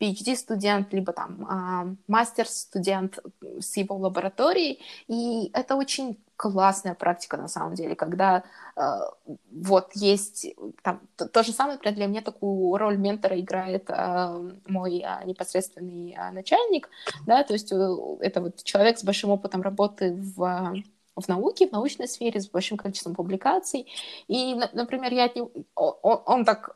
PhD-студент, 0.03 0.93
либо 0.93 1.13
там 1.13 1.99
мастер-студент 2.09 3.19
с 3.61 3.77
его 3.77 3.97
лабораторией, 3.97 4.81
и 5.07 5.51
это 5.55 5.77
очень 5.77 6.19
классная 6.43 6.95
практика 6.95 7.37
на 7.37 7.47
самом 7.47 7.75
деле, 7.75 7.95
когда 7.95 8.43
э, 8.77 8.81
вот 9.53 9.93
есть 9.95 10.53
там 10.83 11.01
то, 11.15 11.29
то 11.29 11.45
же 11.45 11.53
самое, 11.53 11.79
для 11.79 12.07
меня 12.07 12.21
такую 12.21 12.77
роль 12.77 12.97
ментора 12.97 13.39
играет 13.39 13.89
э, 13.89 14.51
мой 14.67 14.99
э, 14.99 15.25
непосредственный 15.25 16.17
э, 16.19 16.31
начальник, 16.33 16.91
да, 17.27 17.45
то 17.45 17.53
есть 17.53 17.71
э, 17.71 17.77
это 18.21 18.41
вот 18.41 18.65
человек 18.65 18.99
с 18.99 19.05
большим 19.05 19.31
опытом 19.31 19.63
работы 19.63 20.15
в 20.15 20.83
в 21.15 21.29
науке, 21.29 21.69
в 21.69 21.73
научной 21.73 22.09
сфере, 22.09 22.41
с 22.41 22.49
большим 22.49 22.79
количеством 22.79 23.15
публикаций. 23.15 23.87
И, 24.29 24.59
например, 24.73 25.13
я 25.13 25.27
от 25.27 25.37
него, 25.37 25.51
он, 25.75 26.23
он 26.25 26.45
так, 26.47 26.75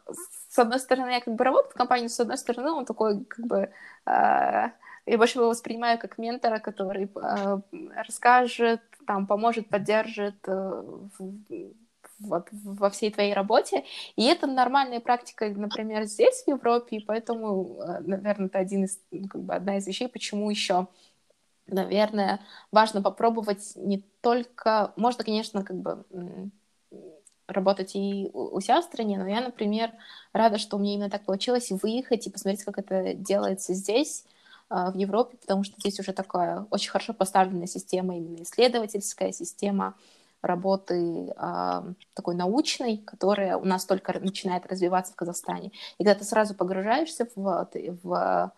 с 0.56 0.58
одной 0.58 0.78
стороны, 0.80 1.10
я 1.10 1.20
как 1.20 1.34
бы 1.34 1.44
работаю 1.44 1.70
в 1.70 1.74
компании, 1.74 2.08
с 2.08 2.18
одной 2.18 2.38
стороны, 2.38 2.70
он 2.70 2.86
такой, 2.86 3.24
как 3.24 3.46
бы, 3.46 3.58
э, 3.58 3.70
я 4.06 5.18
больше 5.18 5.38
его 5.38 5.50
воспринимаю 5.50 5.98
как 5.98 6.16
ментора, 6.16 6.60
который 6.60 7.10
э, 7.14 7.58
расскажет, 7.94 8.80
там, 9.06 9.26
поможет, 9.26 9.68
поддержит 9.68 10.36
э, 10.48 10.82
вот, 12.20 12.48
во 12.50 12.88
всей 12.88 13.10
твоей 13.10 13.34
работе. 13.34 13.84
И 14.16 14.24
это 14.24 14.46
нормальная 14.46 15.00
практика, 15.00 15.46
например, 15.50 16.04
здесь, 16.04 16.44
в 16.44 16.48
Европе, 16.48 16.96
и 16.96 17.04
поэтому, 17.04 17.78
э, 17.82 18.00
наверное, 18.00 18.46
это 18.46 18.58
один 18.58 18.84
из, 18.84 18.98
ну, 19.10 19.28
как 19.28 19.42
бы 19.42 19.54
одна 19.54 19.76
из 19.76 19.86
вещей, 19.86 20.08
почему 20.08 20.50
еще 20.50 20.86
наверное, 21.68 22.40
важно 22.70 23.02
попробовать 23.02 23.72
не 23.74 23.98
только... 24.20 24.92
Можно, 24.94 25.24
конечно, 25.24 25.64
как 25.64 25.76
бы 25.76 26.04
работать 27.48 27.94
и 27.94 28.30
у 28.32 28.60
себя 28.60 28.80
в 28.80 28.84
стране, 28.84 29.18
но 29.18 29.28
я, 29.28 29.40
например, 29.40 29.92
рада, 30.32 30.58
что 30.58 30.76
у 30.76 30.80
меня 30.80 30.94
именно 30.94 31.10
так 31.10 31.24
получилось, 31.24 31.70
выехать 31.70 32.26
и 32.26 32.30
посмотреть, 32.30 32.64
как 32.64 32.78
это 32.78 33.14
делается 33.14 33.74
здесь, 33.74 34.24
в 34.68 34.94
Европе, 34.96 35.36
потому 35.36 35.62
что 35.62 35.78
здесь 35.78 36.00
уже 36.00 36.12
такая 36.12 36.66
очень 36.70 36.90
хорошо 36.90 37.14
поставленная 37.14 37.68
система, 37.68 38.16
именно 38.16 38.42
исследовательская 38.42 39.30
система 39.30 39.94
работы 40.42 41.32
такой 42.14 42.34
научной, 42.34 42.98
которая 42.98 43.58
у 43.58 43.64
нас 43.64 43.84
только 43.84 44.18
начинает 44.18 44.66
развиваться 44.66 45.12
в 45.12 45.16
Казахстане. 45.16 45.70
И 45.98 46.04
когда 46.04 46.16
ты 46.16 46.24
сразу 46.24 46.54
погружаешься 46.54 47.28
в, 47.36 47.68
в 48.02 48.52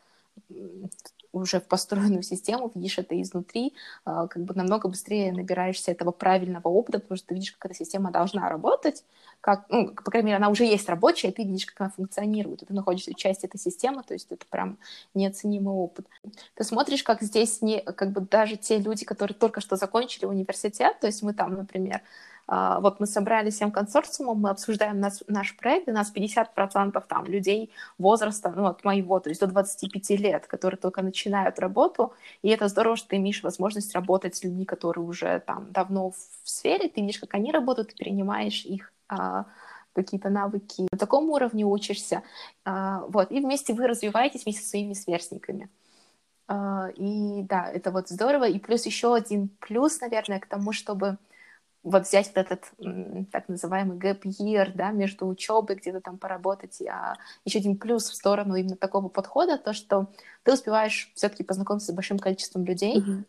уже 1.39 1.61
в 1.61 1.67
построенную 1.67 2.23
систему, 2.23 2.71
видишь 2.75 2.99
это 2.99 3.21
изнутри, 3.21 3.75
а, 4.05 4.27
как 4.27 4.45
бы 4.45 4.55
намного 4.55 4.89
быстрее 4.89 5.33
набираешься 5.33 5.91
этого 5.91 6.11
правильного 6.11 6.69
опыта, 6.69 6.99
потому 7.01 7.17
что 7.17 7.29
ты 7.29 7.35
видишь, 7.35 7.53
как 7.53 7.71
эта 7.71 7.79
система 7.79 8.11
должна 8.11 8.49
работать, 8.49 9.05
как, 9.41 9.67
ну, 9.69 9.95
по 9.95 10.11
крайней 10.11 10.27
мере, 10.27 10.37
она 10.37 10.49
уже 10.49 10.65
есть 10.65 10.89
рабочая, 10.89 11.29
и 11.29 11.33
ты 11.33 11.45
видишь, 11.45 11.67
как 11.67 11.81
она 11.81 11.91
функционирует, 11.91 12.63
и 12.63 12.67
ты 12.67 12.75
находишься 12.75 13.15
часть 13.15 13.45
этой 13.45 13.59
системы, 13.59 14.03
то 14.03 14.15
есть 14.15 14.31
это 14.31 14.45
прям 14.51 14.79
неоценимый 15.15 15.75
опыт. 15.75 16.07
Ты 16.55 16.65
смотришь, 16.65 17.03
как 17.03 17.23
здесь 17.23 17.63
не, 17.63 17.81
как 17.81 18.13
бы 18.13 18.21
даже 18.21 18.57
те 18.57 18.79
люди, 18.79 19.05
которые 19.05 19.37
только 19.37 19.61
что 19.61 19.77
закончили 19.77 20.27
университет, 20.27 20.99
то 21.01 21.07
есть 21.07 21.23
мы 21.23 21.35
там, 21.35 21.55
например, 21.55 22.03
вот 22.49 22.99
мы 22.99 23.07
собрали 23.07 23.51
всем 23.51 23.71
консорциумом, 23.71 24.41
мы 24.41 24.51
обсуждаем 24.51 25.01
наш, 25.01 25.19
наш 25.27 25.55
проект, 25.57 25.87
и 25.89 25.91
у 25.91 25.95
нас 25.95 26.13
50% 26.15 27.03
там 27.07 27.27
людей 27.27 27.71
возраста, 27.99 28.53
ну, 28.57 28.67
от 28.67 28.85
моего, 28.85 29.21
то 29.21 29.29
есть 29.29 29.41
до 29.41 29.47
25 29.47 30.11
лет, 30.21 30.47
которые 30.47 30.79
только 30.79 31.03
начинают 31.03 31.59
работу, 31.59 32.15
и 32.43 32.49
это 32.49 32.69
здорово, 32.69 32.97
что 32.97 33.09
ты 33.09 33.17
имеешь 33.17 33.43
возможность 33.43 33.95
работать 33.95 34.35
с 34.35 34.45
людьми, 34.45 34.65
которые 34.65 35.05
уже 35.05 35.41
там 35.41 35.71
давно 35.73 36.11
в 36.11 36.17
сфере, 36.45 36.89
ты 36.89 37.03
видишь, 37.03 37.21
как 37.21 37.35
они 37.35 37.53
работают, 37.53 37.91
ты 37.91 37.97
перенимаешь 37.97 38.65
их 38.65 38.93
а, 39.09 39.45
какие-то 39.93 40.31
навыки, 40.31 40.87
на 40.91 40.99
таком 40.99 41.31
уровне 41.31 41.65
учишься, 41.65 42.23
а, 42.65 43.05
вот, 43.09 43.31
и 43.31 43.41
вместе 43.41 43.75
вы 43.75 43.87
развиваетесь 43.87 44.45
вместе 44.45 44.63
со 44.63 44.71
своими 44.71 44.95
сверстниками. 44.95 45.69
А, 46.47 46.89
и 46.97 47.43
да, 47.43 47.71
это 47.71 47.91
вот 47.91 48.09
здорово, 48.09 48.49
и 48.49 48.59
плюс 48.59 48.87
еще 48.87 49.15
один 49.15 49.51
плюс, 49.61 50.01
наверное, 50.01 50.41
к 50.41 50.47
тому, 50.47 50.73
чтобы 50.73 51.19
вот 51.83 52.07
взять 52.07 52.29
вот 52.29 52.37
этот 52.37 52.65
так 53.31 53.49
называемый 53.49 53.99
gap 53.99 54.23
year, 54.23 54.73
да, 54.75 54.91
между 54.91 55.27
учебой, 55.27 55.77
где-то 55.77 56.01
там 56.01 56.19
поработать, 56.19 56.81
а 56.83 57.17
еще 57.45 57.59
один 57.59 57.77
плюс 57.77 58.11
в 58.11 58.15
сторону 58.15 58.55
именно 58.57 58.77
такого 58.77 59.09
подхода, 59.09 59.59
то, 59.59 59.73
что 59.73 60.09
ты 60.43 60.53
успеваешь 60.53 61.11
все-таки 61.15 61.45
познакомиться 61.45 61.93
с 61.93 61.95
большим 61.95 62.19
количеством 62.19 62.65
людей, 62.65 62.99
mm-hmm. 62.99 63.25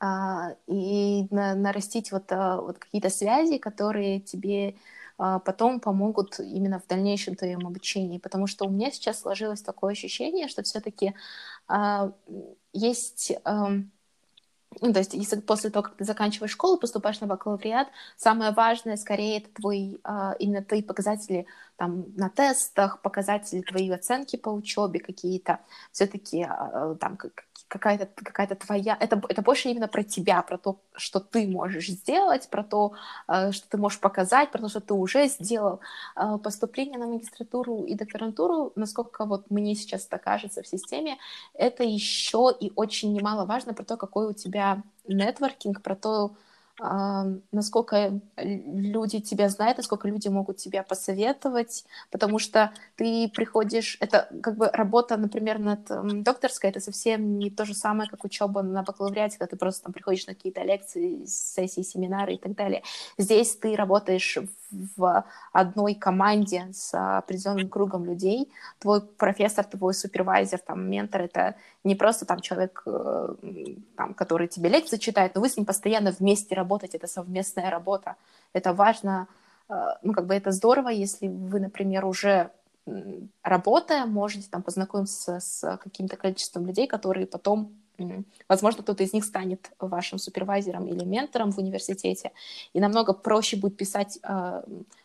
а, 0.00 0.56
и 0.66 1.26
на, 1.30 1.54
нарастить 1.54 2.12
вот, 2.12 2.30
а, 2.32 2.60
вот 2.60 2.78
какие-то 2.78 3.10
связи, 3.10 3.58
которые 3.58 4.20
тебе 4.20 4.74
а, 5.18 5.38
потом 5.38 5.78
помогут 5.78 6.40
именно 6.40 6.80
в 6.80 6.86
дальнейшем 6.86 7.36
твоем 7.36 7.66
обучении, 7.66 8.18
потому 8.18 8.46
что 8.46 8.64
у 8.64 8.70
меня 8.70 8.90
сейчас 8.90 9.20
сложилось 9.20 9.62
такое 9.62 9.92
ощущение, 9.92 10.48
что 10.48 10.62
все-таки 10.62 11.14
а, 11.68 12.12
есть 12.72 13.32
а, 13.44 13.70
ну, 14.80 14.92
то 14.92 14.98
есть, 14.98 15.14
если 15.14 15.40
после 15.40 15.70
того, 15.70 15.84
как 15.84 15.96
ты 15.96 16.04
заканчиваешь 16.04 16.52
школу, 16.52 16.78
поступаешь 16.78 17.20
на 17.20 17.26
бакалавриат, 17.26 17.88
самое 18.16 18.52
важное, 18.52 18.96
скорее, 18.96 19.38
это 19.38 19.48
твой, 19.54 20.00
а, 20.04 20.34
именно 20.38 20.62
твои 20.62 20.82
показатели 20.82 21.46
там, 21.76 22.06
на 22.16 22.28
тестах, 22.28 23.00
показатели 23.02 23.62
твои 23.62 23.90
оценки 23.90 24.36
по 24.36 24.50
учебе 24.50 25.00
какие-то, 25.00 25.60
все-таки 25.90 26.42
а, 26.42 26.94
там 26.96 27.16
какая-то 27.72 28.06
какая 28.22 28.46
твоя... 28.48 28.98
Это, 29.00 29.20
это 29.28 29.40
больше 29.40 29.70
именно 29.70 29.88
про 29.88 30.02
тебя, 30.02 30.42
про 30.42 30.58
то, 30.58 30.76
что 30.94 31.20
ты 31.20 31.46
можешь 31.46 31.88
сделать, 31.88 32.48
про 32.50 32.62
то, 32.62 32.92
а, 33.26 33.50
что 33.50 33.66
ты 33.66 33.78
можешь 33.78 33.98
показать, 33.98 34.50
про 34.50 34.60
то, 34.60 34.68
что 34.68 34.80
ты 34.80 34.92
уже 34.92 35.26
сделал. 35.28 35.80
Поступление 36.42 36.98
на 36.98 37.06
магистратуру 37.06 37.84
и 37.84 37.94
докторантуру, 37.94 38.72
насколько 38.76 39.24
вот 39.24 39.50
мне 39.50 39.74
сейчас 39.74 40.06
это 40.06 40.18
кажется 40.18 40.62
в 40.62 40.66
системе, 40.66 41.16
это 41.54 41.82
еще 41.82 42.54
и 42.60 42.72
очень 42.76 43.14
немаловажно 43.14 43.72
про 43.72 43.84
то, 43.84 43.96
какой 43.96 44.26
у 44.26 44.32
тебя 44.34 44.82
нетворкинг, 45.08 45.80
про 45.80 45.96
то, 45.96 46.32
насколько 46.78 48.20
люди 48.36 49.20
тебя 49.20 49.48
знают, 49.48 49.78
насколько 49.78 50.08
люди 50.08 50.28
могут 50.28 50.56
тебя 50.56 50.82
посоветовать, 50.82 51.84
потому 52.10 52.38
что 52.38 52.72
ты 52.96 53.30
приходишь, 53.34 53.96
это 54.00 54.28
как 54.42 54.56
бы 54.56 54.68
работа, 54.72 55.16
например, 55.16 55.58
над 55.58 56.22
докторской, 56.22 56.70
это 56.70 56.80
совсем 56.80 57.38
не 57.38 57.50
то 57.50 57.64
же 57.64 57.74
самое, 57.74 58.08
как 58.08 58.24
учеба 58.24 58.62
на 58.62 58.82
бакалавриате, 58.82 59.38
когда 59.38 59.50
ты 59.50 59.56
просто 59.56 59.84
там 59.84 59.92
приходишь 59.92 60.26
на 60.26 60.34
какие-то 60.34 60.62
лекции, 60.62 61.24
сессии, 61.26 61.82
семинары 61.82 62.34
и 62.34 62.38
так 62.38 62.54
далее. 62.54 62.82
Здесь 63.18 63.56
ты 63.56 63.76
работаешь 63.76 64.38
в 64.72 65.24
одной 65.52 65.94
команде 65.94 66.68
с 66.72 66.92
определенным 67.18 67.68
кругом 67.68 68.04
людей. 68.04 68.52
Твой 68.78 69.02
профессор, 69.02 69.64
твой 69.64 69.94
супервайзер, 69.94 70.58
там, 70.60 70.88
ментор— 70.90 71.22
это 71.22 71.56
не 71.84 71.94
просто 71.94 72.24
там 72.24 72.40
человек, 72.40 72.82
э, 72.86 73.34
там, 73.96 74.14
который 74.14 74.48
тебе 74.48 74.70
лекции 74.70 74.96
читает, 74.96 75.34
но 75.34 75.40
вы 75.40 75.48
с 75.48 75.56
ним 75.56 75.66
постоянно 75.66 76.10
вместе 76.10 76.54
работаете, 76.54 76.98
это 76.98 77.06
совместная 77.06 77.70
работа. 77.70 78.16
Это 78.52 78.72
важно, 78.72 79.28
э, 79.68 79.74
ну, 80.02 80.12
как 80.12 80.26
бы 80.26 80.34
это 80.34 80.50
здорово, 80.50 80.88
если 80.88 81.28
вы, 81.28 81.60
например, 81.60 82.04
уже 82.04 82.50
работая, 83.42 84.06
можете 84.06 84.48
там 84.50 84.62
познакомиться 84.62 85.38
с 85.40 85.76
каким-то 85.78 86.16
количеством 86.16 86.66
людей, 86.66 86.86
которые 86.86 87.26
потом 87.26 87.72
Возможно, 88.48 88.82
кто-то 88.82 89.02
из 89.04 89.12
них 89.12 89.24
станет 89.24 89.70
вашим 89.78 90.18
супервайзером 90.18 90.86
или 90.86 91.04
ментором 91.04 91.52
в 91.52 91.58
университете, 91.58 92.32
и 92.72 92.80
намного 92.80 93.12
проще 93.12 93.56
будет 93.56 93.76
писать 93.76 94.18
э, 94.22 94.62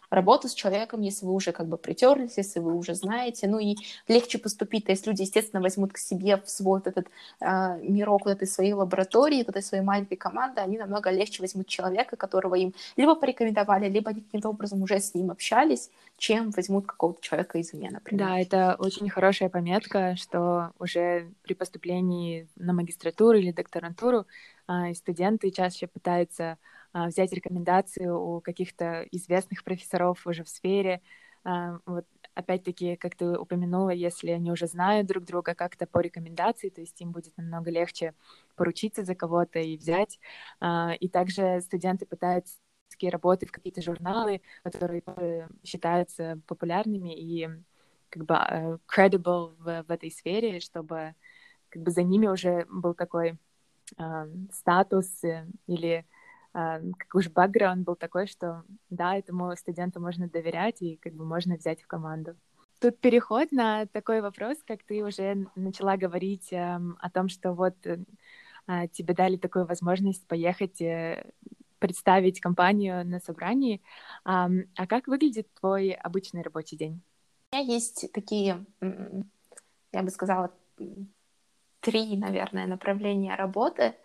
работу 0.10 0.47
с 0.47 0.53
человеком, 0.53 1.01
если 1.01 1.26
вы 1.26 1.34
уже 1.34 1.51
как 1.51 1.68
бы 1.68 1.78
притерлись, 1.78 2.38
если 2.38 2.60
вы 2.60 2.76
уже 2.76 2.93
знаете, 2.95 3.47
ну 3.47 3.60
и 3.60 3.76
легче 4.08 4.38
поступить, 4.38 4.86
то 4.86 4.91
есть 4.91 5.05
люди, 5.08 5.22
естественно, 5.22 5.62
возьмут 5.62 5.93
к 5.93 5.97
себе 5.97 6.38
в 6.38 6.49
свой 6.49 6.80
вот 6.80 6.88
этот 6.88 7.08
э, 7.41 7.80
мирок 7.82 8.26
вот 8.26 8.32
этой 8.32 8.47
своей 8.47 8.74
лаборатории, 8.74 9.39
вот 9.39 9.49
этой 9.49 9.64
своей 9.64 9.84
маленькой 9.84 10.16
команды, 10.16 10.62
они 10.62 10.78
намного 10.78 11.10
легче 11.10 11.41
возьмут 11.41 11.68
человека, 11.68 12.16
которого 12.16 12.55
им 12.55 12.74
либо 12.95 13.16
порекомендовали, 13.16 13.89
либо 13.89 14.12
они 14.12 14.22
каким-то 14.22 14.49
образом 14.49 14.82
уже 14.82 14.99
с 14.99 15.14
ним 15.14 15.32
общались, 15.32 15.89
чем 16.18 16.51
возьмут 16.51 16.86
какого-то 16.86 17.22
человека 17.22 17.60
извне, 17.60 17.89
например. 17.91 18.26
Да, 18.26 18.39
это 18.39 18.76
очень 18.80 19.10
хорошая 19.10 19.49
пометка, 19.49 20.16
что 20.16 20.72
уже 20.80 21.30
при 21.43 21.53
поступлении 21.53 22.47
на 22.55 22.74
магистратуру 22.74 23.38
или 23.38 23.51
докторантуру 23.51 24.26
э, 24.68 24.93
студенты 24.93 25.51
чаще 25.51 25.88
пытаются 25.88 26.51
а, 26.51 26.58
взять 27.05 27.31
рекомендацию 27.33 28.19
у 28.19 28.41
каких-то 28.41 29.05
известных 29.11 29.63
профессоров 29.63 30.25
уже 30.25 30.43
в 30.43 30.49
сфере. 30.49 31.01
А, 31.43 31.79
вот 31.85 32.05
опять-таки, 32.33 32.97
как 32.97 33.15
ты 33.15 33.37
упомянула, 33.39 33.91
если 33.91 34.31
они 34.31 34.51
уже 34.51 34.67
знают 34.67 35.07
друг 35.07 35.23
друга 35.23 35.55
как-то 35.55 35.87
по 35.87 35.99
рекомендации, 35.99 36.69
то 36.69 36.81
есть 36.81 36.99
им 37.01 37.11
будет 37.11 37.37
намного 37.37 37.71
легче 37.71 38.13
поручиться 38.55 39.05
за 39.05 39.15
кого-то 39.15 39.59
и 39.59 39.77
взять. 39.77 40.19
А, 40.59 40.93
и 40.99 41.07
также 41.07 41.61
студенты 41.61 42.05
пытаются 42.05 42.57
работы 43.03 43.45
в 43.45 43.51
какие-то 43.51 43.81
журналы, 43.81 44.41
которые 44.63 45.03
считаются 45.63 46.39
популярными 46.47 47.15
и 47.15 47.47
как 48.09 48.25
бы 48.25 48.79
credible 48.87 49.55
в, 49.59 49.83
в 49.83 49.91
этой 49.91 50.09
сфере, 50.09 50.59
чтобы 50.59 51.13
как 51.69 51.83
бы 51.83 51.91
за 51.91 52.03
ними 52.03 52.27
уже 52.27 52.65
был 52.69 52.93
такой 52.93 53.37
э, 53.97 54.27
статус 54.51 55.21
или 55.67 56.05
а, 56.05 56.16
как 56.58 57.14
уж 57.14 57.30
бэкграунд 57.30 57.86
был 57.86 57.95
такой, 57.95 58.26
что 58.26 58.64
да, 58.89 59.16
этому 59.16 59.55
студенту 59.55 59.99
можно 59.99 60.28
доверять 60.28 60.82
и 60.82 60.95
как 60.97 61.14
бы 61.14 61.24
можно 61.24 61.55
взять 61.55 61.82
в 61.82 61.88
команду. 61.88 62.36
Тут 62.80 62.99
переход 62.99 63.51
на 63.51 63.86
такой 63.88 64.22
вопрос, 64.22 64.58
как 64.66 64.84
ты 64.84 65.03
уже 65.03 65.47
начала 65.55 65.97
говорить 65.97 66.47
эм, 66.51 66.97
о 66.99 67.10
том, 67.10 67.28
что 67.28 67.53
вот 67.53 67.76
э, 67.86 67.97
а, 68.68 68.88
тебе 68.88 69.14
дали 69.14 69.38
такую 69.38 69.66
возможность 69.66 70.28
поехать 70.28 70.82
э, 70.82 71.24
представить 71.80 72.39
компанию 72.39 73.05
на 73.05 73.20
собрании. 73.20 73.82
А, 74.26 74.49
а 74.76 74.88
как 74.88 75.08
выглядит 75.08 75.47
твой 75.60 75.91
обычный 75.91 76.41
рабочий 76.41 76.78
день? 76.78 77.01
У 77.51 77.55
меня 77.55 77.66
есть 77.66 78.12
такие, 78.14 78.66
я 78.82 80.03
бы 80.03 80.10
сказала, 80.10 80.51
три, 81.82 82.18
наверное, 82.18 82.68
направления 82.68 83.36
работы. 83.36 83.95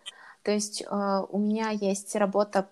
То 0.43 0.51
есть 0.51 0.81
э, 0.81 1.25
у 1.29 1.39
меня 1.39 1.69
есть 1.69 2.15
работа 2.15 2.69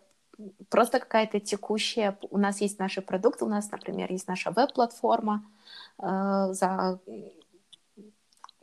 просто 0.69 0.99
какая-то 0.99 1.39
текущая. 1.39 2.17
У 2.29 2.37
нас 2.37 2.61
есть 2.61 2.79
наши 2.79 3.01
продукты, 3.01 3.45
у 3.45 3.49
нас, 3.49 3.71
например, 3.71 4.11
есть 4.11 4.27
наша 4.27 4.51
веб-платформа 4.51 5.43
э, 5.99 6.47
за 6.51 6.99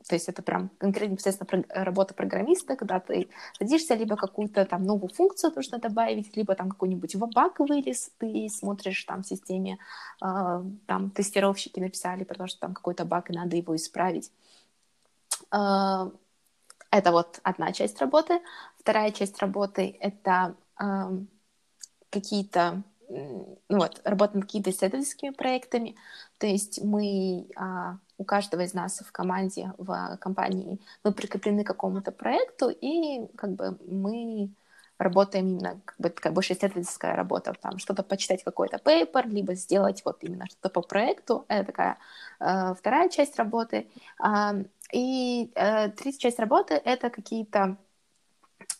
то 0.09 0.14
есть 0.14 0.28
это 0.28 0.42
прям 0.42 0.70
конкретно 0.78 1.12
непосредственно 1.12 1.64
работа 1.68 2.14
программиста, 2.14 2.76
когда 2.76 2.98
ты 2.98 3.28
садишься, 3.59 3.94
либо 3.94 4.16
какую-то 4.16 4.64
там 4.64 4.84
новую 4.84 5.12
функцию 5.12 5.52
нужно 5.54 5.78
добавить, 5.78 6.34
либо 6.34 6.54
там 6.54 6.70
какой-нибудь 6.70 7.14
баг 7.16 7.61
вылез, 7.61 8.11
ты 8.16 8.48
смотришь 8.48 9.04
там 9.04 9.22
в 9.22 9.26
системе, 9.26 9.78
э, 10.22 10.62
там 10.86 11.11
тестировщики 11.11 11.78
написали, 11.78 12.24
потому 12.24 12.48
что 12.48 12.61
там 12.61 12.74
какой-то 12.74 13.04
баг, 13.04 13.28
и 13.30 13.34
надо 13.34 13.56
его 13.56 13.76
исправить. 13.76 14.32
Э, 15.52 16.11
это 16.90 17.12
вот 17.12 17.40
одна 17.42 17.72
часть 17.72 18.00
работы. 18.00 18.40
Вторая 18.89 19.11
часть 19.11 19.39
работы— 19.41 19.99
это 20.01 20.57
э, 20.80 20.84
какие-то 22.09 22.82
ну 23.11 23.59
вот, 23.68 24.01
работа 24.03 24.36
над 24.36 24.47
какими-то 24.47 24.70
исследовательскими 24.70 25.28
проектами. 25.28 25.95
То 26.39 26.47
есть 26.47 26.82
мы 26.82 27.51
а, 27.55 27.99
у 28.16 28.24
каждого 28.24 28.62
из 28.62 28.72
нас 28.72 29.01
в 29.07 29.12
команде, 29.12 29.74
в 29.76 30.16
компании, 30.22 30.80
мы 31.05 31.12
прикреплены 31.12 31.64
к 31.64 31.66
какому-то 31.66 32.12
проекту, 32.12 32.70
и 32.70 33.26
как 33.36 33.57
бы 33.57 33.78
мы 33.86 34.55
работаем 34.97 35.49
именно 35.49 35.82
как 35.84 35.97
бы 35.99 36.09
такая 36.09 36.32
больше 36.32 36.55
исследовательская 36.55 37.14
работа, 37.14 37.53
там 37.61 37.76
что-то 37.76 38.03
почитать 38.03 38.43
какой-то 38.43 38.78
пейпер, 38.78 39.28
либо 39.28 39.53
сделать 39.55 40.01
вот 40.07 40.24
именно 40.24 40.47
что-то 40.47 40.70
по 40.70 40.80
проекту. 40.80 41.45
Это 41.49 41.66
такая 41.66 41.99
э, 42.41 42.74
вторая 42.74 43.11
часть 43.11 43.36
работы. 43.36 43.91
Э, 44.24 44.64
и 44.95 45.53
э, 45.55 45.91
третья 45.91 46.18
часть 46.18 46.39
работы— 46.39 46.72
это 46.84 47.11
какие-то 47.11 47.76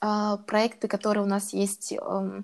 проекты, 0.01 0.89
которые 0.89 1.25
у 1.25 1.29
нас 1.29 1.53
есть 1.53 1.93
э, 1.93 2.43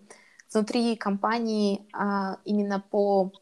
внутри 0.52 0.96
компании 0.96 1.86
э, 1.92 2.36
именно 2.44 2.80
по 2.80 3.32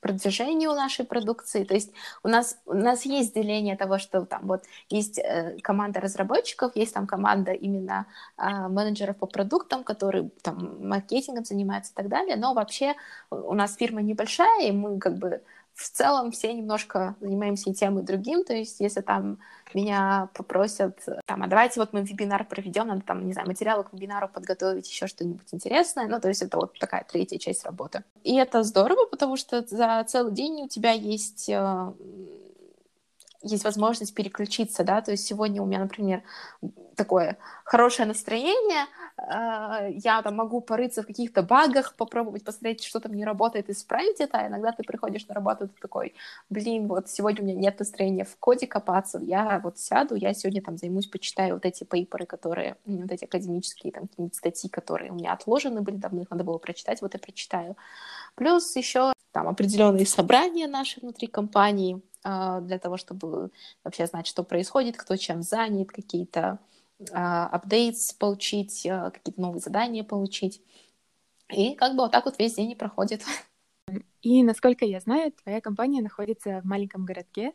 продвижению 0.00 0.72
нашей 0.74 1.04
продукции. 1.04 1.64
То 1.64 1.74
есть 1.74 1.92
у 2.22 2.28
нас, 2.28 2.56
у 2.66 2.74
нас 2.74 3.04
есть 3.04 3.34
деление 3.34 3.76
того, 3.76 3.98
что 3.98 4.24
там 4.24 4.46
вот 4.46 4.62
есть 4.88 5.18
э, 5.18 5.58
команда 5.62 6.00
разработчиков, 6.00 6.76
есть 6.76 6.94
там 6.94 7.06
команда 7.06 7.50
именно 7.52 8.06
э, 8.38 8.68
менеджеров 8.68 9.16
по 9.16 9.26
продуктам, 9.26 9.82
которые 9.82 10.30
там 10.42 10.86
маркетингом 10.88 11.44
занимаются 11.44 11.92
и 11.92 11.96
так 11.96 12.08
далее, 12.08 12.36
но 12.36 12.54
вообще 12.54 12.94
у 13.30 13.54
нас 13.54 13.74
фирма 13.74 14.02
небольшая, 14.02 14.68
и 14.68 14.72
мы 14.72 15.00
как 15.00 15.18
бы 15.18 15.42
в 15.74 15.88
целом 15.90 16.30
все 16.30 16.52
немножко 16.52 17.16
занимаемся 17.20 17.70
и 17.70 17.74
тем, 17.74 17.98
и 17.98 18.02
другим. 18.02 18.44
То 18.44 18.52
есть, 18.54 18.80
если 18.80 19.00
там 19.00 19.38
меня 19.74 20.28
попросят, 20.34 20.98
там, 21.26 21.42
а 21.42 21.46
давайте 21.46 21.80
вот 21.80 21.92
мы 21.92 22.02
вебинар 22.02 22.44
проведем, 22.44 22.88
надо 22.88 23.02
там, 23.02 23.26
не 23.26 23.32
знаю, 23.32 23.48
материалы 23.48 23.84
к 23.84 23.92
вебинару 23.92 24.28
подготовить, 24.28 24.88
еще 24.90 25.06
что-нибудь 25.06 25.46
интересное. 25.52 26.06
Ну, 26.08 26.20
то 26.20 26.28
есть 26.28 26.42
это 26.42 26.56
вот 26.56 26.78
такая 26.78 27.06
третья 27.10 27.38
часть 27.38 27.64
работы. 27.64 28.04
И 28.24 28.36
это 28.36 28.62
здорово, 28.62 29.06
потому 29.06 29.36
что 29.36 29.64
за 29.66 30.04
целый 30.06 30.32
день 30.32 30.62
у 30.64 30.68
тебя 30.68 30.92
есть 30.92 31.48
э, 31.48 31.92
есть 33.42 33.64
возможность 33.64 34.14
переключиться, 34.14 34.84
да, 34.84 35.00
то 35.00 35.12
есть 35.12 35.26
сегодня 35.26 35.62
у 35.62 35.66
меня, 35.66 35.80
например, 35.80 36.22
такое 36.94 37.38
хорошее 37.64 38.06
настроение, 38.06 38.86
э, 39.16 39.92
я 40.04 40.20
там 40.22 40.36
могу 40.36 40.60
порыться 40.60 41.02
в 41.02 41.06
каких-то 41.06 41.42
багах, 41.42 41.94
попробовать 41.96 42.44
посмотреть, 42.44 42.84
что 42.84 43.00
там 43.00 43.14
не 43.14 43.24
работает, 43.24 43.70
исправить 43.70 44.20
это, 44.20 44.38
а 44.38 44.48
иногда 44.48 44.72
ты 44.72 44.82
приходишь 44.82 45.26
на 45.26 45.34
работу, 45.34 45.68
ты 45.68 45.80
такой, 45.80 46.14
блин, 46.50 46.88
вот 46.88 47.08
сегодня 47.08 47.42
у 47.42 47.46
меня 47.46 47.58
нет 47.58 47.78
настроения 47.78 48.24
в 48.24 48.36
коде 48.36 48.66
копаться, 48.66 49.18
я 49.18 49.60
вот 49.62 49.78
сяду, 49.78 50.14
я 50.14 50.34
сегодня 50.34 50.62
там 50.62 50.76
займусь, 50.76 51.06
почитаю 51.06 51.54
вот 51.54 51.64
эти 51.64 51.84
пейперы, 51.84 52.26
которые, 52.26 52.76
вот 52.84 53.10
эти 53.10 53.24
академические 53.24 53.92
там 53.92 54.08
статьи, 54.32 54.68
которые 54.68 55.12
у 55.12 55.14
меня 55.14 55.32
отложены 55.32 55.80
были 55.80 55.96
давно, 55.96 56.22
их 56.22 56.30
надо 56.30 56.44
было 56.44 56.58
прочитать, 56.58 57.00
вот 57.00 57.14
я 57.14 57.20
прочитаю. 57.20 57.76
Плюс 58.34 58.76
еще 58.76 59.12
там 59.32 59.48
определенные 59.48 60.06
собрания 60.06 60.66
наши 60.66 61.00
внутри 61.00 61.28
компании, 61.28 62.02
а, 62.09 62.09
для 62.22 62.78
того, 62.78 62.96
чтобы 62.96 63.50
вообще 63.82 64.06
знать, 64.06 64.26
что 64.26 64.44
происходит, 64.44 64.96
кто 64.96 65.16
чем 65.16 65.42
занят, 65.42 65.90
какие-то 65.90 66.58
апдейтс 67.12 68.12
получить, 68.12 68.86
а, 68.86 69.10
какие-то 69.10 69.40
новые 69.40 69.60
задания 69.60 70.04
получить. 70.04 70.62
И 71.48 71.74
как 71.74 71.92
бы 71.92 72.02
вот 72.02 72.12
так 72.12 72.26
вот 72.26 72.38
весь 72.38 72.54
день 72.54 72.72
и 72.72 72.76
проходит. 72.76 73.22
И, 74.22 74.42
насколько 74.42 74.84
я 74.84 75.00
знаю, 75.00 75.32
твоя 75.32 75.60
компания 75.60 76.02
находится 76.02 76.60
в 76.60 76.64
маленьком 76.64 77.06
городке 77.06 77.54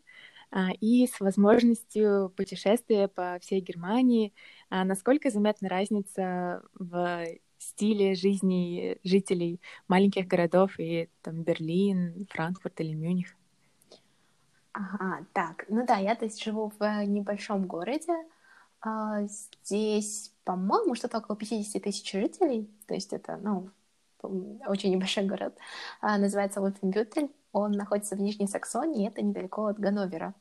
а, 0.52 0.72
и 0.82 1.08
с 1.08 1.20
возможностью 1.20 2.34
путешествия 2.36 3.08
по 3.08 3.38
всей 3.40 3.62
Германии. 3.62 4.34
Насколько 4.70 5.30
заметна 5.30 5.70
разница 5.70 6.64
в 6.74 7.26
стиле 7.60 8.16
жизни 8.16 8.98
жителей 9.04 9.62
маленьких 9.88 10.28
городов 10.28 10.80
и 10.80 11.10
там 11.22 11.44
Берлин, 11.44 12.26
Франкфурт 12.32 12.82
или 12.82 12.96
Мюнхен? 12.96 13.45
Ага, 14.76 15.26
так, 15.34 15.66
ну 15.70 15.86
да, 15.86 15.96
я 15.98 16.16
то 16.16 16.26
есть 16.26 16.44
живу 16.44 16.70
в 16.78 17.06
небольшом 17.06 17.66
городе. 17.66 18.14
А, 18.82 19.22
здесь, 19.24 20.34
по-моему, 20.44 20.96
что-то 20.96 21.20
около 21.20 21.38
50 21.38 21.82
тысяч 21.82 22.12
жителей. 22.12 22.70
То 22.86 22.94
есть 22.94 23.14
это, 23.14 23.38
ну, 23.38 23.70
очень 24.68 24.92
небольшой 24.92 25.26
город. 25.26 25.58
А, 26.02 26.18
называется 26.18 26.60
Лутенбютель. 26.60 27.32
Он 27.54 27.72
находится 27.72 28.18
в 28.18 28.20
Нижней 28.20 28.48
Саксонии, 28.48 29.08
это 29.08 29.22
недалеко 29.22 29.68
от 29.68 29.80
Ганновера. 29.80 30.34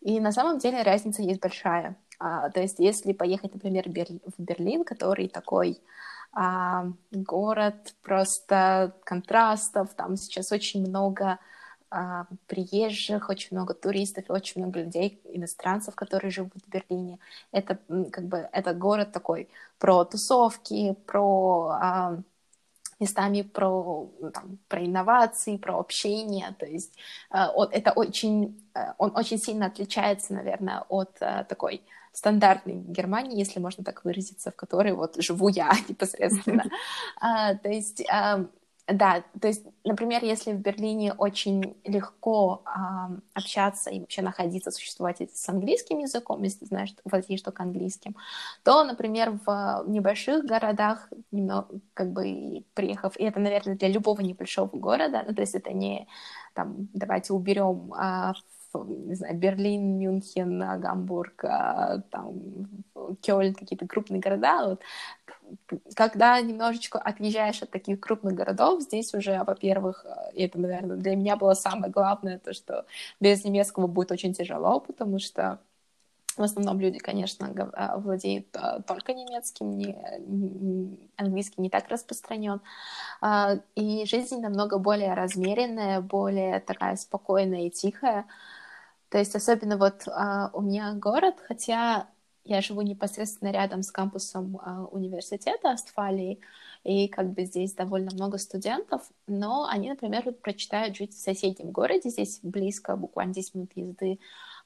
И 0.00 0.18
на 0.18 0.32
самом 0.32 0.58
деле 0.58 0.82
разница 0.82 1.20
есть 1.20 1.40
большая. 1.40 1.96
А, 2.18 2.48
то 2.48 2.60
есть 2.60 2.78
если 2.78 3.12
поехать, 3.12 3.52
например, 3.52 3.84
в 3.86 4.42
Берлин, 4.42 4.84
который 4.84 5.28
такой 5.28 5.78
а, 6.32 6.86
город 7.10 7.94
просто 8.02 8.96
контрастов, 9.04 9.92
там 9.94 10.16
сейчас 10.16 10.52
очень 10.52 10.80
много 10.88 11.38
а, 11.92 12.26
приезжих, 12.46 13.28
очень 13.28 13.54
много 13.54 13.74
туристов, 13.74 14.24
очень 14.28 14.62
много 14.62 14.80
людей, 14.80 15.20
иностранцев, 15.24 15.94
которые 15.94 16.30
живут 16.30 16.52
в 16.54 16.68
Берлине. 16.70 17.18
Это 17.52 17.78
как 18.10 18.24
бы 18.24 18.48
это 18.50 18.72
город 18.72 19.12
такой 19.12 19.48
про 19.78 20.04
тусовки, 20.04 20.94
про 21.06 21.68
а, 21.80 22.18
местами 22.98 23.42
про, 23.42 24.10
ну, 24.20 24.30
там, 24.30 24.58
про 24.68 24.86
инновации, 24.86 25.58
про 25.58 25.78
общение. 25.78 26.54
То 26.58 26.66
есть 26.66 26.96
а, 27.30 27.52
это 27.70 27.92
очень, 27.92 28.64
э, 28.74 28.92
он 28.96 29.14
очень 29.16 29.38
сильно 29.38 29.66
отличается, 29.66 30.32
наверное, 30.32 30.84
от 30.88 31.10
а, 31.20 31.44
такой 31.44 31.82
стандартной 32.12 32.74
Германии, 32.74 33.38
если 33.38 33.60
можно 33.60 33.84
так 33.84 34.04
выразиться, 34.04 34.50
в 34.50 34.56
которой 34.56 34.92
вот 34.92 35.16
живу 35.16 35.48
я 35.48 35.72
непосредственно. 35.88 36.64
А, 37.20 37.54
то 37.54 37.68
есть 37.68 38.02
да, 38.92 39.24
то 39.40 39.48
есть, 39.48 39.64
например, 39.84 40.24
если 40.24 40.52
в 40.52 40.58
Берлине 40.58 41.12
очень 41.12 41.76
легко 41.84 42.62
э, 42.66 42.70
общаться 43.34 43.90
и 43.90 44.00
вообще 44.00 44.22
находиться, 44.22 44.70
существовать 44.70 45.20
с 45.20 45.48
английским 45.48 45.98
языком, 45.98 46.42
если 46.42 46.60
ты 46.60 46.66
знаешь, 46.66 46.94
владеешь 47.04 47.42
только 47.42 47.62
английским, 47.62 48.16
то, 48.62 48.84
например, 48.84 49.38
в 49.46 49.84
небольших 49.86 50.44
городах, 50.44 51.08
немного, 51.30 51.68
как 51.94 52.12
бы 52.12 52.64
приехав, 52.74 53.16
и 53.16 53.24
это, 53.24 53.40
наверное, 53.40 53.76
для 53.76 53.88
любого 53.88 54.20
небольшого 54.20 54.68
города, 54.68 55.24
ну, 55.26 55.34
то 55.34 55.42
есть 55.42 55.54
это 55.54 55.72
не, 55.72 56.06
там, 56.54 56.88
давайте 56.92 57.32
уберем 57.32 57.92
э, 57.94 58.32
не 58.74 59.14
знаю, 59.14 59.36
Берлин, 59.36 59.98
Мюнхен, 59.98 60.80
Гамбург, 60.80 61.44
там, 62.10 62.40
Кёльн, 63.20 63.52
какие-то 63.54 63.86
крупные 63.86 64.18
города, 64.18 64.66
вот, 64.66 64.80
когда 65.94 66.40
немножечко 66.40 66.98
отъезжаешь 66.98 67.62
от 67.62 67.70
таких 67.70 68.00
крупных 68.00 68.34
городов, 68.34 68.82
здесь 68.82 69.14
уже, 69.14 69.42
во-первых, 69.44 70.04
э, 70.06 70.44
это, 70.44 70.58
наверное, 70.58 70.96
для 70.96 71.16
меня 71.16 71.36
было 71.36 71.54
самое 71.54 71.92
главное, 71.92 72.38
то, 72.38 72.52
что 72.52 72.86
без 73.20 73.44
немецкого 73.44 73.86
будет 73.86 74.12
очень 74.12 74.34
тяжело, 74.34 74.80
потому 74.80 75.18
что 75.18 75.60
в 76.36 76.42
основном 76.42 76.80
люди, 76.80 76.98
конечно, 76.98 77.46
э, 77.46 77.98
владеют 77.98 78.48
э, 78.54 78.80
только 78.86 79.12
немецким, 79.14 79.76
не, 79.76 79.96
английский 81.16 81.60
не 81.60 81.70
так 81.70 81.88
распространен. 81.88 82.60
И 83.74 84.04
жизнь 84.06 84.40
намного 84.40 84.78
более 84.78 85.14
размеренная, 85.14 86.00
более 86.00 86.60
такая 86.60 86.96
спокойная 86.96 87.66
и 87.66 87.70
тихая. 87.70 88.26
То 89.10 89.18
есть 89.18 89.36
особенно 89.36 89.76
вот 89.76 90.06
у 90.54 90.60
меня 90.62 90.94
город, 90.94 91.34
хотя 91.46 92.06
я 92.44 92.60
живу 92.60 92.82
непосредственно 92.82 93.50
рядом 93.50 93.82
с 93.82 93.90
кампусом 93.90 94.56
э, 94.56 94.86
университета 94.90 95.70
Астфалии, 95.70 96.40
и 96.84 97.06
как 97.06 97.30
бы 97.30 97.44
здесь 97.44 97.74
довольно 97.74 98.10
много 98.12 98.38
студентов, 98.38 99.02
но 99.28 99.66
они, 99.68 99.90
например, 99.90 100.24
предпочитают 100.24 100.96
жить 100.96 101.14
в 101.14 101.20
соседнем 101.20 101.70
городе, 101.70 102.10
здесь 102.10 102.40
близко, 102.42 102.96
буквально 102.96 103.34
10 103.34 103.54
минут 103.54 103.70
езды, 103.76 104.18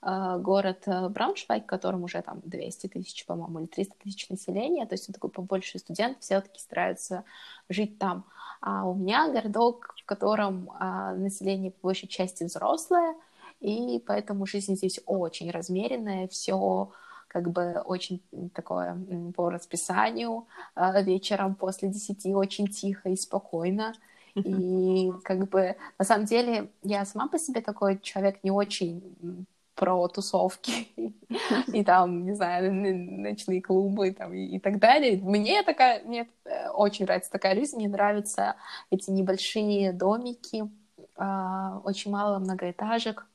э, 0.03 0.39
город 0.39 0.85
э, 0.87 1.09
Брауншвайг, 1.11 1.65
в 1.65 1.67
котором 1.67 2.05
уже 2.05 2.23
там 2.23 2.41
200 2.45 2.87
тысяч, 2.89 3.27
по-моему, 3.27 3.61
или 3.61 3.67
300 3.67 3.95
тысяч 4.03 4.29
населения, 4.31 4.87
то 4.87 4.95
есть 4.95 5.09
он 5.09 5.13
такой 5.13 5.31
побольше 5.31 5.79
студент, 5.79 6.19
все-таки 6.21 6.59
стараются 6.61 7.25
жить 7.69 7.99
там. 7.99 8.25
А 8.63 8.89
у 8.89 8.95
меня 8.95 9.29
городок, 9.31 9.95
в 10.03 10.07
котором 10.07 10.71
э, 10.71 11.15
население 11.17 11.71
по 11.71 11.89
большей 11.89 12.09
части 12.09 12.45
взрослое, 12.45 13.15
и 13.61 14.03
поэтому 14.07 14.47
жизнь 14.47 14.77
здесь 14.77 15.01
очень 15.05 15.51
размеренная, 15.51 16.29
все 16.29 16.91
как 17.37 17.51
бы 17.51 17.83
очень 17.85 18.23
такое 18.55 18.97
по 19.35 19.51
расписанию, 19.51 20.47
а, 20.75 21.03
вечером 21.03 21.55
после 21.55 21.91
десяти 21.91 22.35
очень 22.35 22.67
тихо 22.67 23.11
и 23.11 23.17
спокойно. 23.17 23.93
И 24.35 25.13
как 25.23 25.49
бы 25.51 25.77
на 25.99 26.05
самом 26.07 26.25
деле 26.25 26.71
я 26.83 27.05
сама 27.05 27.29
по 27.29 27.39
себе 27.39 27.61
такой 27.61 27.99
человек 27.99 28.43
не 28.43 28.51
очень 28.51 29.47
про 29.75 30.09
тусовки 30.09 30.89
и 31.75 31.85
там, 31.85 32.25
не 32.25 32.33
знаю, 32.33 32.73
ночные 32.73 33.61
клубы 33.61 34.13
там, 34.13 34.33
и, 34.33 34.57
и 34.57 34.59
так 34.59 34.79
далее. 34.79 35.21
Мне 35.23 35.63
такая, 35.63 36.03
мне 36.05 36.31
э, 36.45 36.71
очень 36.71 37.05
нравится 37.05 37.31
такая 37.31 37.55
жизнь, 37.55 37.77
мне 37.77 37.89
нравятся 37.89 38.57
эти 38.91 39.11
небольшие 39.11 39.93
домики, 39.93 40.71
а, 41.17 41.83
очень 41.85 42.11
мало 42.11 42.39
многоэтажек, 42.39 43.27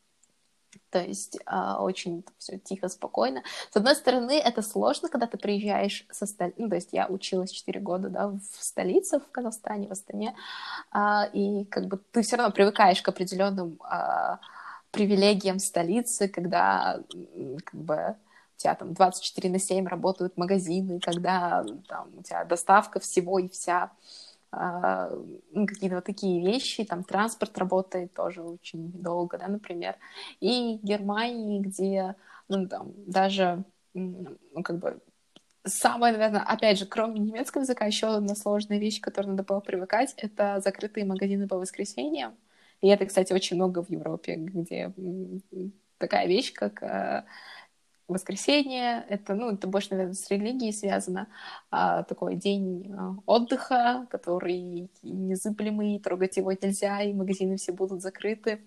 то 0.91 0.99
есть 0.99 1.37
э, 1.45 1.73
очень 1.79 2.23
все 2.37 2.57
тихо, 2.57 2.89
спокойно. 2.89 3.43
С 3.71 3.77
одной 3.77 3.95
стороны, 3.95 4.37
это 4.37 4.61
сложно, 4.61 5.09
когда 5.09 5.25
ты 5.25 5.37
приезжаешь 5.37 6.05
со 6.11 6.25
столицы. 6.25 6.61
Ну, 6.61 6.69
то 6.69 6.75
есть 6.75 6.89
я 6.91 7.07
училась 7.07 7.51
4 7.51 7.79
года 7.79 8.09
да, 8.09 8.27
в 8.27 8.41
столице, 8.59 9.19
в 9.19 9.31
Казахстане, 9.31 9.87
в 9.87 9.91
Астане, 9.91 10.35
э, 10.93 10.99
и 11.33 11.65
как 11.65 11.87
бы 11.87 11.99
ты 12.11 12.21
все 12.21 12.35
равно 12.35 12.53
привыкаешь 12.53 13.01
к 13.01 13.07
определенным 13.07 13.79
э, 13.89 14.37
привилегиям 14.91 15.59
столицы, 15.59 16.27
когда 16.27 16.99
как 17.65 17.81
бы 17.81 18.15
у 18.57 18.61
тебя 18.61 18.75
там 18.75 18.93
24 18.93 19.49
на 19.49 19.59
7 19.59 19.87
работают 19.87 20.37
магазины, 20.37 20.99
когда 20.99 21.63
там 21.87 22.09
у 22.17 22.21
тебя 22.21 22.43
доставка 22.43 22.99
всего 22.99 23.39
и 23.39 23.47
вся, 23.47 23.91
какие-то 24.52 25.95
вот 25.95 26.06
такие 26.06 26.45
вещи, 26.45 26.84
там 26.84 27.04
транспорт 27.04 27.58
работает 27.58 28.14
тоже 28.14 28.41
очень 28.43 28.91
долго, 28.91 29.38
да, 29.38 29.47
например. 29.47 29.95
И 30.39 30.80
Германии, 30.84 31.60
где, 31.62 32.16
ну, 32.49 32.68
там, 32.68 32.91
даже, 33.08 33.64
ну, 33.93 34.38
как 34.64 34.80
бы 34.80 35.02
Самое, 35.64 36.14
наверное, 36.14 36.41
опять 36.41 36.80
же, 36.80 36.88
кроме 36.88 37.20
немецкого 37.20 37.62
языка, 37.62 37.86
еще 37.86 38.08
одна 38.08 38.34
сложная 38.36 38.80
вещь, 38.80 38.99
к 38.99 39.04
которой 39.04 39.28
надо 39.28 39.43
было 39.43 39.60
привыкать, 39.60 40.14
это 40.18 40.60
закрытые 40.60 41.06
магазины 41.06 41.47
по 41.47 41.58
воскресеньям. 41.58 42.36
И 42.82 42.88
это, 42.88 43.06
кстати, 43.06 43.32
очень 43.32 43.58
много 43.58 43.84
в 43.84 43.89
Европе, 43.91 44.36
где 44.38 44.91
такая 45.99 46.28
вещь, 46.28 46.52
как 46.54 46.82
э, 46.82 47.26
воскресенье, 48.12 49.05
это, 49.09 49.34
ну, 49.34 49.51
это 49.51 49.68
больше, 49.68 49.89
наверное, 49.91 50.14
с 50.14 50.30
религией 50.30 50.72
связано, 50.74 51.28
а, 51.70 52.03
такой 52.03 52.36
день 52.36 52.93
э, 52.93 53.22
отдыха, 53.26 54.07
который 54.09 54.89
незыблемый, 55.03 55.99
трогать 55.99 56.38
его 56.38 56.51
нельзя, 56.51 57.01
и 57.01 57.14
магазины 57.14 57.57
все 57.57 57.72
будут 57.72 58.01
закрыты. 58.01 58.62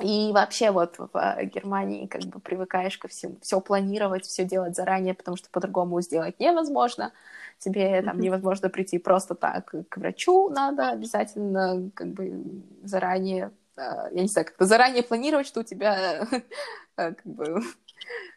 И 0.00 0.30
вообще 0.32 0.70
вот 0.70 0.96
в 0.98 1.38
Германии 1.44 2.06
как 2.06 2.22
бы 2.22 2.38
привыкаешь 2.38 2.98
ко 2.98 3.08
всему, 3.08 3.36
все 3.40 3.60
планировать, 3.60 4.26
все 4.26 4.44
делать 4.44 4.76
заранее, 4.76 5.14
потому 5.14 5.36
что 5.36 5.48
по-другому 5.50 6.00
сделать 6.02 6.38
невозможно. 6.38 7.12
Тебе 7.58 8.02
там 8.02 8.20
невозможно 8.20 8.68
прийти 8.68 8.98
просто 8.98 9.34
так 9.34 9.74
к 9.88 9.96
врачу, 9.96 10.50
надо 10.50 10.90
обязательно 10.90 11.90
как 11.94 12.08
бы 12.08 12.44
заранее, 12.82 13.52
э, 13.76 14.08
я 14.12 14.22
не 14.22 14.28
знаю, 14.28 14.46
как-то 14.46 14.66
заранее 14.66 15.02
планировать, 15.02 15.46
что 15.46 15.60
у 15.60 15.62
тебя 15.62 16.26
э, 16.30 16.40
как 16.94 17.22
бы 17.24 17.62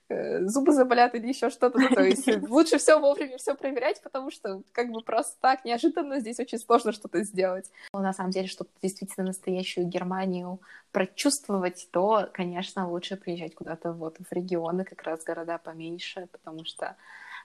зубы 0.10 0.74
заболят 0.74 1.14
или 1.16 1.28
еще 1.28 1.49
что-то. 1.49 1.80
Ну, 1.80 1.89
то 1.89 2.03
есть 2.03 2.28
лучше 2.49 2.78
все 2.78 2.99
вовремя 2.99 3.38
все 3.38 3.55
проверять, 3.55 4.01
потому 4.01 4.32
что 4.32 4.64
как 4.72 4.91
бы 4.91 5.01
просто 5.01 5.38
так 5.39 5.66
неожиданно 5.66 6.20
здесь 6.20 6.39
очень 6.39 6.60
сложно 6.60 6.91
что-то 6.91 7.24
сделать. 7.24 7.72
Но 7.93 8.01
на 8.01 8.14
самом 8.14 8.32
деле, 8.32 8.47
чтобы 8.47 8.70
действительно 8.82 9.28
настоящую 9.28 9.88
Германию 9.88 10.60
прочувствовать, 10.91 11.88
то, 11.91 12.30
конечно, 12.34 12.89
лучше 12.89 13.18
приезжать 13.18 13.53
куда-то 13.53 13.93
вот 13.93 14.18
в 14.18 14.32
регионы, 14.34 14.84
как 14.84 15.03
раз 15.03 15.24
города 15.24 15.57
поменьше, 15.57 16.28
потому 16.32 16.66
что 16.66 16.95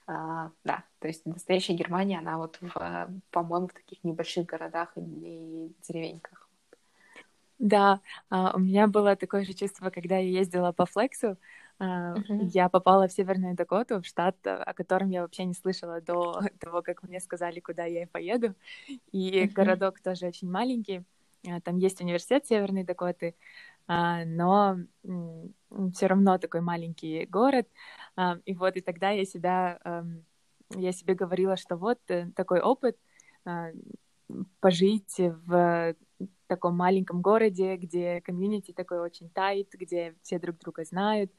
Uh, 0.07 0.51
да, 0.65 0.85
то 0.99 1.09
есть 1.09 1.25
настоящая 1.25 1.73
Германия, 1.73 2.19
она 2.19 2.37
вот, 2.37 2.59
в, 2.61 3.09
по-моему, 3.31 3.69
в 3.69 3.73
таких 3.73 4.05
небольших 4.05 4.45
городах 4.45 4.93
и 4.97 5.73
деревеньках. 5.89 6.47
Да, 7.59 8.01
uh, 8.31 8.51
у 8.55 8.59
меня 8.59 8.87
было 8.87 9.17
такое 9.17 9.47
же 9.47 9.55
чувство, 9.55 9.89
когда 9.89 10.19
я 10.19 10.41
ездила 10.41 10.73
по 10.73 10.85
флексу, 10.85 11.39
Uh-huh. 11.81 12.49
Я 12.53 12.69
попала 12.69 13.09
в 13.09 13.13
Северную 13.13 13.55
Дакоту, 13.55 14.01
в 14.01 14.07
штат, 14.07 14.37
о 14.47 14.73
котором 14.75 15.11
я 15.11 15.23
вообще 15.23 15.45
не 15.45 15.55
слышала 15.55 16.01
до 16.01 16.41
того, 16.61 16.83
как 16.83 17.03
мне 17.03 17.21
сказали, 17.21 17.61
куда 17.61 17.85
я 17.85 18.07
поеду. 18.07 18.55
И 19.13 19.45
uh-huh. 19.45 19.53
городок 19.53 20.01
тоже 20.01 20.27
очень 20.27 20.51
маленький. 20.51 21.05
А, 21.47 21.61
там 21.61 21.77
есть 21.79 22.01
университет 22.01 22.47
Северной 22.47 22.85
Дакоты, 22.85 23.35
а, 23.87 24.25
но 24.25 24.79
все 25.95 26.07
равно 26.07 26.39
такой 26.39 26.61
маленький 26.61 27.27
город. 27.27 27.69
И 28.45 28.55
вот 28.55 28.77
и 28.77 28.81
тогда 28.81 29.11
я 29.11 29.25
себя, 29.25 30.05
я 30.71 30.93
себе 30.93 31.15
говорила, 31.15 31.57
что 31.57 31.77
вот 31.77 31.99
э, 32.09 32.31
такой 32.37 32.61
опыт 32.61 32.97
пожить 34.61 35.19
в 35.19 35.95
таком 36.47 36.77
маленьком 36.77 37.21
городе, 37.21 37.77
где 37.77 38.21
комьюнити 38.21 38.73
такой 38.73 39.01
очень 39.01 39.29
тайт, 39.31 39.71
где 39.73 40.15
все 40.23 40.39
друг 40.39 40.59
друга 40.59 40.85
знают, 40.85 41.33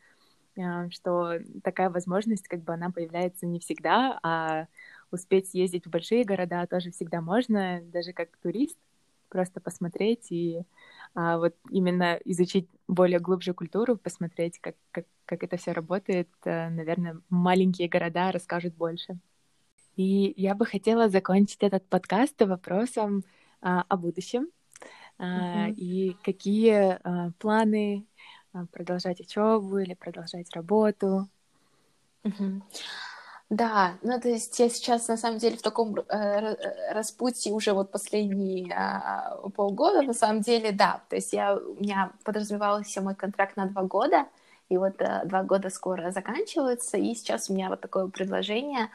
что 0.91 1.39
такая 1.63 1.89
возможность, 1.89 2.47
как 2.47 2.63
бы 2.63 2.73
она 2.73 2.89
появляется 2.89 3.45
не 3.45 3.59
всегда, 3.59 4.19
а 4.23 4.67
успеть 5.11 5.49
съездить 5.49 5.85
в 5.85 5.89
большие 5.89 6.23
города 6.23 6.65
тоже 6.67 6.91
всегда 6.91 7.21
можно, 7.21 7.81
даже 7.83 8.13
как 8.13 8.29
турист, 8.37 8.77
просто 9.29 9.59
посмотреть 9.59 10.31
и 10.31 10.61
а, 11.13 11.37
вот 11.37 11.55
именно 11.69 12.19
изучить 12.25 12.69
более 12.87 13.19
глубже 13.19 13.53
культуру, 13.53 13.97
посмотреть, 13.97 14.59
как, 14.59 14.75
как, 14.91 15.05
как 15.25 15.43
это 15.43 15.57
все 15.57 15.71
работает, 15.71 16.29
а, 16.43 16.69
наверное, 16.69 17.19
маленькие 17.29 17.89
города 17.89 18.31
расскажут 18.31 18.75
больше. 18.75 19.17
И 19.95 20.33
я 20.35 20.55
бы 20.55 20.65
хотела 20.65 21.09
закончить 21.09 21.63
этот 21.63 21.87
подкаст 21.87 22.41
вопросом 22.41 23.23
а, 23.61 23.83
о 23.87 23.97
будущем. 23.97 24.49
Uh-huh. 25.17 25.73
И 25.75 26.17
какие 26.23 26.99
а, 27.01 27.31
планы 27.39 28.05
а, 28.05 28.34
продолжать 28.71 29.19
учебу 29.19 29.77
или 29.79 29.93
продолжать 29.93 30.53
работу. 30.55 31.27
Да, 33.49 33.97
ну 34.01 34.19
то 34.19 34.27
есть 34.27 34.59
я 34.59 34.69
сейчас 34.69 35.07
на 35.07 35.17
самом 35.17 35.37
деле 35.37 35.55
в 35.55 35.61
таком 35.61 35.95
э, 35.99 36.93
распутье 36.93 37.53
уже 37.53 37.73
вот 37.73 37.91
последние 37.91 38.73
э, 38.73 39.49
полгода, 39.51 40.01
на 40.01 40.13
самом 40.13 40.41
деле, 40.41 40.71
да, 40.71 41.01
то 41.09 41.15
есть 41.15 41.31
я, 41.31 41.55
у 41.55 41.75
меня 41.75 42.11
подразумевался 42.23 43.01
мой 43.01 43.13
контракт 43.13 43.55
на 43.55 43.67
два 43.67 43.83
года, 43.83 44.25
и 44.69 44.77
вот 44.77 44.99
э, 44.99 45.21
два 45.25 45.43
года 45.43 45.69
скоро 45.69 46.09
заканчиваются, 46.09 46.97
и 46.97 47.13
сейчас 47.13 47.49
у 47.49 47.53
меня 47.53 47.69
вот 47.69 47.81
такое 47.81 48.07
предложение 48.07 48.89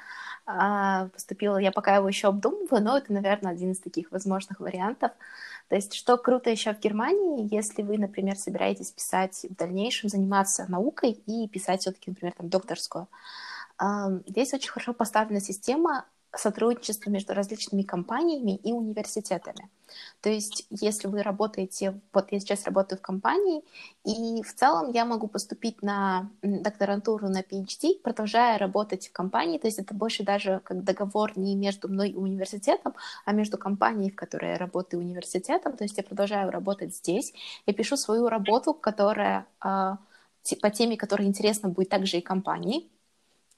э, 0.49 1.09
поступило, 1.13 1.57
я 1.59 1.71
пока 1.71 1.95
его 1.97 2.09
еще 2.09 2.27
обдумываю, 2.29 2.83
но 2.83 2.99
это, 2.99 3.13
наверное, 3.13 3.53
один 3.53 3.71
из 3.71 3.79
таких 3.79 4.11
возможных 4.11 4.59
вариантов, 4.59 5.13
то 5.71 5.77
есть, 5.77 5.95
что 5.95 6.19
круто 6.19 6.51
еще 6.51 6.75
в 6.75 6.81
Германии, 6.81 7.49
если 7.55 7.83
вы, 7.83 7.97
например, 7.97 8.37
собираетесь 8.37 8.91
писать 8.91 9.47
в 9.49 9.55
дальнейшем, 9.55 10.09
заниматься 10.09 10.67
наукой 10.69 11.13
и 11.13 11.47
писать 11.47 11.83
все-таки, 11.83 12.11
например, 12.11 12.35
там, 12.37 12.49
докторскую, 12.49 13.07
здесь 14.27 14.53
очень 14.53 14.69
хорошо 14.69 14.93
поставлена 14.93 15.41
система 15.41 16.07
сотрудничество 16.33 17.11
между 17.11 17.35
различными 17.35 17.83
компаниями 17.83 18.57
и 18.57 18.73
университетами. 18.73 19.69
То 20.21 20.31
есть, 20.31 20.67
если 20.71 21.09
вы 21.09 21.23
работаете, 21.23 22.01
вот 22.13 22.31
я 22.31 22.39
сейчас 22.39 22.65
работаю 22.65 22.99
в 22.99 23.03
компании, 23.03 23.63
и 24.05 24.43
в 24.43 24.55
целом 24.55 24.93
я 24.93 25.05
могу 25.05 25.27
поступить 25.27 25.83
на 25.83 26.31
докторантуру 26.43 27.29
на 27.29 27.41
PhD, 27.41 28.01
продолжая 28.03 28.59
работать 28.59 29.09
в 29.09 29.13
компании, 29.13 29.59
то 29.59 29.67
есть 29.67 29.79
это 29.79 29.93
больше 29.95 30.23
даже 30.23 30.61
как 30.65 30.85
договор 30.85 31.37
не 31.37 31.57
между 31.57 31.89
мной 31.89 32.11
и 32.11 32.17
университетом, 32.17 32.95
а 33.25 33.33
между 33.33 33.59
компанией, 33.59 34.11
в 34.11 34.17
которой 34.17 34.53
я 34.53 34.59
работаю, 34.59 35.03
и 35.03 35.05
университетом, 35.05 35.77
то 35.77 35.85
есть 35.85 35.97
я 35.97 36.05
продолжаю 36.05 36.51
работать 36.51 36.95
здесь, 36.95 37.33
я 37.67 37.75
пишу 37.75 37.97
свою 37.97 38.29
работу, 38.29 38.73
которая 38.75 39.47
а, 39.61 39.99
по 40.63 40.71
теме, 40.71 40.97
которая 40.97 41.27
интересна 41.27 41.69
будет 41.69 41.89
также 41.89 42.19
и 42.19 42.21
компании, 42.21 42.89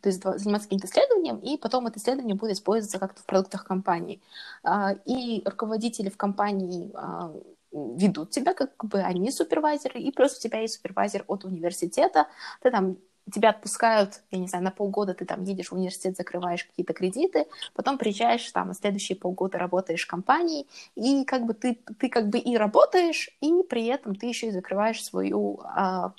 то 0.03 0.09
есть 0.09 0.23
заниматься 0.23 0.69
каким-то 0.69 0.89
исследованием, 0.89 1.39
и 1.39 1.57
потом 1.57 1.87
это 1.87 1.99
исследование 1.99 2.35
будет 2.35 2.53
использоваться 2.53 2.99
как-то 2.99 3.23
в 3.23 3.25
продуктах 3.25 3.65
компании. 3.65 4.21
А, 4.65 4.97
и 5.07 5.43
руководители 5.45 6.11
в 6.11 6.17
компании 6.17 6.91
а, 6.95 7.33
ведут 7.73 8.31
тебя, 8.31 8.53
как 8.53 8.73
бы 8.85 9.01
они 9.01 9.31
супервайзеры, 9.31 10.01
и 10.01 10.11
плюс 10.11 10.37
у 10.37 10.41
тебя 10.41 10.59
есть 10.59 10.75
супервайзер 10.75 11.25
от 11.29 11.45
университета, 11.45 12.27
ты 12.61 12.71
там 12.71 12.99
тебя 13.31 13.51
отпускают, 13.51 14.23
я 14.31 14.39
не 14.39 14.49
знаю, 14.49 14.65
на 14.65 14.71
полгода 14.71 15.15
ты 15.15 15.25
там 15.25 15.45
едешь 15.45 15.71
в 15.71 15.75
университет, 15.75 16.17
закрываешь 16.17 16.65
какие-то 16.65 16.93
кредиты, 16.93 17.47
потом 17.75 17.99
приезжаешь 17.99 18.51
там 18.51 18.69
на 18.69 18.75
следующие 18.75 19.17
полгода 19.17 19.59
работаешь 19.59 20.05
в 20.05 20.07
компании, 20.09 20.67
и 20.97 21.25
как 21.25 21.47
бы 21.47 21.55
ты, 21.55 21.79
ты 21.99 22.09
как 22.09 22.29
бы 22.29 22.39
и 22.39 22.57
работаешь, 22.57 23.31
и 23.41 23.63
при 23.69 23.87
этом 23.87 24.15
ты 24.15 24.27
еще 24.27 24.49
и 24.49 24.51
закрываешь 24.51 25.05
свою, 25.05 25.61
а, 25.65 26.13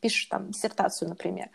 пишешь 0.00 0.26
там 0.26 0.50
диссертацию, 0.50 1.08
например. 1.08 1.50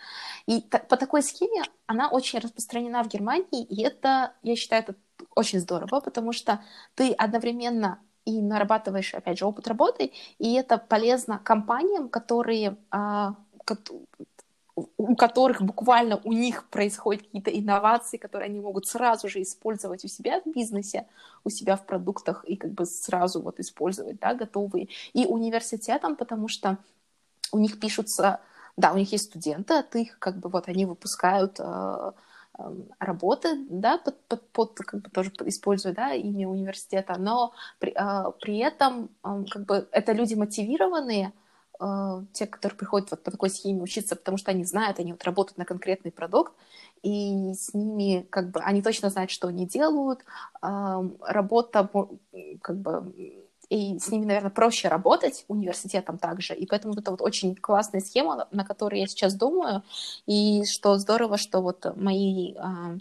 И 0.45 0.61
та, 0.61 0.79
по 0.79 0.97
такой 0.97 1.23
схеме 1.23 1.63
она 1.87 2.09
очень 2.09 2.39
распространена 2.39 3.03
в 3.03 3.07
Германии, 3.07 3.63
и 3.63 3.81
это, 3.81 4.33
я 4.43 4.55
считаю, 4.55 4.83
это 4.83 4.95
очень 5.35 5.59
здорово, 5.59 6.01
потому 6.01 6.33
что 6.33 6.61
ты 6.95 7.13
одновременно 7.13 7.99
и 8.25 8.41
нарабатываешь, 8.41 9.13
опять 9.13 9.37
же, 9.37 9.45
опыт 9.45 9.67
работы, 9.67 10.11
и 10.39 10.53
это 10.53 10.77
полезно 10.77 11.39
компаниям, 11.39 12.09
которые 12.09 12.75
а, 12.89 13.35
у 14.75 15.15
которых 15.15 15.61
буквально 15.61 16.19
у 16.23 16.33
них 16.33 16.67
происходят 16.69 17.23
какие-то 17.23 17.49
инновации, 17.49 18.17
которые 18.17 18.47
они 18.47 18.59
могут 18.59 18.87
сразу 18.87 19.29
же 19.29 19.41
использовать 19.41 20.03
у 20.03 20.07
себя 20.07 20.41
в 20.41 20.51
бизнесе, 20.51 21.07
у 21.45 21.49
себя 21.49 21.77
в 21.77 21.85
продуктах 21.85 22.43
и 22.45 22.57
как 22.57 22.71
бы 22.71 22.85
сразу 22.85 23.41
вот 23.41 23.59
использовать, 23.59 24.19
да, 24.19 24.33
готовые. 24.33 24.89
И 25.13 25.25
университетам, 25.25 26.17
потому 26.17 26.49
что 26.49 26.77
у 27.53 27.59
них 27.59 27.79
пишутся, 27.79 28.41
да, 28.75 28.91
у 28.91 28.97
них 28.97 29.11
есть 29.13 29.25
студенты, 29.25 29.75
от 29.75 29.95
их 29.95 30.19
как 30.19 30.37
бы 30.37 30.49
вот 30.49 30.67
они 30.67 30.85
выпускают 30.85 31.57
э, 31.59 32.11
э, 32.59 32.73
работы, 32.99 33.65
да, 33.69 33.97
под, 33.97 34.19
под, 34.27 34.51
под 34.51 34.77
как 34.79 35.01
бы 35.03 35.09
тоже 35.09 35.31
используя, 35.45 35.93
да, 35.93 36.13
имя 36.13 36.49
университета, 36.49 37.15
но 37.17 37.53
при, 37.79 37.93
э, 37.93 38.31
при 38.41 38.57
этом 38.57 39.09
э, 39.23 39.45
как 39.49 39.65
бы 39.65 39.87
это 39.91 40.11
люди 40.11 40.33
мотивированные, 40.33 41.31
те, 42.33 42.45
которые 42.47 42.77
приходят 42.77 43.11
вот 43.11 43.23
по 43.23 43.31
такой 43.31 43.49
схеме 43.49 43.81
учиться, 43.81 44.15
потому 44.15 44.37
что 44.37 44.51
они 44.51 44.63
знают, 44.63 44.99
они 44.99 45.11
вот 45.11 45.23
работают 45.23 45.57
на 45.57 45.65
конкретный 45.65 46.11
продукт, 46.11 46.53
и 47.03 47.53
с 47.53 47.73
ними 47.73 48.25
как 48.29 48.51
бы 48.51 48.61
они 48.61 48.81
точно 48.81 49.09
знают, 49.09 49.29
что 49.29 49.47
они 49.47 49.67
делают. 49.67 50.23
Э, 50.61 51.03
работа 51.21 51.89
как 52.61 52.77
бы 52.77 53.35
и 53.69 53.99
с 53.99 54.09
ними, 54.09 54.25
наверное, 54.25 54.51
проще 54.51 54.87
работать 54.87 55.45
университетом 55.47 56.17
также, 56.17 56.53
и 56.53 56.65
поэтому 56.65 56.93
это 56.93 57.11
вот 57.11 57.21
очень 57.21 57.55
классная 57.55 58.01
схема, 58.01 58.47
на 58.51 58.63
которой 58.63 58.99
я 58.99 59.07
сейчас 59.07 59.33
думаю, 59.33 59.83
и 60.25 60.65
что 60.65 60.97
здорово, 60.97 61.37
что 61.37 61.61
вот 61.61 61.85
мои 61.95 62.53
а, 62.57 62.97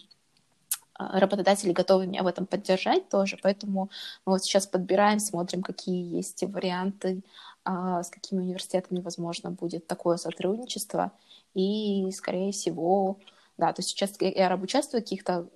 а, 0.94 1.20
работодатели 1.20 1.72
готовы 1.72 2.06
меня 2.06 2.22
в 2.22 2.26
этом 2.26 2.46
поддержать 2.46 3.08
тоже, 3.08 3.38
поэтому 3.42 3.90
мы 4.24 4.32
вот 4.32 4.44
сейчас 4.44 4.66
подбираем, 4.66 5.18
смотрим, 5.18 5.62
какие 5.62 6.16
есть 6.16 6.42
варианты, 6.42 7.22
а, 7.53 7.53
с 7.64 8.10
какими 8.10 8.40
университетами, 8.40 9.00
возможно, 9.00 9.50
будет 9.50 9.86
такое 9.86 10.16
сотрудничество, 10.16 11.12
и, 11.54 12.10
скорее 12.12 12.52
всего, 12.52 13.18
да, 13.56 13.72
то 13.72 13.80
есть 13.80 13.90
сейчас 13.90 14.14
я 14.20 14.56
участвую 14.56 15.00
в 15.00 15.04
каких-то 15.04 15.46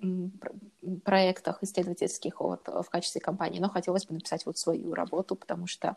проектах 1.04 1.58
исследовательских 1.62 2.40
вот, 2.40 2.66
в 2.68 2.84
качестве 2.90 3.20
компании, 3.20 3.58
но 3.58 3.68
хотелось 3.68 4.06
бы 4.06 4.14
написать 4.14 4.46
вот 4.46 4.56
свою 4.56 4.94
работу, 4.94 5.34
потому 5.34 5.66
что 5.66 5.96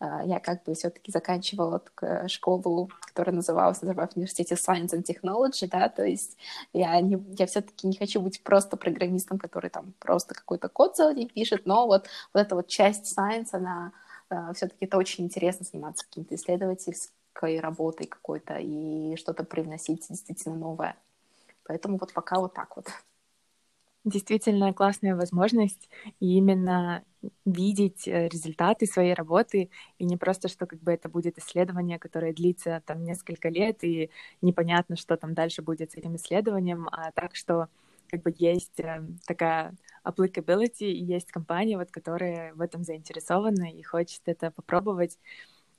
э, 0.00 0.04
я 0.24 0.40
как 0.40 0.64
бы 0.64 0.74
все-таки 0.74 1.12
заканчивала 1.12 1.80
школу, 2.26 2.90
которая 3.00 3.34
называлась, 3.34 3.80
называлась 3.80 4.14
в 4.14 4.16
университете 4.16 4.56
Science 4.56 4.90
and 4.90 5.04
Technology, 5.04 5.68
да, 5.70 5.88
то 5.88 6.04
есть 6.04 6.36
я, 6.72 7.00
не, 7.00 7.24
я 7.38 7.46
все-таки 7.46 7.86
не 7.86 7.96
хочу 7.96 8.20
быть 8.20 8.42
просто 8.42 8.76
программистом, 8.76 9.38
который 9.38 9.70
там 9.70 9.94
просто 10.00 10.34
какой-то 10.34 10.68
код 10.68 10.96
целый 10.96 11.26
пишет, 11.26 11.64
но 11.64 11.86
вот, 11.86 12.08
вот 12.34 12.40
эта 12.40 12.56
вот 12.56 12.66
часть 12.66 13.16
science, 13.16 13.50
она 13.52 13.92
э, 13.92 14.05
все-таки 14.54 14.84
это 14.86 14.96
очень 14.98 15.24
интересно 15.24 15.66
заниматься 15.70 16.04
каким-то 16.06 16.34
исследовательской 16.34 17.60
работой 17.60 18.06
какой-то 18.06 18.58
и 18.58 19.16
что-то 19.16 19.44
привносить 19.44 20.06
действительно 20.08 20.56
новое. 20.56 20.96
Поэтому 21.64 21.98
вот 21.98 22.12
пока 22.12 22.38
вот 22.38 22.54
так 22.54 22.76
вот. 22.76 22.88
Действительно 24.04 24.72
классная 24.72 25.16
возможность 25.16 25.88
именно 26.20 27.02
видеть 27.44 28.06
э, 28.06 28.28
результаты 28.28 28.86
своей 28.86 29.14
работы, 29.14 29.68
и 29.98 30.04
не 30.04 30.16
просто, 30.16 30.46
что 30.46 30.66
как 30.66 30.80
бы 30.80 30.92
это 30.92 31.08
будет 31.08 31.38
исследование, 31.38 31.98
которое 31.98 32.32
длится 32.32 32.82
там 32.86 33.02
несколько 33.02 33.48
лет, 33.48 33.82
и 33.82 34.10
непонятно, 34.42 34.94
что 34.94 35.16
там 35.16 35.34
дальше 35.34 35.60
будет 35.62 35.90
с 35.90 35.96
этим 35.96 36.14
исследованием, 36.14 36.88
а 36.92 37.10
так, 37.12 37.34
что 37.34 37.68
как 38.08 38.22
бы 38.22 38.32
есть 38.38 38.78
э, 38.78 39.04
такая 39.26 39.74
applicability, 40.06 40.86
и 40.86 41.04
есть 41.04 41.32
компания, 41.32 41.76
вот, 41.76 41.90
которая 41.90 42.54
в 42.54 42.60
этом 42.60 42.84
заинтересована 42.84 43.70
и 43.70 43.82
хочет 43.82 44.22
это 44.26 44.50
попробовать. 44.50 45.18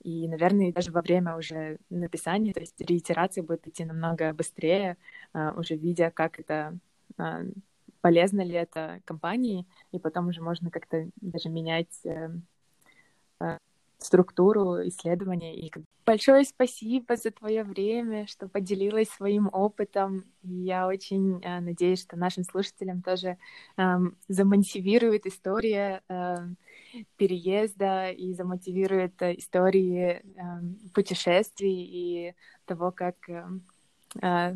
И, 0.03 0.27
наверное, 0.27 0.71
даже 0.71 0.91
во 0.91 1.01
время 1.01 1.37
уже 1.37 1.79
написания, 1.89 2.53
то 2.53 2.59
есть 2.59 2.79
реитерация 2.79 3.43
будет 3.43 3.67
идти 3.67 3.83
намного 3.85 4.33
быстрее, 4.33 4.97
а, 5.33 5.53
уже 5.57 5.75
видя, 5.75 6.11
как 6.11 6.39
это 6.39 6.77
а, 7.17 7.41
полезно 8.01 8.41
ли 8.41 8.53
это 8.53 9.01
компании, 9.05 9.65
и 9.91 9.99
потом 9.99 10.27
уже 10.27 10.41
можно 10.41 10.69
как-то 10.69 11.09
даже 11.19 11.49
менять 11.49 12.05
э, 12.05 12.29
а, 13.39 13.57
структуру 13.99 14.87
исследования. 14.87 15.55
И 15.55 15.71
большое 16.05 16.43
спасибо 16.45 17.15
за 17.15 17.31
твое 17.31 17.63
время, 17.63 18.27
что 18.27 18.47
поделилась 18.47 19.09
своим 19.09 19.49
опытом. 19.51 20.25
Я 20.43 20.87
очень 20.87 21.41
э, 21.43 21.59
надеюсь, 21.59 22.01
что 22.01 22.15
нашим 22.15 22.43
слушателям 22.43 23.01
тоже 23.01 23.37
э, 23.77 23.97
замотивирует 24.27 25.25
история 25.25 26.01
э, 26.07 26.35
переезда 27.17 28.11
и 28.11 28.33
замотивирует 28.33 29.21
э, 29.21 29.35
истории 29.37 30.21
э, 30.21 30.21
путешествий 30.93 31.83
и 31.83 32.35
того, 32.65 32.91
как 32.91 33.15
э, 33.29 33.45
э, 34.21 34.55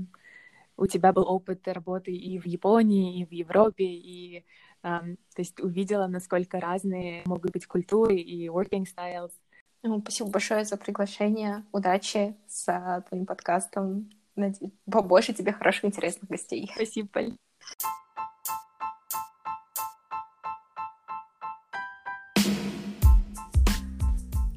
у 0.78 0.88
тебя 0.88 1.14
был 1.14 1.24
опыт 1.28 1.68
работы 1.68 2.12
и 2.12 2.39
в 2.39 2.46
Японии, 2.46 3.20
и 3.20 3.26
в 3.26 3.32
Европе, 3.32 3.86
и 3.86 4.46
Um, 4.84 5.18
то 5.36 5.42
есть 5.42 5.60
увидела, 5.60 6.08
насколько 6.08 6.60
разные 6.60 7.22
могут 7.26 7.52
быть 7.52 7.68
культуры 7.68 8.16
и 8.16 8.48
working 8.48 8.86
styles. 8.86 9.32
Ну, 9.84 10.00
спасибо 10.02 10.30
большое 10.30 10.64
за 10.64 10.78
приглашение. 10.78 11.64
Удачи 11.72 12.36
с 12.48 12.68
а, 12.68 13.02
твоим 13.02 13.26
подкастом. 13.26 14.10
Побольше 14.90 15.34
тебе 15.34 15.54
хороших, 15.54 15.86
интересных 15.86 16.30
гостей. 16.30 16.72
Спасибо, 16.74 17.10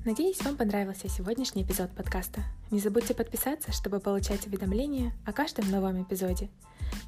Надеюсь, 0.04 0.42
вам 0.42 0.56
понравился 0.56 1.08
сегодняшний 1.08 1.62
эпизод 1.62 1.90
подкаста. 1.92 2.42
Не 2.70 2.78
забудьте 2.78 3.14
подписаться, 3.14 3.72
чтобы 3.72 4.00
получать 4.00 4.46
уведомления 4.46 5.14
о 5.24 5.32
каждом 5.32 5.70
новом 5.70 6.02
эпизоде. 6.02 6.50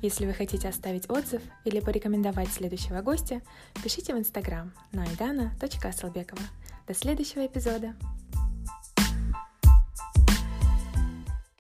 Если 0.00 0.24
вы 0.24 0.32
хотите 0.32 0.66
оставить 0.66 1.10
отзыв 1.10 1.42
или 1.66 1.80
порекомендовать 1.80 2.48
следующего 2.48 3.02
гостя, 3.02 3.42
пишите 3.84 4.14
в 4.14 4.18
инстаграм 4.18 4.72
на 4.92 5.04
aidana.asalbekova. 5.04 6.40
До 6.88 6.94
следующего 6.94 7.44
эпизода! 7.44 7.94